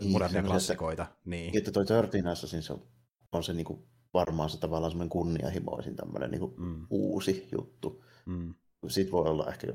[0.00, 1.06] niin, modernia klassikoita.
[1.24, 1.58] Niin.
[1.58, 2.82] Että toi 13 se on,
[3.32, 3.82] on se niin kuin
[4.14, 6.86] varmaan se tavallaan semmoinen kunnianhimoisin tämmöinen niin mm.
[6.90, 8.04] uusi juttu.
[8.26, 8.54] Mm.
[8.88, 9.66] Sitten voi olla ehkä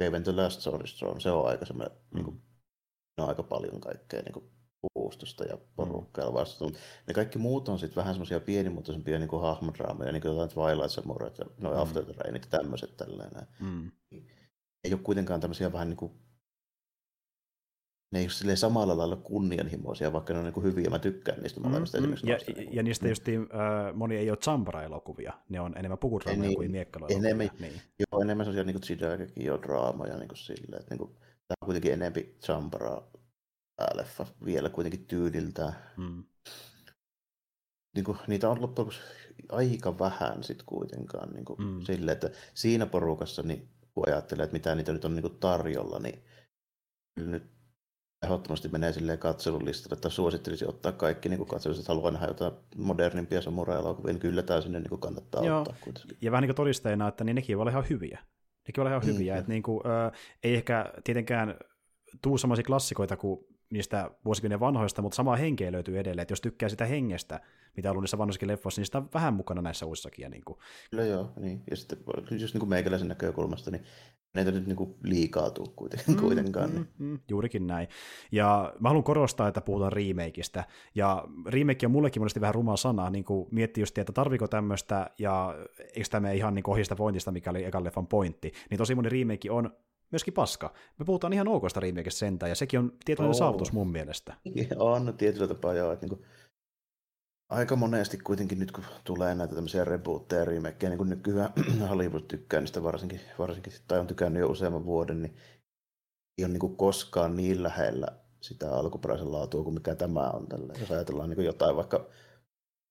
[0.00, 2.14] Even the Last Sword Strong, se on aika semmoinen, mm.
[2.14, 2.42] niin kuin,
[3.18, 4.52] on aika paljon kaikkea niin
[4.82, 6.34] kuin, uustusta ja porukkaa mm.
[6.34, 6.72] vastaan.
[7.06, 10.90] Ne kaikki muut on sitten vähän semmoisia pienimuotoisempia niin kuin hahmodraameja, niin kuin jotain Twilight
[10.90, 11.76] Samurai ja no mm.
[11.76, 13.46] After the Rainit ja tämmöiset tällainen.
[13.60, 13.90] Mm.
[14.84, 16.12] Ei ole kuitenkaan tämmöisiä vähän niin kuin
[18.12, 20.90] ne ei ole samalla lailla kunnianhimoisia, vaikka ne on niin hyviä.
[20.90, 22.00] Mä tykkään niistä molemmista.
[22.00, 22.38] Mm, mm, ja,
[22.70, 25.32] ja niistä just äh, moni ei ole Zambara-elokuvia.
[25.48, 27.28] Ne on enemmän pukudraamoja niin, kuin miekkalelokuvia.
[27.28, 27.72] Enemmän, niin.
[27.98, 31.92] Joo, enemmän sellaisia niin Chidakekin jo draamoja niin silleen, että niin kuin, tämä on kuitenkin
[31.92, 33.02] enemmän Zambara
[33.94, 35.72] leffa vielä kuitenkin tyyliltään.
[35.96, 36.24] Mm.
[37.94, 38.90] Niin kuin, niitä on loppujen
[39.48, 41.82] aika vähän sitten kuitenkaan niin kuin, mm.
[41.82, 45.98] silleen, että siinä porukassa, niin, kun ajattelee, että mitä niitä nyt on niin kuin tarjolla,
[45.98, 46.24] niin
[47.16, 47.52] nyt
[48.22, 53.42] ehdottomasti menee silleen katselulistalle, että suosittelisin ottaa kaikki niin katselulistalle, että haluaa nähdä jotain modernimpia
[53.42, 55.58] samurai-elokuvia, niin kyllä tämä sinne niin kannattaa Joo.
[55.58, 56.18] ottaa kuitenkin.
[56.20, 58.18] Ja vähän niin kuin todisteena, että niin nekin voi olla ihan hyviä.
[58.68, 60.12] Nekin voi olla ihan niin, hyviä, että niin kuin, äh,
[60.42, 61.54] ei ehkä tietenkään
[62.22, 66.68] tuu sellaisia klassikoita kuin niistä vuosikymmenen vanhoista, mutta samaa henkeä löytyy edelleen, että jos tykkää
[66.68, 67.40] sitä hengestä,
[67.76, 70.30] mitä on ollut niissä vanhoissakin leffoissa, niin sitä on vähän mukana näissä uusissakin.
[70.30, 70.58] Niin kuin.
[70.90, 71.62] Kyllä joo, niin.
[71.70, 71.98] ja sitten
[72.30, 73.84] just niin kuin meikäläisen näkökulmasta, niin
[74.34, 76.16] näitä nyt niin kuin liikaa tuu kuitenkaan.
[76.16, 77.88] Mm, kuitenkaan mm, mm, juurikin näin.
[78.32, 80.64] Ja mä haluan korostaa, että puhutaan remakeista.
[80.94, 85.10] Ja remake on mullekin monesti vähän ruma sana, niin kuin miettii just, että tarviko tämmöistä,
[85.18, 89.08] ja eikö tämä ihan niin ohjista pointista, mikä oli ekan leffan pointti, niin tosi moni
[89.08, 89.70] remake on
[90.12, 90.72] myöskin paska.
[90.98, 93.38] Me puhutaan ihan okoista remakeista sentään, ja sekin on tietynlainen oh.
[93.38, 94.34] saavutus mun mielestä.
[94.76, 96.26] On tietyllä tapaa joo, että niin kuin
[97.50, 101.52] aika monesti kuitenkin nyt kun tulee näitä tämmöisiä rebootteja ja remakeja, niin kuin nykyään
[101.90, 105.34] Hollywood tykkää niistä varsinkin, varsinkin, tai on tykännyt jo useamman vuoden, niin
[106.38, 108.06] ei ole niin kuin koskaan niin lähellä
[108.40, 110.46] sitä alkuperäisen laatua kuin mikä tämä on.
[110.46, 110.74] Tällä.
[110.80, 112.06] Jos ajatellaan niin jotain vaikka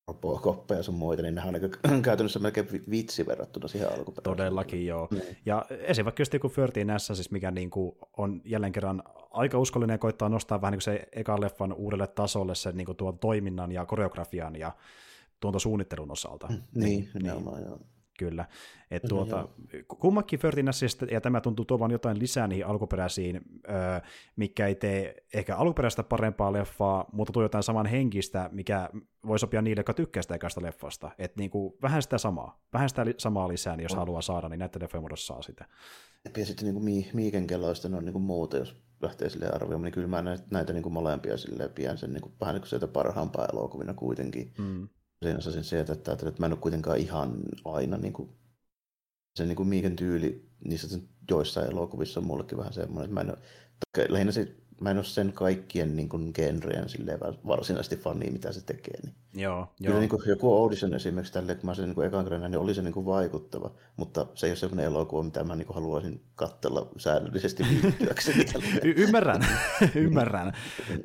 [0.08, 4.38] Robocoppeja ja sun muita, niin nehän on niin käytännössä melkein vitsi verrattuna siihen alkuperäiseen.
[4.38, 5.08] Todellakin joo.
[5.12, 5.20] Mm.
[5.46, 6.06] Ja esim.
[6.06, 10.30] vaikka just joku 13 siis mikä niin kuin on jälleen kerran aika uskollinen ja koittaa
[10.30, 14.56] nostaa vähän niin se ekan leffan uudelle tasolle sen niin kuin tuon toiminnan ja koreografian
[14.56, 14.72] ja
[15.40, 16.48] tuontosuunnittelun osalta.
[16.48, 17.64] Mm, niin, niin, niin.
[17.66, 17.80] joo.
[18.22, 18.46] Kyllä.
[18.92, 19.48] Et tuota,
[19.88, 24.00] kummakin Förtinässistä, ja tämä tuntuu tuovan jotain lisää niihin alkuperäisiin, öö,
[24.36, 28.90] mikä ei tee ehkä alkuperäistä parempaa leffaa, mutta tuo jotain saman henkistä, mikä
[29.28, 31.12] voi sopia niille, jotka tykkää sitä ekasta leffasta.
[31.18, 34.00] Et niinku, vähän sitä samaa, vähän sitä li- samaa lisää, niin jos on.
[34.00, 35.66] haluaa saada, niin näiden leffojen muodossa saa sitä.
[36.38, 39.94] Ja sitten niin kuin Miiken kelloista on niin kuin muuta, jos lähtee sille arvioimaan, niin
[39.94, 42.70] kyllä mä näitä, näitä niin kuin molempia silleen pidän sen niin kuin, vähän niin kuin
[42.70, 44.54] sieltä parhaampaa elokuvina kuitenkin.
[44.58, 44.90] Mm
[45.24, 47.34] siinä sen sieltä, että, että mä en ole kuitenkaan ihan
[47.66, 48.30] aina niin kuin,
[49.36, 51.00] se niin kuin tyyli niissä
[51.30, 55.06] joissain elokuvissa on mullekin vähän semmoinen, että mä en ole, lähinnä se, mä en ole
[55.06, 59.00] sen kaikkien niin kuin genreen silleen varsinaisesti fani, mitä se tekee.
[59.04, 59.16] Niin.
[59.34, 60.00] Joo, Kyllä joo.
[60.00, 62.82] Niin kuin, joku Audition esimerkiksi tälle, että mä sen niin ekan kerran niin oli se
[62.82, 66.90] niin kuin vaikuttava, mutta se ei ole sellainen elokuva, mitä mä niin kuin haluaisin katsella
[66.98, 68.46] säännöllisesti viihtyäkseni.
[68.84, 69.42] y- ymmärrän,
[69.96, 70.54] ymmärrän.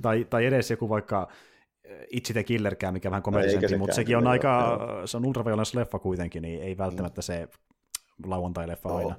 [0.02, 1.28] tai, tai edes joku vaikka
[2.10, 6.42] Itse the Killerkään, mikä vähän komedisempi, mutta sekin on aika, se on ultraviolence leffa kuitenkin,
[6.42, 7.48] niin ei välttämättä se
[8.26, 8.96] lauantai-leffa oh.
[8.96, 9.16] aina.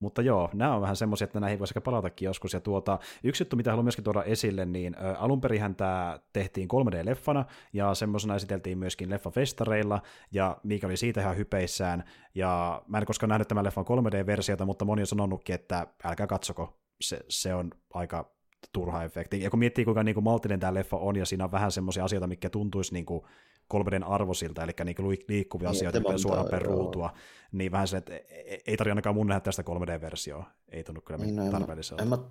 [0.00, 2.52] Mutta joo, nämä on vähän semmoisia, että näihin voisi ehkä palatakin joskus.
[2.52, 5.40] Ja tuota, yksi juttu, mitä haluan myöskin tuoda esille, niin ä, alun
[5.76, 10.02] tämä tehtiin 3D-leffana, ja semmoisena esiteltiin myöskin leffafestareilla,
[10.32, 12.04] ja Miika oli siitä ihan hypeissään.
[12.34, 16.78] Ja mä en koskaan nähnyt tämän leffan 3D-versiota, mutta moni on sanonutkin, että älkää katsoko,
[17.00, 18.35] se, se on aika
[18.72, 19.42] turha efekti.
[19.42, 22.04] Ja kun miettii, kuinka niin kuin maltinen tämä leffa on, ja siinä on vähän semmoisia
[22.04, 23.22] asioita, mikä tuntuisi niin kuin
[23.68, 27.12] 3 arvosilta, eli niin kuin liikkuvia niin, asioita, mitä suoraan per ruutua,
[27.52, 30.44] niin vähän se, että e- e- ei tarvitse ainakaan mun nähdä tästä 3D-versioa.
[30.68, 32.02] Ei tunnu kyllä niin, no, tarpeelliselta.
[32.02, 32.22] En mä, Mä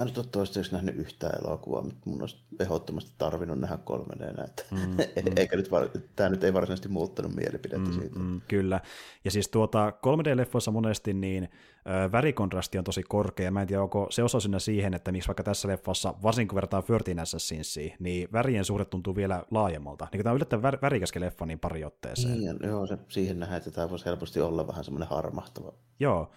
[0.00, 4.78] en ole toistaiseksi nähnyt yhtään elokuvaa, mutta mun olisi ehdottomasti tarvinnut nähdä 3 d mm,
[4.80, 4.96] mm.
[5.36, 5.70] Eikä nyt,
[6.16, 8.18] tämä nyt ei varsinaisesti muuttanut mielipidettä mm, siitä.
[8.18, 8.80] Mm, kyllä.
[9.24, 13.50] Ja siis tuota 3D-leffoissa monesti niin ö, värikontrasti on tosi korkea.
[13.50, 16.56] Mä en tiedä, onko se osa sinne siihen, että miksi vaikka tässä leffassa, varsinkin kun
[16.56, 20.08] verrataan 13 Assassinsiin, niin värien suhde tuntuu vielä laajemmalta.
[20.12, 22.38] Niin tämä on yllättävän vär, värikäskin leffa niin pari otteeseen.
[22.38, 25.72] Niin, joo, se, siihen nähdään, että tämä voisi helposti olla vähän semmoinen harmahtava.
[26.00, 26.32] Joo.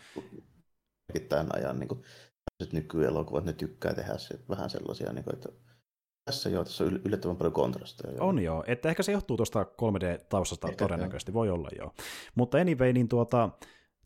[1.29, 2.01] Tämän ajan niin kuin,
[2.71, 5.49] nykyelokuvat, ne tykkää tehdä se, vähän sellaisia, niin kuin, että
[6.25, 8.23] tässä jo, tässä on yllättävän paljon kontrasteja.
[8.23, 11.33] On joo, että ehkä se johtuu tuosta 3D-taustasta ehkä, todennäköisesti, joo.
[11.33, 11.93] voi olla joo.
[12.35, 13.49] Mutta anyway, niin tuota,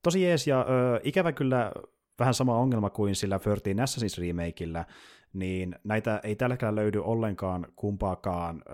[0.03, 1.71] tosi jees ja ö, ikävä kyllä
[2.19, 4.85] vähän sama ongelma kuin sillä 13 Assassin's remakeillä,
[5.33, 8.71] niin näitä ei tällä hetkellä löydy ollenkaan kumpaakaan ö,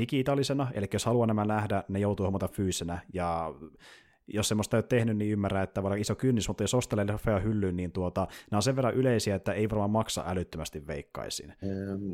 [0.00, 3.54] digitaalisena, eli jos haluaa nämä nähdä, ne joutuu hommata fyysenä, ja
[4.28, 7.06] jos semmoista ei ole tehnyt, niin ymmärrää, että voi olla iso kynnys, mutta jos ostelee
[7.06, 11.54] leffoja hyllyyn, niin tuota, nämä on sen verran yleisiä, että ei varmaan maksa älyttömästi veikkaisin.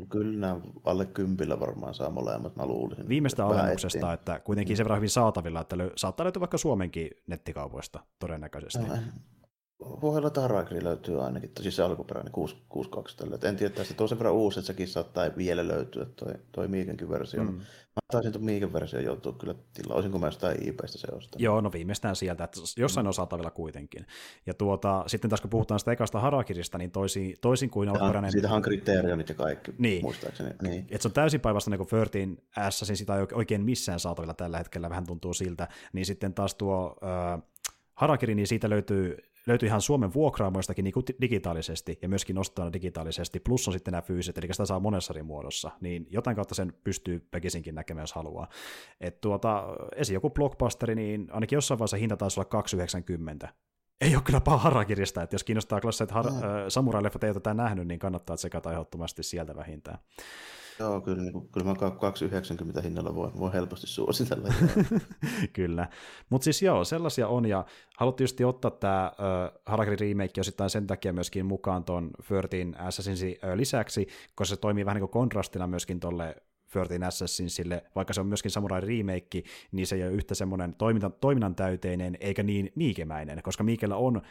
[0.09, 3.09] Kyllä nämä alle kympillä varmaan saa molemmat, mä luulisin.
[3.09, 7.99] Viimeistä alennuksesta, että kuitenkin sen verran hyvin saatavilla, että löy- saattaa löytyä vaikka Suomenkin nettikaupoista
[8.19, 8.85] todennäköisesti.
[9.79, 13.37] No, Pohjalla Taragri löytyy ainakin, siis se alkuperäinen 6.2 tällä.
[13.43, 17.09] En tiedä, että tuo sen verran uusi, että sekin saattaa vielä löytyä, toi, toi Miikenkin
[17.09, 17.43] versio.
[17.43, 17.51] Mm.
[17.95, 21.39] Mä taisin tuon Miiken versio joutua kyllä tilaa, olisinko mä jostain IPstä se ostaa.
[21.39, 23.07] Joo, no viimeistään sieltä, että jossain mm.
[23.07, 24.05] on saatavilla kuitenkin.
[24.45, 28.31] Ja tuota, sitten taas kun puhutaan sitä ekasta Harakirista, niin toisin, toisin kuin alkuperäinen...
[28.31, 30.01] Siitähän on kriteerionit ja kaikki, niin.
[30.01, 30.49] muistaakseni.
[30.61, 30.79] Niin.
[30.79, 32.37] Että se on täysin päivästä niin kuin
[32.69, 36.55] S, siis sitä ei oikein missään saatavilla tällä hetkellä, vähän tuntuu siltä, niin sitten taas
[36.55, 36.95] tuo...
[37.33, 37.41] Äh,
[37.95, 39.17] Harakiri, niin siitä löytyy
[39.47, 44.01] löytyy ihan Suomen vuokraamoistakin niin kuin digitaalisesti ja myöskin ostana digitaalisesti, plus on sitten nämä
[44.01, 48.13] fyysiset, eli sitä saa monessa eri muodossa, niin jotain kautta sen pystyy väkisinkin näkemään, jos
[48.13, 48.47] haluaa.
[49.01, 49.63] Et tuota,
[49.95, 52.61] esi joku blockbusteri, niin ainakin jossain vaiheessa hinta taisi olla
[53.43, 53.47] 2,90.
[54.01, 56.39] Ei ole kyllä paha harakirista, että jos kiinnostaa klassiset har- mm.
[56.67, 59.97] samurai-leffat ei ole tätä nähnyt, niin kannattaa tsekata ehdottomasti sieltä vähintään.
[60.79, 64.47] Joo, kyllä, niin, kyllä mä 2,90 hinnalla voin, voin helposti suositella.
[65.53, 65.87] kyllä,
[66.29, 67.65] mutta siis joo, sellaisia on, ja
[67.97, 73.37] haluttiin just ottaa tämä uh, Harakiri remake osittain sen takia myöskin mukaan tuon 13 Assassinsin
[73.43, 76.35] uh, lisäksi, koska se toimii vähän niin kuin kontrastina myöskin tuolle
[76.73, 81.13] 13 Assassinsille, vaikka se on myöskin Samurai remake, niin se ei ole yhtä semmoinen toiminnan,
[81.13, 84.21] toiminnan täyteinen eikä niin miikemäinen, koska Miikellä on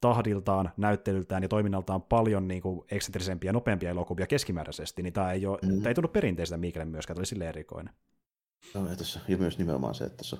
[0.00, 5.46] tahdiltaan, näyttelyltään ja toiminnaltaan paljon niin kuin eksentrisempiä ja nopeampia elokuvia keskimääräisesti, niin tämä ei,
[5.46, 5.76] ole, mm.
[5.76, 7.94] tämä ei tunnu perinteiseltä Miikelle myöskään, tämä oli silleen erikoinen.
[8.74, 10.36] No, ja, tässä, ja myös nimenomaan se, että tässä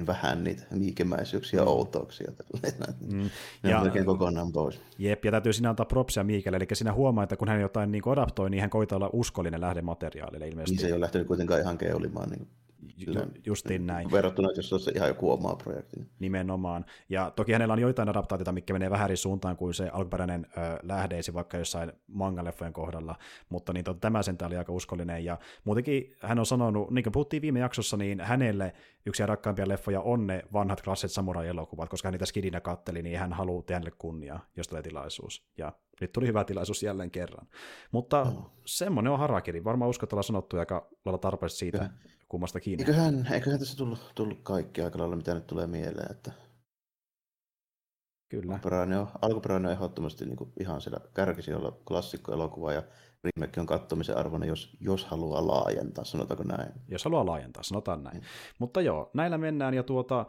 [0.00, 1.70] on vähän niitä miikemäisyyksiä ja mm.
[1.70, 2.32] outouksia.
[3.00, 3.30] Mm.
[3.62, 4.80] Ne on melkein kokonaan pois.
[4.98, 8.08] Jep, ja täytyy sinä antaa propsia Miikelle, eli sinä huomaa, että kun hän jotain niin
[8.08, 10.74] adaptoi, niin hän koittaa olla uskollinen lähdemateriaalille ilmeisesti.
[10.74, 12.48] Niin se ei ole lähtenyt kuitenkaan ihan keulimaan niin
[12.96, 13.14] Ju,
[13.46, 14.10] justiin näin.
[14.10, 15.96] Verrattuna, jos se olisi ihan joku oma projekti.
[16.18, 16.84] Nimenomaan.
[17.08, 20.78] Ja toki hänellä on joitain adaptaatioita, mikä menee vähän eri suuntaan kuin se alkuperäinen ö,
[20.82, 23.16] lähdeisi vaikka jossain mangaleffojen kohdalla,
[23.48, 25.24] mutta niin, to, tämä sentään oli aika uskollinen.
[25.24, 28.72] Ja muutenkin hän on sanonut, niin kuin puhuttiin viime jaksossa, niin hänelle
[29.06, 33.32] yksi rakkaimpia leffoja on ne vanhat klassit samurai-elokuvat, koska hän niitä skidinä katteli, niin hän
[33.32, 35.46] haluaa tehdä kunniaa, jos tulee tilaisuus.
[35.58, 37.46] Ja nyt tuli hyvä tilaisuus jälleen kerran.
[37.92, 38.50] Mutta oh.
[38.64, 39.64] semmoinen on Harakiri.
[39.64, 41.90] Varmaan uskot olla sanottu aika lailla tarpeeksi siitä ja.
[42.34, 42.82] Kummasta kiinni.
[42.82, 46.10] Eiköhän, eiköhän tässä tullut, tullut kaikki aika lailla, mitä nyt tulee mieleen.
[46.10, 46.32] Että
[48.28, 48.52] Kyllä.
[48.52, 52.82] Alkuperäinen on, alkuperäinen on ehdottomasti niin ihan siellä kärkisijoilla klassikkoelokuva ja
[53.24, 56.72] remake on kattomisen arvoinen, jos, jos haluaa laajentaa, sanotaanko näin.
[56.88, 58.16] Jos haluaa laajentaa, sanotaan näin.
[58.16, 58.22] Mm.
[58.58, 60.26] Mutta joo, näillä mennään ja tuota,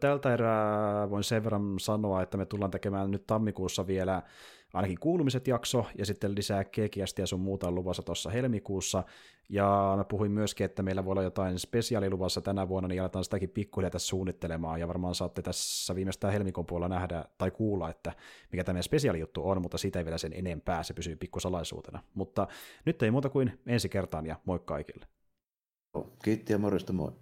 [0.00, 4.22] tältä erää voin sen verran sanoa, että me tullaan tekemään nyt tammikuussa vielä
[4.74, 9.04] ainakin kuulumiset jakso, ja sitten lisää kekiästi ja sun muuta on luvassa tuossa helmikuussa.
[9.48, 13.50] Ja mä puhuin myöskin, että meillä voi olla jotain spesiaaliluvassa tänä vuonna, niin aletaan sitäkin
[13.50, 18.12] pikkuhiljaa tässä suunnittelemaan, ja varmaan saatte tässä viimeistään helmikuun puolella nähdä tai kuulla, että
[18.52, 22.02] mikä tämä spesiaalijuttu on, mutta siitä ei vielä sen enempää, se pysyy pikkusalaisuutena.
[22.14, 22.48] Mutta
[22.84, 25.06] nyt ei muuta kuin ensi kertaan, ja moi kaikille.
[26.24, 27.12] Kiitti ja morjesta moi.